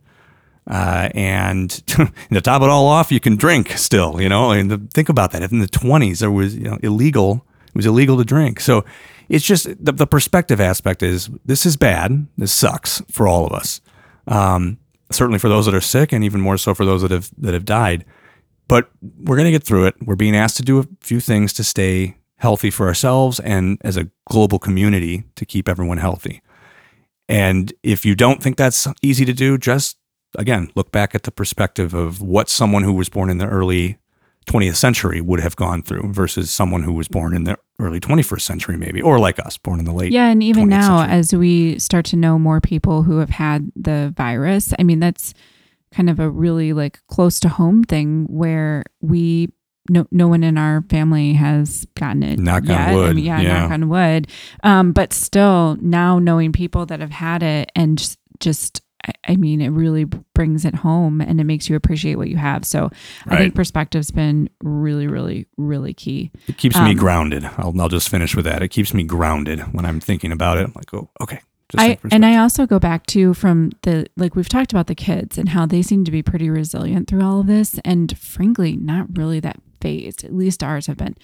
Uh, 0.70 1.08
and 1.12 1.70
to 1.88 2.40
top 2.40 2.62
it 2.62 2.68
all 2.68 2.86
off, 2.86 3.10
you 3.10 3.18
can 3.18 3.34
drink 3.34 3.70
still, 3.72 4.20
you 4.20 4.28
know, 4.28 4.52
and 4.52 4.70
the, 4.70 4.78
think 4.94 5.08
about 5.08 5.32
that. 5.32 5.42
If 5.42 5.50
in 5.50 5.58
the 5.58 5.66
20s 5.66 6.20
there 6.20 6.30
was 6.30 6.54
you 6.54 6.70
know, 6.70 6.78
illegal, 6.84 7.44
it 7.66 7.74
was 7.74 7.86
illegal 7.86 8.16
to 8.18 8.24
drink. 8.24 8.60
So 8.60 8.84
it's 9.28 9.44
just 9.44 9.64
the, 9.84 9.90
the 9.90 10.06
perspective 10.06 10.60
aspect 10.60 11.02
is 11.02 11.30
this 11.44 11.66
is 11.66 11.76
bad. 11.76 12.28
This 12.38 12.52
sucks 12.52 13.02
for 13.10 13.26
all 13.26 13.44
of 13.44 13.52
us. 13.52 13.80
Um, 14.28 14.78
certainly 15.10 15.38
for 15.38 15.48
those 15.48 15.66
that 15.66 15.74
are 15.74 15.80
sick 15.80 16.12
and 16.12 16.24
even 16.24 16.40
more 16.40 16.56
so 16.56 16.74
for 16.74 16.84
those 16.84 17.02
that 17.02 17.10
have, 17.10 17.30
that 17.38 17.54
have 17.54 17.64
died. 17.64 18.04
But 18.68 18.90
we're 19.02 19.36
going 19.36 19.46
to 19.46 19.50
get 19.50 19.64
through 19.64 19.86
it. 19.86 19.96
We're 20.04 20.16
being 20.16 20.36
asked 20.36 20.56
to 20.58 20.62
do 20.62 20.78
a 20.78 20.86
few 21.00 21.20
things 21.20 21.52
to 21.54 21.64
stay 21.64 22.16
healthy 22.36 22.70
for 22.70 22.86
ourselves 22.86 23.38
and 23.40 23.78
as 23.82 23.96
a 23.96 24.08
global 24.26 24.58
community 24.58 25.24
to 25.34 25.44
keep 25.44 25.68
everyone 25.68 25.98
healthy. 25.98 26.40
And 27.28 27.72
if 27.82 28.04
you 28.04 28.14
don't 28.14 28.42
think 28.42 28.56
that's 28.56 28.88
easy 29.02 29.24
to 29.24 29.32
do, 29.32 29.58
just 29.58 29.98
again, 30.38 30.70
look 30.74 30.92
back 30.92 31.14
at 31.14 31.24
the 31.24 31.30
perspective 31.30 31.94
of 31.94 32.22
what 32.22 32.48
someone 32.48 32.82
who 32.82 32.92
was 32.92 33.08
born 33.08 33.30
in 33.30 33.38
the 33.38 33.46
early 33.46 33.98
20th 34.46 34.76
century 34.76 35.20
would 35.20 35.40
have 35.40 35.56
gone 35.56 35.82
through 35.82 36.12
versus 36.12 36.50
someone 36.50 36.82
who 36.82 36.92
was 36.92 37.08
born 37.08 37.34
in 37.34 37.44
the 37.44 37.58
early 37.78 38.00
21st 38.00 38.40
century, 38.40 38.76
maybe, 38.76 39.00
or 39.00 39.18
like 39.18 39.38
us, 39.44 39.56
born 39.58 39.78
in 39.78 39.84
the 39.84 39.92
late. 39.92 40.12
Yeah. 40.12 40.28
And 40.28 40.42
even 40.42 40.68
now, 40.68 40.98
century. 40.98 41.18
as 41.18 41.34
we 41.34 41.78
start 41.78 42.04
to 42.06 42.16
know 42.16 42.38
more 42.38 42.60
people 42.60 43.02
who 43.02 43.18
have 43.18 43.30
had 43.30 43.70
the 43.76 44.12
virus, 44.16 44.72
I 44.78 44.82
mean, 44.82 44.98
that's 44.98 45.34
kind 45.92 46.08
of 46.08 46.20
a 46.20 46.30
really 46.30 46.72
like 46.72 47.00
close 47.08 47.40
to 47.40 47.48
home 47.48 47.84
thing 47.84 48.26
where 48.28 48.84
we 49.00 49.48
no 49.88 50.06
no 50.10 50.28
one 50.28 50.44
in 50.44 50.56
our 50.56 50.84
family 50.88 51.34
has 51.34 51.86
gotten 51.94 52.22
it. 52.22 52.38
Knock 52.38 52.64
yet. 52.64 52.88
on 52.88 52.94
wood. 52.94 53.10
I 53.10 53.12
mean, 53.12 53.24
yeah, 53.24 53.40
yeah, 53.40 53.60
knock 53.60 53.70
on 53.72 53.88
wood. 53.88 54.28
Um, 54.62 54.92
but 54.92 55.12
still, 55.12 55.76
now 55.80 56.18
knowing 56.18 56.52
people 56.52 56.86
that 56.86 57.00
have 57.00 57.10
had 57.10 57.42
it 57.42 57.72
and 57.74 57.98
just, 57.98 58.18
just 58.38 58.82
I, 59.26 59.36
mean, 59.36 59.60
it 59.60 59.68
really 59.68 60.04
brings 60.04 60.64
it 60.64 60.74
home 60.74 61.20
and 61.20 61.40
it 61.40 61.44
makes 61.44 61.68
you 61.68 61.76
appreciate 61.76 62.16
what 62.16 62.28
you 62.28 62.36
have. 62.36 62.64
So 62.64 62.90
I 63.26 63.36
think 63.36 63.54
perspective's 63.54 64.10
been 64.10 64.50
really, 64.62 65.06
really, 65.06 65.46
really 65.56 65.94
key. 65.94 66.30
It 66.48 66.56
keeps 66.56 66.76
me 66.76 66.90
Um, 66.90 66.96
grounded. 66.96 67.44
I'll, 67.58 67.78
I'll 67.80 67.88
just 67.88 68.08
finish 68.08 68.34
with 68.34 68.44
that. 68.46 68.62
It 68.62 68.68
keeps 68.68 68.94
me 68.94 69.02
grounded 69.02 69.60
when 69.72 69.84
I'm 69.84 70.00
thinking 70.00 70.32
about 70.32 70.58
it. 70.58 70.64
I'm 70.64 70.72
like, 70.74 70.92
oh, 70.94 71.10
okay. 71.20 71.40
Just 71.70 71.84
I 71.84 71.98
and 72.10 72.26
I 72.26 72.36
also 72.36 72.66
go 72.66 72.80
back 72.80 73.06
to 73.06 73.32
from 73.32 73.70
the 73.82 74.06
like 74.16 74.34
we've 74.34 74.48
talked 74.48 74.72
about 74.72 74.88
the 74.88 74.94
kids 74.96 75.38
and 75.38 75.50
how 75.50 75.66
they 75.66 75.82
seem 75.82 76.04
to 76.04 76.10
be 76.10 76.20
pretty 76.20 76.50
resilient 76.50 77.06
through 77.06 77.22
all 77.22 77.38
of 77.40 77.46
this, 77.46 77.78
and 77.84 78.18
frankly, 78.18 78.76
not 78.76 79.16
really 79.16 79.38
that 79.38 79.60
phased. 79.80 80.24
At 80.24 80.34
least 80.34 80.64
ours 80.64 80.88
have 80.88 80.96
been. 80.96 81.14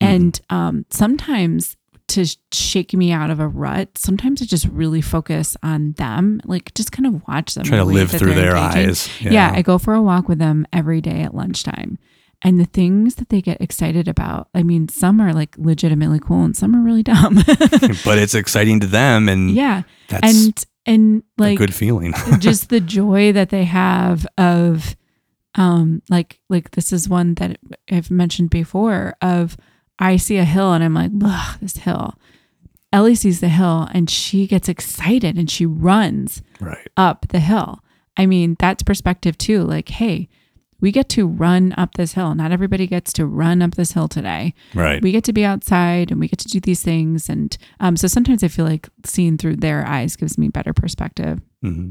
Mm-hmm. 0.00 0.06
And 0.14 0.40
um, 0.48 0.86
sometimes 0.88 1.76
to 2.10 2.36
shake 2.52 2.92
me 2.92 3.12
out 3.12 3.30
of 3.30 3.40
a 3.40 3.48
rut, 3.48 3.96
sometimes 3.96 4.42
I 4.42 4.44
just 4.44 4.66
really 4.66 5.00
focus 5.00 5.56
on 5.62 5.92
them, 5.92 6.40
like 6.44 6.74
just 6.74 6.92
kind 6.92 7.06
of 7.06 7.26
watch 7.26 7.54
them. 7.54 7.64
try 7.64 7.78
to 7.78 7.84
live 7.84 8.10
through 8.10 8.34
their 8.34 8.56
engaging. 8.56 8.90
eyes. 8.90 9.20
Yeah. 9.20 9.52
I 9.54 9.62
go 9.62 9.78
for 9.78 9.94
a 9.94 10.02
walk 10.02 10.28
with 10.28 10.38
them 10.38 10.66
every 10.72 11.00
day 11.00 11.22
at 11.22 11.34
lunchtime. 11.34 11.98
And 12.42 12.58
the 12.58 12.64
things 12.64 13.16
that 13.16 13.28
they 13.28 13.42
get 13.42 13.60
excited 13.60 14.08
about, 14.08 14.48
I 14.54 14.62
mean, 14.62 14.88
some 14.88 15.20
are 15.20 15.34
like 15.34 15.54
legitimately 15.58 16.20
cool 16.20 16.42
and 16.42 16.56
some 16.56 16.74
are 16.74 16.82
really 16.82 17.02
dumb. 17.02 17.34
but 18.04 18.18
it's 18.18 18.34
exciting 18.34 18.80
to 18.80 18.86
them, 18.86 19.28
and 19.28 19.50
yeah. 19.50 19.82
that's 20.08 20.46
And 20.46 20.64
and 20.86 21.22
a 21.38 21.42
like 21.42 21.58
good 21.58 21.74
feeling. 21.74 22.14
just 22.38 22.70
the 22.70 22.80
joy 22.80 23.32
that 23.32 23.50
they 23.50 23.64
have 23.64 24.26
of 24.38 24.96
um 25.56 26.00
like 26.08 26.40
like 26.48 26.70
this 26.70 26.92
is 26.92 27.08
one 27.08 27.34
that 27.34 27.58
I've 27.90 28.10
mentioned 28.10 28.48
before 28.50 29.16
of 29.20 29.56
I 30.00 30.16
see 30.16 30.38
a 30.38 30.44
hill 30.44 30.72
and 30.72 30.82
I'm 30.82 30.94
like, 30.94 31.12
Ugh, 31.22 31.58
this 31.60 31.76
hill. 31.76 32.14
Ellie 32.92 33.14
sees 33.14 33.38
the 33.40 33.48
hill 33.48 33.88
and 33.92 34.10
she 34.10 34.46
gets 34.48 34.68
excited 34.68 35.38
and 35.38 35.48
she 35.48 35.64
runs 35.64 36.42
right. 36.58 36.88
up 36.96 37.26
the 37.28 37.38
hill. 37.38 37.84
I 38.16 38.26
mean, 38.26 38.56
that's 38.58 38.82
perspective 38.82 39.38
too. 39.38 39.62
Like, 39.62 39.90
hey, 39.90 40.28
we 40.80 40.90
get 40.90 41.08
to 41.10 41.26
run 41.26 41.74
up 41.76 41.94
this 41.94 42.14
hill. 42.14 42.34
Not 42.34 42.52
everybody 42.52 42.86
gets 42.86 43.12
to 43.14 43.26
run 43.26 43.62
up 43.62 43.74
this 43.74 43.92
hill 43.92 44.08
today. 44.08 44.54
Right. 44.74 45.00
We 45.02 45.12
get 45.12 45.24
to 45.24 45.32
be 45.32 45.44
outside 45.44 46.10
and 46.10 46.18
we 46.18 46.26
get 46.26 46.38
to 46.40 46.48
do 46.48 46.58
these 46.58 46.82
things. 46.82 47.28
And 47.28 47.56
um, 47.78 47.96
so 47.96 48.08
sometimes 48.08 48.42
I 48.42 48.48
feel 48.48 48.64
like 48.64 48.88
seeing 49.04 49.38
through 49.38 49.56
their 49.56 49.86
eyes 49.86 50.16
gives 50.16 50.38
me 50.38 50.48
better 50.48 50.72
perspective. 50.72 51.40
hmm 51.62 51.90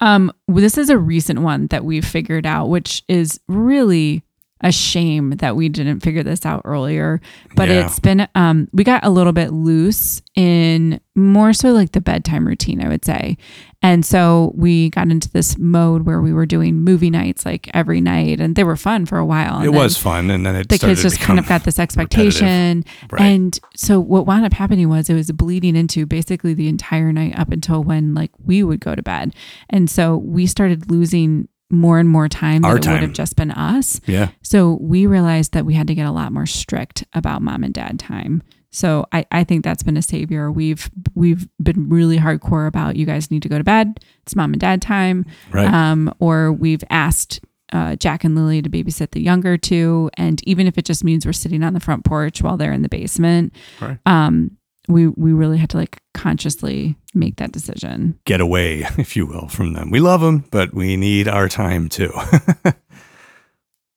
Um, 0.00 0.32
this 0.46 0.78
is 0.78 0.90
a 0.90 0.98
recent 0.98 1.40
one 1.40 1.66
that 1.68 1.84
we've 1.84 2.04
figured 2.04 2.46
out, 2.46 2.68
which 2.68 3.02
is 3.08 3.40
really 3.48 4.22
a 4.64 4.72
shame 4.72 5.30
that 5.36 5.54
we 5.54 5.68
didn't 5.68 6.00
figure 6.00 6.22
this 6.24 6.44
out 6.44 6.62
earlier. 6.64 7.20
But 7.54 7.68
Yeah. 7.68 7.84
it's 7.86 8.00
been 8.00 8.26
um, 8.34 8.66
we 8.72 8.82
got 8.82 9.04
a 9.04 9.10
little 9.10 9.32
bit 9.32 9.52
loose 9.52 10.22
in 10.34 11.00
more 11.14 11.52
so 11.52 11.70
like 11.70 11.92
the 11.92 12.00
bedtime 12.00 12.44
routine, 12.46 12.82
I 12.84 12.88
would 12.88 13.04
say. 13.04 13.36
And 13.82 14.04
so 14.04 14.52
we 14.56 14.88
got 14.88 15.10
into 15.10 15.30
this 15.30 15.58
mode 15.58 16.06
where 16.06 16.22
we 16.22 16.32
were 16.32 16.46
doing 16.46 16.76
movie 16.82 17.10
nights 17.10 17.44
like 17.44 17.68
every 17.74 18.00
night, 18.00 18.40
and 18.40 18.56
they 18.56 18.64
were 18.64 18.76
fun 18.76 19.04
for 19.04 19.18
a 19.18 19.26
while. 19.26 19.56
and 19.58 19.66
It 19.66 19.74
was 19.74 19.98
fun, 19.98 20.30
and 20.30 20.46
then 20.46 20.56
it 20.56 20.70
the 20.70 20.78
kids 20.78 21.02
just 21.02 21.20
kind 21.20 21.38
of 21.38 21.46
got 21.46 21.64
this 21.64 21.78
expectation. 21.78 22.84
Right. 23.12 23.20
And 23.20 23.60
so 23.76 24.00
what 24.00 24.26
wound 24.26 24.46
up 24.46 24.54
happening 24.54 24.88
was 24.88 25.10
it 25.10 25.14
was 25.14 25.30
bleeding 25.32 25.76
into 25.76 26.06
basically 26.06 26.54
the 26.54 26.68
entire 26.68 27.12
night 27.12 27.38
up 27.38 27.52
until 27.52 27.84
when 27.84 28.14
like 28.14 28.30
we 28.42 28.62
would 28.64 28.80
go 28.80 28.94
to 28.94 29.02
bed. 29.02 29.34
And 29.68 29.90
so 29.90 30.16
we 30.16 30.46
started 30.46 30.90
losing 30.90 31.48
more 31.70 31.98
and 31.98 32.08
more 32.08 32.28
time 32.28 32.62
that 32.62 32.68
Our 32.68 32.76
it 32.76 32.86
would 32.86 33.02
have 33.02 33.12
just 33.12 33.36
been 33.36 33.50
us. 33.50 34.00
Yeah. 34.06 34.28
So 34.42 34.78
we 34.80 35.06
realized 35.06 35.52
that 35.52 35.64
we 35.64 35.74
had 35.74 35.86
to 35.88 35.94
get 35.94 36.06
a 36.06 36.10
lot 36.12 36.32
more 36.32 36.46
strict 36.46 37.04
about 37.14 37.42
mom 37.42 37.64
and 37.64 37.72
dad 37.74 37.98
time. 37.98 38.42
So 38.70 39.06
I, 39.12 39.24
I 39.30 39.44
think 39.44 39.62
that's 39.64 39.82
been 39.84 39.96
a 39.96 40.02
savior. 40.02 40.50
We've 40.50 40.90
we've 41.14 41.48
been 41.62 41.88
really 41.88 42.18
hardcore 42.18 42.66
about 42.66 42.96
you 42.96 43.06
guys 43.06 43.30
need 43.30 43.42
to 43.44 43.48
go 43.48 43.56
to 43.58 43.64
bed. 43.64 44.00
It's 44.22 44.34
mom 44.34 44.52
and 44.52 44.60
dad 44.60 44.82
time. 44.82 45.26
Right. 45.52 45.72
Um, 45.72 46.12
or 46.18 46.52
we've 46.52 46.82
asked 46.90 47.40
uh, 47.72 47.96
Jack 47.96 48.24
and 48.24 48.34
Lily 48.36 48.62
to 48.62 48.68
babysit 48.70 49.12
the 49.12 49.20
younger 49.22 49.56
two, 49.56 50.10
and 50.16 50.42
even 50.46 50.66
if 50.66 50.76
it 50.76 50.84
just 50.84 51.02
means 51.04 51.24
we're 51.24 51.32
sitting 51.32 51.62
on 51.64 51.72
the 51.72 51.80
front 51.80 52.04
porch 52.04 52.42
while 52.42 52.56
they're 52.56 52.72
in 52.72 52.82
the 52.82 52.88
basement, 52.88 53.52
Right. 53.80 53.98
um, 54.06 54.58
we 54.88 55.08
we 55.08 55.32
really 55.32 55.58
had 55.58 55.70
to 55.70 55.76
like 55.76 56.00
consciously 56.12 56.96
make 57.14 57.36
that 57.36 57.52
decision. 57.52 58.18
Get 58.24 58.40
away, 58.40 58.86
if 58.98 59.16
you 59.16 59.26
will, 59.26 59.48
from 59.48 59.72
them. 59.72 59.90
We 59.90 60.00
love 60.00 60.20
them, 60.20 60.44
but 60.50 60.74
we 60.74 60.96
need 60.96 61.28
our 61.28 61.48
time 61.48 61.88
too. 61.88 62.12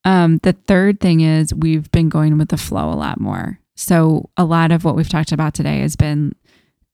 Um, 0.04 0.38
the 0.42 0.54
third 0.54 1.00
thing 1.00 1.20
is 1.20 1.52
we've 1.52 1.90
been 1.90 2.08
going 2.08 2.38
with 2.38 2.48
the 2.48 2.56
flow 2.56 2.90
a 2.90 2.94
lot 2.94 3.20
more. 3.20 3.58
So 3.76 4.30
a 4.38 4.44
lot 4.44 4.72
of 4.72 4.84
what 4.84 4.96
we've 4.96 5.08
talked 5.08 5.32
about 5.32 5.52
today 5.52 5.80
has 5.80 5.96
been 5.96 6.34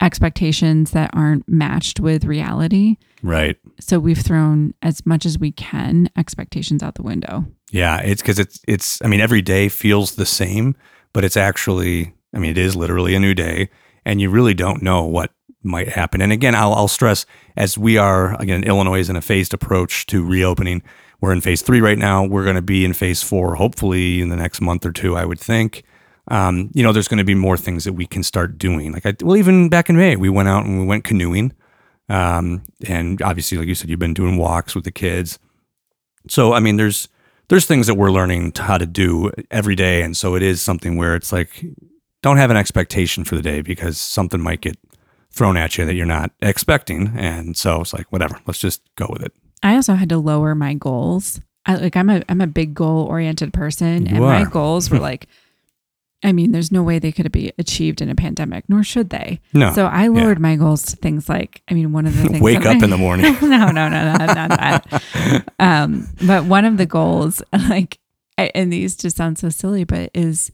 expectations 0.01 0.91
that 0.91 1.11
aren't 1.13 1.49
matched 1.49 2.01
with 2.01 2.25
reality. 2.25 2.97
right. 3.23 3.57
So 3.79 4.01
we've 4.01 4.19
thrown 4.19 4.75
as 4.83 5.07
much 5.07 5.27
as 5.27 5.39
we 5.39 5.53
can 5.53 6.11
expectations 6.17 6.83
out 6.83 6.97
the 6.97 7.03
window. 7.03 7.47
Yeah, 7.71 8.01
it's 8.01 8.21
because 8.21 8.39
it's 8.39 8.61
it's. 8.67 9.01
I 9.03 9.07
mean, 9.07 9.21
every 9.21 9.43
day 9.43 9.69
feels 9.69 10.17
the 10.17 10.27
same, 10.27 10.75
but 11.13 11.25
it's 11.25 11.37
actually. 11.37 12.15
I 12.35 12.39
mean, 12.39 12.51
it 12.51 12.59
is 12.59 12.75
literally 12.75 13.15
a 13.15 13.21
new 13.21 13.35
day, 13.35 13.71
and 14.05 14.21
you 14.21 14.31
really 14.31 14.55
don't 14.55 14.83
know 14.83 15.05
what 15.05 15.33
might 15.63 15.89
happen. 15.89 16.21
And 16.21 16.33
again, 16.33 16.55
I'll, 16.55 16.75
I'll 16.75 16.89
stress 16.89 17.27
as 17.57 17.79
we 17.79 17.97
are 17.97 18.41
again, 18.41 18.65
Illinois 18.65 19.01
is 19.01 19.11
in 19.11 19.17
a 19.17 19.23
phased 19.23 19.55
approach 19.55 20.07
to 20.07 20.25
reopening. 20.25 20.83
We're 21.21 21.33
in 21.33 21.41
phase 21.41 21.63
three 21.63 21.81
right 21.81 21.99
now. 21.99 22.25
We're 22.25 22.45
going 22.45 22.57
to 22.57 22.63
be 22.63 22.85
in 22.85 22.93
phase 22.93 23.23
four, 23.23 23.55
hopefully 23.55 24.21
in 24.21 24.29
the 24.29 24.37
next 24.37 24.61
month 24.61 24.85
or 24.85 24.93
two. 24.93 25.17
I 25.17 25.25
would 25.25 25.41
think. 25.41 25.85
Um, 26.29 26.71
you 26.75 26.83
know, 26.83 26.93
there's 26.93 27.09
going 27.09 27.19
to 27.19 27.25
be 27.25 27.35
more 27.35 27.57
things 27.57 27.85
that 27.85 27.93
we 27.93 28.07
can 28.07 28.23
start 28.23 28.57
doing. 28.57 28.93
Like, 28.93 29.05
I, 29.05 29.15
well, 29.23 29.37
even 29.37 29.69
back 29.69 29.91
in 29.91 29.97
May, 29.97 30.17
we 30.17 30.31
went 30.31 30.49
out 30.49 30.65
and 30.65 30.81
we 30.81 30.87
went 30.87 31.05
canoeing. 31.05 31.53
Um, 32.09 32.63
and 32.87 33.21
obviously, 33.23 33.59
like 33.59 33.69
you 33.69 33.75
said, 33.75 33.91
you've 33.91 33.99
been 33.99 34.15
doing 34.15 34.37
walks 34.39 34.75
with 34.75 34.85
the 34.85 34.91
kids. 34.91 35.39
So, 36.29 36.53
I 36.53 36.61
mean, 36.61 36.77
there's 36.77 37.09
there's 37.49 37.67
things 37.67 37.87
that 37.87 37.95
we're 37.95 38.11
learning 38.11 38.53
how 38.57 38.79
to 38.79 38.87
do 38.87 39.31
every 39.51 39.75
day, 39.75 40.03
and 40.03 40.17
so 40.17 40.35
it 40.35 40.43
is 40.43 40.63
something 40.63 40.97
where 40.97 41.15
it's 41.15 41.33
like, 41.33 41.65
don't 42.25 42.39
have 42.39 42.51
an 42.51 42.57
expectation 42.57 43.23
for 43.23 43.37
the 43.37 43.43
day 43.43 43.61
because 43.61 43.99
something 43.99 44.41
might 44.41 44.63
get 44.63 44.79
thrown 45.31 45.59
at 45.59 45.77
you 45.77 45.85
that 45.85 45.93
you're 45.95 46.07
not 46.07 46.31
expecting, 46.41 47.13
and 47.17 47.55
so 47.55 47.83
it's 47.83 47.93
like, 47.93 48.11
whatever, 48.11 48.41
let's 48.47 48.59
just 48.59 48.81
go 48.97 49.07
with 49.11 49.23
it. 49.23 49.33
I 49.63 49.75
also 49.75 49.93
had 49.93 50.09
to 50.09 50.17
lower 50.17 50.55
my 50.55 50.73
goals. 50.73 51.43
I 51.67 51.75
like 51.77 51.97
I'm 51.97 52.09
a 52.09 52.23
I'm 52.31 52.41
a 52.41 52.47
big 52.47 52.75
goal 52.75 53.05
oriented 53.05 53.53
person 53.53 54.07
You 54.07 54.17
and 54.17 54.21
my 54.25 54.45
goals 54.45 54.91
were 54.91 54.99
like 55.11 55.27
I 56.23 56.33
mean, 56.33 56.53
there's 56.53 56.73
no 56.73 56.83
way 56.83 56.99
they 56.99 57.13
could 57.13 57.31
be 57.31 57.53
achieved 57.59 58.01
in 58.01 58.09
a 58.09 58.15
pandemic, 58.15 58.65
nor 58.69 58.83
should 58.83 59.11
they. 59.11 59.41
No, 59.53 59.75
So 59.75 59.85
I 59.85 60.07
lowered 60.07 60.41
my 60.41 60.57
goals 60.57 60.83
to 60.85 60.97
things 60.97 61.29
like, 61.29 61.61
I 61.69 61.75
mean, 61.75 61.93
one 61.93 62.07
of 62.07 62.17
the 62.17 62.23
things 62.29 62.41
wake 62.41 62.65
up 62.65 62.77
I- 62.81 62.85
in 62.85 62.89
the 62.89 62.97
morning. 62.97 63.35
no, 63.43 63.71
no, 63.71 63.71
no, 63.71 64.17
no, 64.17 64.17
not 64.17 64.49
that. 64.49 65.45
Um, 65.59 66.09
but 66.27 66.47
one 66.47 66.65
of 66.65 66.79
the 66.79 66.87
goals, 66.87 67.43
like, 67.53 67.99
and 68.39 68.73
these 68.73 68.97
just 68.97 69.19
sound 69.19 69.37
so 69.39 69.51
silly, 69.51 69.85
but 69.85 70.11
is 70.15 70.51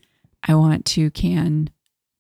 I 0.47 0.55
want 0.55 0.85
to 0.87 1.11
can 1.11 1.71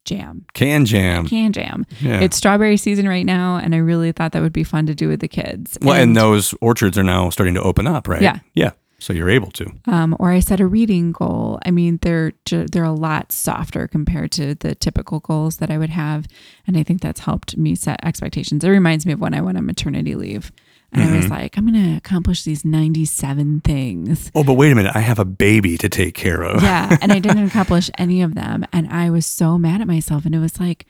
jam. 0.04 0.46
Can 0.54 0.84
jam. 0.86 1.26
Can 1.28 1.52
jam. 1.52 1.86
Yeah. 2.00 2.20
It's 2.20 2.36
strawberry 2.36 2.76
season 2.76 3.08
right 3.08 3.26
now, 3.26 3.56
and 3.56 3.74
I 3.74 3.78
really 3.78 4.12
thought 4.12 4.32
that 4.32 4.42
would 4.42 4.52
be 4.52 4.64
fun 4.64 4.86
to 4.86 4.94
do 4.94 5.08
with 5.08 5.20
the 5.20 5.28
kids. 5.28 5.78
well, 5.82 6.00
and 6.00 6.16
those 6.16 6.54
orchards 6.60 6.98
are 6.98 7.04
now 7.04 7.30
starting 7.30 7.54
to 7.54 7.62
open 7.62 7.86
up, 7.86 8.08
right? 8.08 8.22
Yeah. 8.22 8.40
Yeah. 8.54 8.72
So 8.98 9.14
you're 9.14 9.30
able 9.30 9.50
to. 9.52 9.72
um, 9.86 10.14
or 10.18 10.30
I 10.30 10.40
set 10.40 10.60
a 10.60 10.66
reading 10.66 11.12
goal. 11.12 11.58
I 11.64 11.70
mean, 11.70 11.98
they're 12.02 12.32
they're 12.50 12.84
a 12.84 12.92
lot 12.92 13.32
softer 13.32 13.88
compared 13.88 14.30
to 14.32 14.54
the 14.56 14.74
typical 14.74 15.20
goals 15.20 15.56
that 15.56 15.70
I 15.70 15.78
would 15.78 15.88
have, 15.88 16.26
and 16.66 16.76
I 16.76 16.82
think 16.82 17.00
that's 17.00 17.20
helped 17.20 17.56
me 17.56 17.74
set 17.74 18.04
expectations. 18.04 18.62
It 18.62 18.68
reminds 18.68 19.06
me 19.06 19.14
of 19.14 19.20
when 19.20 19.32
I 19.32 19.40
went 19.40 19.56
on 19.56 19.64
maternity 19.64 20.14
leave, 20.16 20.52
and 20.92 21.02
I 21.02 21.16
was 21.16 21.24
Mm-hmm. 21.26 21.32
like, 21.34 21.56
I'm 21.56 21.66
going 21.70 21.82
to 21.90 21.96
accomplish 21.96 22.42
these 22.44 22.64
97 22.64 23.60
things. 23.60 24.30
Oh, 24.34 24.42
but 24.44 24.54
wait 24.54 24.72
a 24.72 24.74
minute. 24.74 24.92
I 24.94 25.00
have 25.00 25.18
a 25.18 25.24
baby 25.24 25.78
to 25.78 25.88
take 25.88 26.14
care 26.14 26.42
of. 26.42 26.62
Yeah, 26.62 26.96
and 27.00 27.12
I 27.12 27.18
didn't 27.20 27.44
accomplish 27.46 27.90
any 27.98 28.22
of 28.22 28.34
them, 28.34 28.64
and 28.72 28.88
I 28.92 29.10
was 29.10 29.26
so 29.26 29.56
mad 29.58 29.80
at 29.80 29.86
myself, 29.86 30.24
and 30.26 30.34
it 30.34 30.38
was 30.40 30.58
like, 30.58 30.86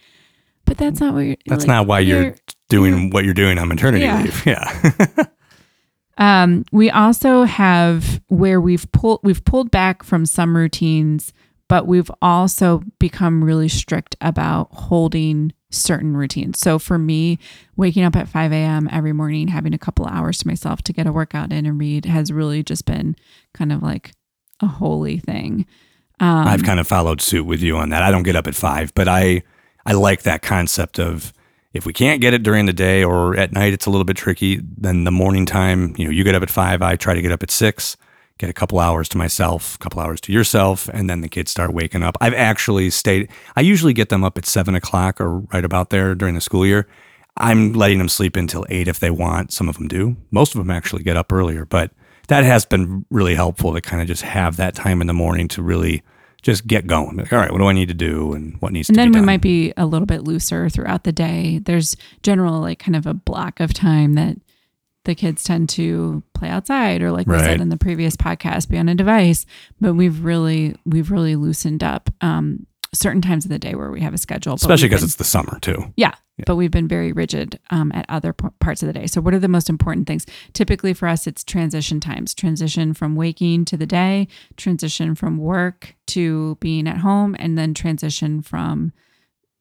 but 0.65 0.77
that's 0.79 1.01
not 1.01 1.15
what 1.15 1.21
you're. 1.21 1.37
That's 1.47 1.63
like, 1.63 1.69
not 1.69 1.87
why 1.87 2.01
you're, 2.01 2.35
doing 2.69 3.11
what 3.11 3.25
you're 3.25 3.35
doing 3.35 3.59
on 3.59 3.69
maternity 3.69 4.05
Yeah. 4.05 4.23
leave. 4.23 4.47
Yeah. 4.47 4.93
Um, 6.19 6.67
we 6.71 6.91
also 6.91 7.45
have 7.45 8.21
where 8.29 8.61
we've 8.61 8.91
pulled 8.93 9.21
we've 9.23 9.43
pulled 9.45 9.71
back 9.71 10.03
from 10.03 10.27
some 10.27 10.55
routines, 10.55 11.33
but 11.67 11.87
we've 11.87 12.11
also 12.21 12.83
become 12.99 13.43
really 13.43 13.69
strict 13.69 14.17
about 14.21 14.69
holding 14.71 15.53
certain 15.71 16.17
routines. 16.17 16.59
So 16.59 16.79
for 16.79 16.99
me, 16.99 17.39
waking 17.77 18.05
up 18.05 18.17
at 18.17 18.29
5 18.29 18.53
a.m. 18.53 18.89
every 18.91 19.13
morning, 19.13 19.49
having 19.49 19.75
a 19.75 19.79
couple 19.79 20.07
hours 20.07 20.39
to 20.39 20.47
myself 20.47 20.83
to 20.83 20.93
get 20.93 21.07
a 21.07 21.13
workout 21.13 21.53
in 21.53 21.67
and 21.67 21.79
read 21.79 22.05
has 22.05 22.33
really 22.33 22.63
just 22.63 22.85
been 22.85 23.17
kind 23.55 23.73
of 23.73 23.83
like 23.83 24.13
a 24.61 24.67
holy 24.67 25.19
thing. 25.19 25.67
Um, 26.19 26.47
I've 26.47 26.65
kind 26.65 26.81
of 26.81 26.87
followed 26.87 27.21
suit 27.21 27.45
with 27.45 27.63
you 27.63 27.77
on 27.77 27.89
that. 27.91 28.03
I 28.03 28.11
don't 28.11 28.25
get 28.25 28.37
up 28.37 28.47
at 28.47 28.55
five, 28.55 28.93
but 28.95 29.09
I 29.09 29.43
I 29.87 29.93
like 29.93 30.23
that 30.23 30.43
concept 30.43 30.99
of 30.99 31.33
if 31.73 31.87
we 31.87 31.93
can't 31.93 32.21
get 32.21 32.35
it 32.35 32.43
during 32.43 32.67
the 32.67 32.73
day 32.73 33.03
or 33.03 33.37
at 33.37 33.53
night, 33.53 33.73
it's 33.73 33.87
a 33.87 33.91
little 33.91 34.05
bit 34.05 34.17
tricky. 34.17 34.61
Then 34.77 35.05
the 35.05 35.11
morning 35.11 35.47
time, 35.47 35.95
you 35.97 36.05
know, 36.05 36.11
you 36.11 36.25
get 36.25 36.35
up 36.35 36.43
at 36.43 36.51
five. 36.51 36.83
I 36.83 36.97
try 36.97 37.15
to 37.15 37.23
get 37.23 37.33
up 37.33 37.43
at 37.43 37.51
six, 37.51 37.97
get 38.40 38.50
a 38.50 38.55
couple 38.55 38.81
hours 38.81 39.09
to 39.11 39.18
myself, 39.18 39.74
a 39.74 39.79
couple 39.79 40.00
hours 40.00 40.20
to 40.22 40.33
yourself, 40.33 40.88
and 40.88 41.09
then 41.11 41.20
the 41.20 41.29
kids 41.29 41.50
start 41.50 41.74
waking 41.74 42.03
up. 42.03 42.16
I've 42.20 42.35
actually 42.35 42.90
stayed. 42.90 43.29
I 43.55 43.61
usually 43.61 43.92
get 43.92 44.09
them 44.09 44.24
up 44.24 44.38
at 44.38 44.46
seven 44.46 44.74
o'clock 44.74 45.20
or 45.20 45.40
right 45.53 45.64
about 45.64 45.90
there 45.90 46.14
during 46.14 46.35
the 46.35 46.40
school 46.40 46.66
year. 46.66 46.88
I'm 47.37 47.74
letting 47.74 47.98
them 47.98 48.09
sleep 48.09 48.37
until 48.37 48.66
eight 48.70 48.88
if 48.88 48.98
they 48.98 49.11
want. 49.11 49.53
Some 49.53 49.68
of 49.68 49.76
them 49.76 49.88
do. 49.88 50.16
Most 50.31 50.55
of 50.55 50.59
them 50.59 50.70
actually 50.70 51.03
get 51.03 51.16
up 51.16 51.33
earlier, 51.33 51.64
but 51.64 51.92
that 52.29 52.44
has 52.44 52.64
been 52.64 53.05
really 53.11 53.35
helpful 53.35 53.74
to 53.74 53.81
kind 53.81 54.00
of 54.00 54.09
just 54.09 54.22
have 54.22 54.57
that 54.57 54.74
time 54.74 55.00
in 55.00 55.07
the 55.07 55.12
morning 55.12 55.46
to 55.48 55.62
really 55.62 56.03
just 56.42 56.66
get 56.66 56.87
going. 56.87 57.16
Like, 57.16 57.33
all 57.33 57.38
right, 57.38 57.53
what 57.53 57.59
do 57.59 57.66
I 57.66 57.72
need 57.72 57.88
to 57.88 57.94
do 57.94 58.33
and 58.33 58.57
what 58.61 58.72
needs 58.72 58.88
and 58.88 58.96
to 58.96 59.00
then 59.00 59.12
we 59.12 59.20
might 59.20 59.42
be 59.42 59.74
a 59.76 59.85
little 59.85 60.07
bit 60.07 60.24
looser 60.24 60.70
throughout 60.70 61.05
the 61.05 61.12
day. 61.12 61.59
There's 61.59 61.96
general 62.22 62.61
like 62.61 62.79
kind 62.79 62.96
of 62.96 63.07
a 63.07 63.12
block 63.12 63.61
of 63.61 63.74
time 63.74 64.14
that 64.14 64.38
the 65.05 65.15
kids 65.15 65.43
tend 65.45 65.69
to 65.71 66.23
play 66.35 66.49
outside 66.49 67.01
or 67.03 67.11
like 67.11 67.27
we 67.27 67.39
said 67.39 67.61
in 67.61 67.71
the 67.71 67.77
previous 67.77 68.17
podcast, 68.17 68.69
be 68.69 68.79
on 68.79 68.89
a 68.89 68.95
device. 68.95 69.47
But 69.81 69.95
we've 69.95 70.23
really 70.25 70.77
we've 70.85 71.11
really 71.11 71.37
loosened 71.37 71.83
up 71.83 72.11
um, 72.21 72.67
certain 72.93 73.23
times 73.23 73.45
of 73.45 73.51
the 73.51 73.59
day 73.59 73.75
where 73.75 73.91
we 73.91 74.01
have 74.01 74.15
a 74.15 74.19
schedule. 74.19 74.55
especially 74.55 74.89
because 74.89 75.03
it's 75.03 75.17
the 75.17 75.25
summer 75.25 75.59
too. 75.61 75.93
yeah, 75.97 76.15
but 76.47 76.57
we've 76.57 76.71
been 76.71 76.89
very 76.89 77.13
rigid 77.13 77.59
um, 77.71 77.93
at 77.95 78.05
other 78.09 78.33
p- 78.33 78.49
parts 78.61 78.83
of 78.83 78.87
the 78.89 78.93
day. 78.93 79.07
So, 79.07 79.21
what 79.21 79.33
are 79.33 79.39
the 79.39 79.49
most 79.49 79.69
important 79.69 80.07
things? 80.07 80.27
Typically, 80.53 80.93
for 80.93 81.09
us, 81.09 81.27
it's 81.27 81.45
transition 81.45 82.01
times 82.01 82.35
transition 82.35 82.93
from 82.95 83.17
waking 83.17 83.65
to 83.67 83.77
the 83.77 83.87
day, 83.87 84.29
transition 84.57 85.15
from 85.15 85.39
work 85.39 85.95
to 86.09 86.57
being 86.61 86.87
at 86.89 86.99
home, 86.99 87.37
and 87.39 87.57
then 87.57 87.75
transition 87.75 88.43
from, 88.43 88.93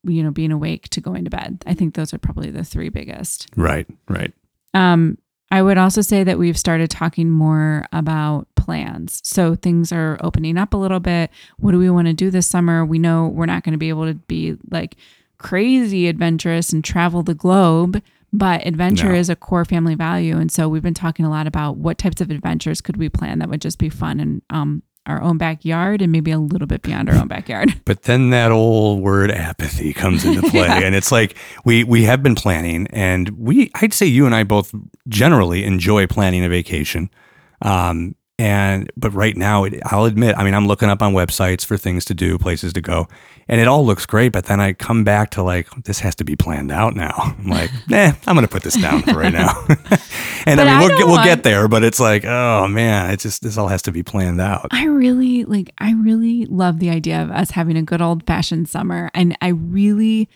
you 0.03 0.23
know, 0.23 0.31
being 0.31 0.51
awake 0.51 0.89
to 0.89 1.01
going 1.01 1.23
to 1.23 1.29
bed. 1.29 1.63
I 1.67 1.73
think 1.73 1.93
those 1.93 2.13
are 2.13 2.19
probably 2.19 2.49
the 2.49 2.63
three 2.63 2.89
biggest. 2.89 3.47
Right, 3.55 3.87
right. 4.07 4.33
Um, 4.73 5.17
I 5.51 5.61
would 5.61 5.77
also 5.77 6.01
say 6.01 6.23
that 6.23 6.37
we've 6.37 6.57
started 6.57 6.89
talking 6.91 7.29
more 7.29 7.85
about 7.91 8.47
plans. 8.55 9.19
So 9.23 9.55
things 9.55 9.91
are 9.91 10.17
opening 10.21 10.57
up 10.57 10.73
a 10.73 10.77
little 10.77 10.99
bit. 10.99 11.31
What 11.57 11.71
do 11.71 11.79
we 11.79 11.89
want 11.89 12.07
to 12.07 12.13
do 12.13 12.29
this 12.29 12.45
summer? 12.47 12.85
We 12.85 12.99
know 12.99 13.27
we're 13.27 13.47
not 13.47 13.63
going 13.63 13.71
to 13.73 13.79
be 13.79 13.89
able 13.89 14.05
to 14.05 14.13
be 14.13 14.57
like 14.69 14.95
crazy 15.39 16.07
adventurous 16.07 16.71
and 16.71 16.83
travel 16.83 17.23
the 17.23 17.33
globe, 17.33 18.01
but 18.31 18.65
adventure 18.67 19.09
No. 19.13 19.15
is 19.15 19.29
a 19.29 19.35
core 19.35 19.65
family 19.65 19.95
value. 19.95 20.37
And 20.37 20.51
so 20.51 20.69
we've 20.69 20.83
been 20.83 20.93
talking 20.93 21.25
a 21.25 21.29
lot 21.31 21.47
about 21.47 21.77
what 21.77 21.97
types 21.97 22.21
of 22.21 22.29
adventures 22.29 22.79
could 22.81 22.97
we 22.97 23.09
plan 23.09 23.39
that 23.39 23.49
would 23.49 23.61
just 23.61 23.79
be 23.79 23.89
fun 23.89 24.19
and 24.19 24.41
um, 24.51 24.83
our 25.09 25.21
own 25.21 25.37
backyard 25.37 26.01
and 26.01 26.11
maybe 26.11 26.31
a 26.31 26.39
little 26.39 26.67
bit 26.67 26.81
beyond 26.81 27.09
our 27.09 27.15
own 27.15 27.27
backyard. 27.27 27.73
But 27.85 28.03
then 28.03 28.29
that 28.29 28.51
old 28.51 29.01
word 29.01 29.31
apathy 29.31 29.93
comes 29.93 30.23
into 30.23 30.47
play, 30.47 30.67
and 30.85 30.93
it's 30.93 31.11
like 31.11 31.35
we 31.65 31.83
we 31.83 32.03
have 32.03 32.21
been 32.21 32.35
planning, 32.35 32.85
and 32.91 33.29
we 33.29 33.71
I'd 33.75 33.93
say 33.93 34.05
you 34.05 34.27
and 34.27 34.35
I 34.35 34.43
both 34.43 34.75
generally 35.07 35.63
enjoy 35.63 36.05
planning 36.05 36.45
a 36.45 36.49
vacation. 36.49 37.09
Um, 37.63 38.15
and 38.39 38.89
but 38.95 39.11
right 39.11 39.35
now, 39.35 39.65
it, 39.65 39.81
I'll 39.85 40.05
admit, 40.05 40.33
I 40.37 40.45
mean, 40.45 40.53
I'm 40.53 40.65
looking 40.65 40.89
up 40.89 41.01
on 41.01 41.13
websites 41.13 41.65
for 41.65 41.75
things 41.75 42.05
to 42.05 42.13
do, 42.13 42.37
places 42.37 42.71
to 42.71 42.81
go, 42.81 43.09
and 43.49 43.59
it 43.59 43.67
all 43.67 43.85
looks 43.85 44.05
great. 44.05 44.31
But 44.31 44.45
then 44.45 44.61
I 44.61 44.71
come 44.71 45.03
back 45.03 45.31
to 45.31 45.43
like, 45.43 45.69
this 45.83 45.99
has 45.99 46.15
to 46.15 46.23
be 46.23 46.37
planned 46.37 46.71
out 46.71 46.95
now. 46.95 47.13
I'm 47.17 47.49
like, 47.49 47.69
nah, 47.89 48.13
I'm 48.25 48.35
gonna 48.35 48.47
put 48.47 48.63
this 48.63 48.75
down 48.75 49.01
for 49.01 49.11
right 49.11 49.33
now. 49.33 49.51
and 49.67 50.57
But 50.57 50.59
I 50.59 50.63
mean, 50.63 50.67
I 50.67 50.79
we'll 50.79 50.97
get 50.97 51.07
we'll 51.07 51.23
get 51.23 51.43
there, 51.43 51.67
but 51.67 51.83
it's 51.83 51.99
like, 51.99 52.23
oh 52.23 52.69
man, 52.69 53.11
it's 53.11 53.23
just 53.23 53.43
this 53.43 53.57
all 53.57 53.67
has 53.67 53.81
to 53.83 53.91
be 53.91 54.03
planned 54.03 54.39
out. 54.39 54.67
I 54.71 54.85
really 54.85 55.43
like 55.43 55.73
I 55.77 55.91
really 55.91 56.45
love 56.45 56.79
the 56.79 56.91
idea 56.91 57.21
of 57.21 57.31
us 57.31 57.51
having 57.51 57.75
a 57.75 57.83
good 57.83 58.01
old 58.01 58.25
fashioned 58.25 58.69
summer 58.69 59.11
and 59.13 59.37
I 59.41 59.49
really 59.49 60.29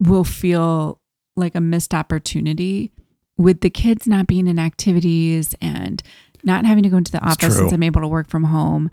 will 0.00 0.24
feel 0.24 1.02
like 1.36 1.54
a 1.54 1.60
missed 1.60 1.92
opportunity 1.92 2.92
with 3.38 3.60
the 3.60 3.70
kids 3.70 4.06
not 4.06 4.26
being 4.26 4.46
in 4.46 4.58
activities 4.58 5.54
and 5.60 6.02
not 6.46 6.64
having 6.64 6.82
to 6.84 6.88
go 6.88 6.96
into 6.96 7.12
the 7.12 7.20
office 7.22 7.56
since 7.56 7.72
I'm 7.72 7.82
able 7.82 8.00
to 8.00 8.08
work 8.08 8.28
from 8.30 8.44
home. 8.44 8.90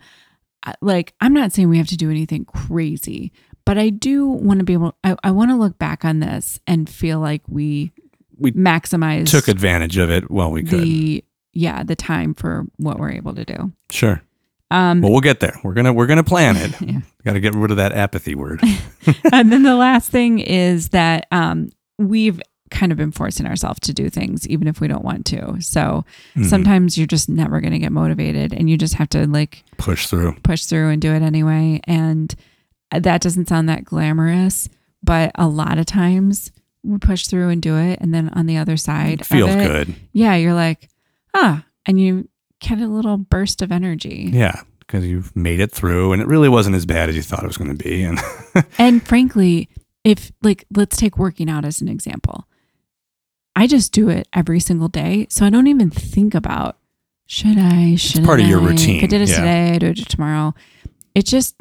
Like 0.80 1.14
I'm 1.20 1.32
not 1.34 1.52
saying 1.52 1.68
we 1.68 1.78
have 1.78 1.88
to 1.88 1.96
do 1.96 2.10
anything 2.10 2.44
crazy, 2.46 3.32
but 3.66 3.76
I 3.78 3.90
do 3.90 4.26
want 4.26 4.60
to 4.60 4.64
be 4.64 4.72
able 4.72 4.96
I, 5.04 5.14
I 5.22 5.30
want 5.30 5.50
to 5.50 5.56
look 5.56 5.78
back 5.78 6.04
on 6.04 6.20
this 6.20 6.58
and 6.66 6.88
feel 6.88 7.20
like 7.20 7.42
we 7.48 7.92
We 8.38 8.52
maximize 8.52 9.30
Took 9.30 9.48
advantage 9.48 9.96
of 9.98 10.10
it 10.10 10.30
while 10.30 10.50
we 10.50 10.62
could. 10.62 10.80
the 10.80 11.24
yeah, 11.52 11.82
the 11.84 11.94
time 11.96 12.34
for 12.34 12.64
what 12.78 12.98
we're 12.98 13.12
able 13.12 13.34
to 13.34 13.44
do. 13.44 13.72
sure. 13.90 14.22
Um 14.70 15.02
Well, 15.02 15.12
we'll 15.12 15.20
get 15.20 15.40
there. 15.40 15.60
We're 15.62 15.74
gonna 15.74 15.92
we're 15.92 16.06
gonna 16.06 16.24
plan 16.24 16.56
it. 16.56 16.80
Yeah. 16.80 17.00
Got 17.24 17.34
to 17.34 17.40
get 17.40 17.54
rid 17.54 17.70
of 17.70 17.76
that 17.78 17.92
apathy 17.92 18.34
word. 18.34 18.60
and 19.32 19.52
then 19.52 19.62
the 19.62 19.76
last 19.76 20.10
thing 20.10 20.38
is 20.40 20.88
that 20.90 21.26
um, 21.30 21.70
we've 21.98 22.38
kind 22.74 22.90
of 22.92 22.98
been 22.98 23.12
forcing 23.12 23.46
ourselves 23.46 23.78
to 23.80 23.94
do 23.94 24.10
things 24.10 24.46
even 24.48 24.66
if 24.66 24.80
we 24.80 24.88
don't 24.88 25.04
want 25.04 25.24
to. 25.26 25.60
So 25.60 26.04
Mhm. 26.36 26.46
sometimes 26.46 26.98
you're 26.98 27.06
just 27.06 27.28
never 27.28 27.60
going 27.60 27.72
to 27.72 27.78
get 27.78 27.92
motivated 27.92 28.52
and 28.52 28.68
you 28.68 28.76
just 28.76 28.94
have 28.94 29.08
to 29.10 29.26
like 29.26 29.62
Push 29.78 30.08
through. 30.08 30.34
push 30.42 30.64
through 30.64 30.88
and 30.90 31.00
do 31.00 31.12
it 31.12 31.22
anyway. 31.22 31.80
And 31.84 32.34
that 32.92 33.20
doesn't 33.20 33.48
sound 33.48 33.68
that 33.68 33.84
glamorous, 33.84 34.68
but 35.02 35.30
a 35.36 35.46
lot 35.48 35.78
of 35.78 35.86
times 35.86 36.50
we 36.82 36.98
push 36.98 37.26
through 37.26 37.48
and 37.48 37.62
do 37.62 37.76
it. 37.78 37.98
And 38.00 38.12
then 38.12 38.28
on 38.30 38.46
the 38.46 38.56
other 38.58 38.76
side, 38.76 39.20
It 39.20 39.26
feels 39.26 39.50
it, 39.50 39.66
good. 39.66 39.94
Yeah, 40.12 40.34
you're 40.34 40.52
like, 40.54 40.88
ah, 41.32 41.64
and 41.86 42.00
you 42.00 42.28
get 42.60 42.78
a 42.80 42.88
little 42.88 43.16
burst 43.16 43.62
of 43.62 43.70
energy. 43.72 44.30
Yeah, 44.32 44.60
because 44.80 45.06
you've 45.06 45.34
made 45.36 45.60
it 45.60 45.72
through, 45.72 46.12
and 46.12 46.20
it 46.22 46.28
really 46.28 46.48
wasn't 46.48 46.76
as 46.76 46.84
bad 46.86 47.08
as 47.08 47.16
you 47.16 47.22
thought 47.22 47.42
it 47.44 47.46
was 47.46 47.56
going 47.56 47.74
to 47.76 47.82
be. 47.84 48.02
And 48.02 48.18
And 48.78 49.02
frankly, 49.02 49.68
if 50.04 50.30
like 50.42 50.64
let's 50.74 50.96
take 50.96 51.16
working 51.18 51.48
out 51.48 51.64
as 51.64 51.80
an 51.80 51.88
example. 51.88 52.46
I 53.56 53.66
just 53.66 53.92
do 53.92 54.08
it 54.08 54.28
every 54.32 54.60
single 54.60 54.88
day. 54.88 55.26
So 55.30 55.46
I 55.46 55.50
don't 55.50 55.66
even 55.66 55.90
think 55.90 56.34
about 56.34 56.78
should 57.26 57.58
I, 57.58 57.94
should 57.94 58.18
it's 58.18 58.26
part 58.26 58.40
of 58.40 58.46
your 58.46 58.60
routine, 58.60 58.98
If 58.98 59.04
I 59.04 59.06
did 59.06 59.22
it 59.22 59.30
yeah. 59.30 59.36
today, 59.36 59.70
I 59.72 59.78
do 59.78 59.86
it 59.88 60.08
tomorrow. 60.08 60.54
It's 61.14 61.30
just 61.30 61.54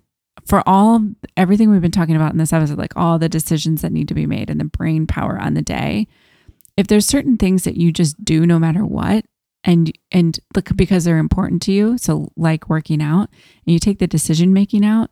for 0.46 0.62
all 0.68 1.02
everything 1.38 1.70
we've 1.70 1.82
been 1.82 1.92
talking 1.92 2.16
about 2.16 2.32
in 2.32 2.38
this 2.38 2.52
episode, 2.52 2.78
like 2.78 2.98
all 2.98 3.18
the 3.18 3.30
decisions 3.30 3.82
that 3.82 3.92
need 3.92 4.08
to 4.10 4.14
be 4.14 4.26
made 4.26 4.50
and 4.50 4.60
the 4.60 4.66
brain 4.66 5.08
power 5.08 5.40
on 5.40 5.54
the 5.54 5.62
day. 5.62 6.08
If 6.76 6.88
there's 6.88 7.06
certain 7.06 7.38
things 7.38 7.64
that 7.64 7.78
you 7.78 7.92
just 7.92 8.24
do 8.26 8.46
no 8.46 8.60
matter 8.60 8.86
what, 8.86 9.26
and 9.64 9.98
and 10.12 10.38
look 10.56 10.76
because 10.76 11.06
they're 11.06 11.18
important 11.18 11.62
to 11.64 11.72
you, 11.72 11.98
so 11.98 12.30
like 12.36 12.68
working 12.68 13.02
out, 13.02 13.30
and 13.66 13.74
you 13.74 13.80
take 13.80 14.00
the 14.00 14.08
decision 14.08 14.52
making 14.52 14.84
out, 14.84 15.10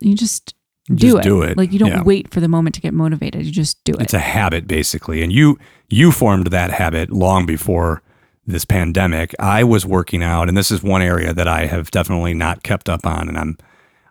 you 0.00 0.16
just 0.16 0.54
do 0.88 1.12
just 1.12 1.18
it. 1.18 1.22
do 1.22 1.42
it, 1.42 1.56
Like 1.56 1.72
you 1.72 1.78
don't 1.78 1.90
yeah. 1.90 2.02
wait 2.02 2.32
for 2.32 2.40
the 2.40 2.48
moment 2.48 2.74
to 2.74 2.80
get 2.80 2.92
motivated. 2.94 3.44
You 3.44 3.52
just 3.52 3.82
do 3.84 3.92
it. 3.92 4.02
it's 4.02 4.14
a 4.14 4.18
habit 4.18 4.66
basically. 4.66 5.22
And 5.22 5.32
you 5.32 5.58
you 5.88 6.12
formed 6.12 6.48
that 6.48 6.70
habit 6.70 7.10
long 7.10 7.46
before 7.46 8.02
this 8.46 8.64
pandemic. 8.64 9.34
I 9.38 9.62
was 9.64 9.86
working 9.86 10.22
out, 10.22 10.48
and 10.48 10.56
this 10.56 10.70
is 10.70 10.82
one 10.82 11.02
area 11.02 11.32
that 11.32 11.46
I 11.46 11.66
have 11.66 11.90
definitely 11.90 12.34
not 12.34 12.62
kept 12.62 12.88
up 12.88 13.06
on, 13.06 13.28
and 13.28 13.38
I'm 13.38 13.56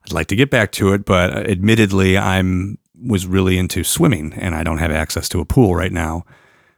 I'd 0.06 0.14
like 0.14 0.28
to 0.28 0.36
get 0.36 0.50
back 0.50 0.72
to 0.74 0.94
it, 0.94 1.06
but 1.06 1.36
admittedly, 1.50 2.18
I'm 2.18 2.78
was 3.04 3.26
really 3.26 3.58
into 3.58 3.84
swimming, 3.84 4.34
and 4.34 4.56
I 4.56 4.64
don't 4.64 4.78
have 4.78 4.92
access 4.92 5.28
to 5.30 5.40
a 5.40 5.46
pool 5.46 5.76
right 5.76 5.92
now. 5.92 6.24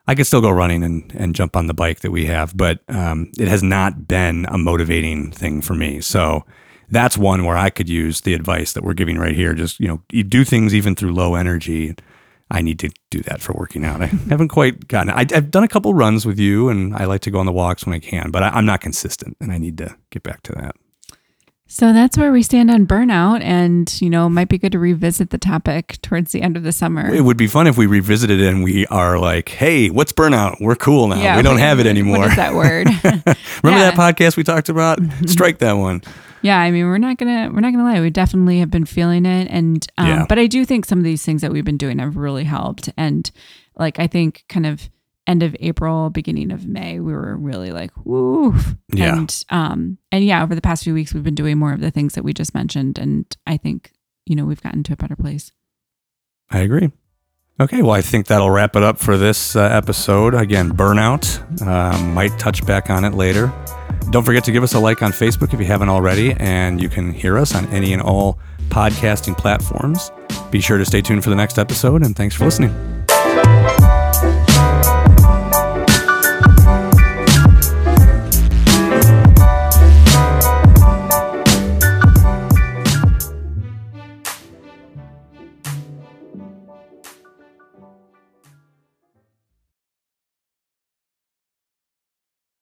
I 0.07 0.15
could 0.15 0.27
still 0.27 0.41
go 0.41 0.51
running 0.51 0.83
and, 0.83 1.13
and 1.15 1.35
jump 1.35 1.55
on 1.55 1.67
the 1.67 1.73
bike 1.73 2.01
that 2.01 2.11
we 2.11 2.25
have, 2.25 2.55
but 2.57 2.79
um, 2.89 3.31
it 3.37 3.47
has 3.47 3.63
not 3.63 4.07
been 4.07 4.45
a 4.49 4.57
motivating 4.57 5.31
thing 5.31 5.61
for 5.61 5.75
me. 5.75 6.01
So 6.01 6.45
that's 6.93 7.17
one 7.17 7.45
where 7.45 7.57
I 7.57 7.69
could 7.69 7.89
use 7.89 8.21
the 8.21 8.33
advice 8.33 8.73
that 8.73 8.83
we're 8.83 8.93
giving 8.93 9.17
right 9.17 9.35
here. 9.35 9.53
Just, 9.53 9.79
you 9.79 9.87
know, 9.87 10.01
you 10.11 10.23
do 10.23 10.43
things 10.43 10.73
even 10.73 10.95
through 10.95 11.13
low 11.13 11.35
energy. 11.35 11.95
I 12.51 12.61
need 12.61 12.79
to 12.79 12.89
do 13.09 13.21
that 13.21 13.41
for 13.41 13.53
working 13.53 13.83
out. 13.83 14.01
I 14.01 14.05
haven't 14.29 14.49
quite 14.49 14.87
gotten 14.87 15.09
it. 15.09 15.31
I, 15.31 15.35
have 15.35 15.51
done 15.51 15.63
a 15.63 15.67
couple 15.67 15.93
runs 15.93 16.25
with 16.25 16.39
you 16.39 16.69
and 16.69 16.95
I 16.95 17.05
like 17.05 17.21
to 17.21 17.31
go 17.31 17.39
on 17.39 17.45
the 17.45 17.51
walks 17.51 17.85
when 17.85 17.95
I 17.95 17.99
can, 17.99 18.31
but 18.31 18.43
I, 18.43 18.49
I'm 18.49 18.65
not 18.65 18.81
consistent 18.81 19.37
and 19.39 19.51
I 19.51 19.57
need 19.57 19.77
to 19.79 19.95
get 20.11 20.23
back 20.23 20.43
to 20.43 20.51
that. 20.53 20.75
So 21.65 21.91
that's 21.91 22.19
where 22.19 22.31
we 22.31 22.43
stand 22.43 22.69
on 22.69 22.85
burnout. 22.85 23.41
And, 23.41 23.99
you 23.99 24.07
know, 24.07 24.27
it 24.27 24.29
might 24.29 24.47
be 24.47 24.59
good 24.59 24.73
to 24.73 24.79
revisit 24.79 25.31
the 25.31 25.39
topic 25.39 25.99
towards 26.03 26.31
the 26.31 26.43
end 26.43 26.55
of 26.55 26.61
the 26.61 26.71
summer. 26.71 27.11
It 27.11 27.21
would 27.21 27.37
be 27.37 27.47
fun 27.47 27.65
if 27.65 27.77
we 27.79 27.87
revisited 27.87 28.39
it 28.39 28.47
and 28.47 28.63
we 28.63 28.85
are 28.87 29.17
like, 29.17 29.49
hey, 29.49 29.89
what's 29.89 30.11
burnout? 30.11 30.57
We're 30.61 30.75
cool 30.75 31.07
now. 31.07 31.19
Yeah, 31.19 31.35
we 31.35 31.41
don't 31.41 31.57
have 31.57 31.79
it 31.79 31.87
anymore. 31.87 32.19
What 32.19 32.29
is 32.29 32.35
that 32.35 32.53
word? 32.53 32.85
Remember 33.03 33.25
yeah. 33.63 33.89
that 33.89 33.95
podcast 33.95 34.37
we 34.37 34.43
talked 34.43 34.69
about? 34.69 34.99
Strike 35.25 35.57
that 35.59 35.73
one. 35.73 36.03
Yeah, 36.43 36.59
I 36.59 36.71
mean, 36.71 36.85
we're 36.85 36.97
not 36.97 37.17
gonna 37.17 37.49
we're 37.51 37.61
not 37.61 37.71
gonna 37.71 37.85
lie. 37.85 38.01
We 38.01 38.09
definitely 38.09 38.59
have 38.59 38.69
been 38.69 38.85
feeling 38.85 39.25
it, 39.25 39.47
and 39.49 39.85
um, 39.97 40.07
yeah. 40.07 40.25
but 40.27 40.37
I 40.37 40.47
do 40.47 40.65
think 40.65 40.85
some 40.85 40.99
of 40.99 41.05
these 41.05 41.23
things 41.23 41.41
that 41.41 41.51
we've 41.51 41.65
been 41.65 41.77
doing 41.77 41.99
have 41.99 42.17
really 42.17 42.43
helped. 42.43 42.89
And 42.97 43.29
like, 43.77 43.97
I 43.97 44.07
think 44.07 44.43
kind 44.49 44.65
of 44.65 44.89
end 45.25 45.41
of 45.41 45.55
April, 45.61 46.09
beginning 46.09 46.51
of 46.51 46.67
May, 46.67 46.99
we 46.99 47.13
were 47.13 47.37
really 47.37 47.71
like, 47.71 47.91
woo. 48.05 48.53
Yeah. 48.93 49.17
And 49.17 49.45
um 49.49 49.97
and 50.11 50.23
yeah, 50.23 50.43
over 50.43 50.53
the 50.53 50.61
past 50.61 50.83
few 50.83 50.93
weeks 50.93 51.13
we've 51.13 51.23
been 51.23 51.33
doing 51.33 51.57
more 51.57 51.73
of 51.73 51.79
the 51.79 51.91
things 51.91 52.13
that 52.15 52.23
we 52.23 52.33
just 52.33 52.53
mentioned. 52.53 52.99
And 52.99 53.25
I 53.47 53.57
think, 53.57 53.93
you 54.25 54.35
know, 54.35 54.45
we've 54.45 54.61
gotten 54.61 54.83
to 54.83 54.93
a 54.93 54.97
better 54.97 55.15
place. 55.15 55.51
I 56.51 56.59
agree. 56.59 56.91
Okay, 57.59 57.81
well, 57.81 57.91
I 57.91 58.01
think 58.01 58.27
that'll 58.27 58.49
wrap 58.49 58.75
it 58.75 58.83
up 58.83 58.97
for 58.97 59.15
this 59.15 59.55
uh, 59.55 59.61
episode. 59.61 60.33
Again, 60.33 60.71
burnout. 60.71 61.61
Um, 61.65 62.13
might 62.13 62.37
touch 62.39 62.65
back 62.65 62.89
on 62.89 63.05
it 63.05 63.13
later. 63.13 63.53
Don't 64.11 64.23
forget 64.23 64.43
to 64.43 64.51
give 64.51 64.63
us 64.63 64.73
a 64.73 64.79
like 64.79 65.01
on 65.01 65.11
Facebook 65.11 65.53
if 65.53 65.59
you 65.59 65.65
haven't 65.65 65.89
already, 65.89 66.33
and 66.33 66.81
you 66.81 66.89
can 66.89 67.11
hear 67.11 67.37
us 67.37 67.55
on 67.55 67.65
any 67.67 67.93
and 67.93 68.01
all 68.01 68.37
podcasting 68.69 69.37
platforms. 69.37 70.11
Be 70.51 70.61
sure 70.61 70.77
to 70.77 70.85
stay 70.85 71.01
tuned 71.01 71.23
for 71.23 71.29
the 71.29 71.35
next 71.35 71.57
episode, 71.57 72.03
and 72.03 72.15
thanks 72.15 72.35
for 72.35 72.45
listening. 72.45 72.71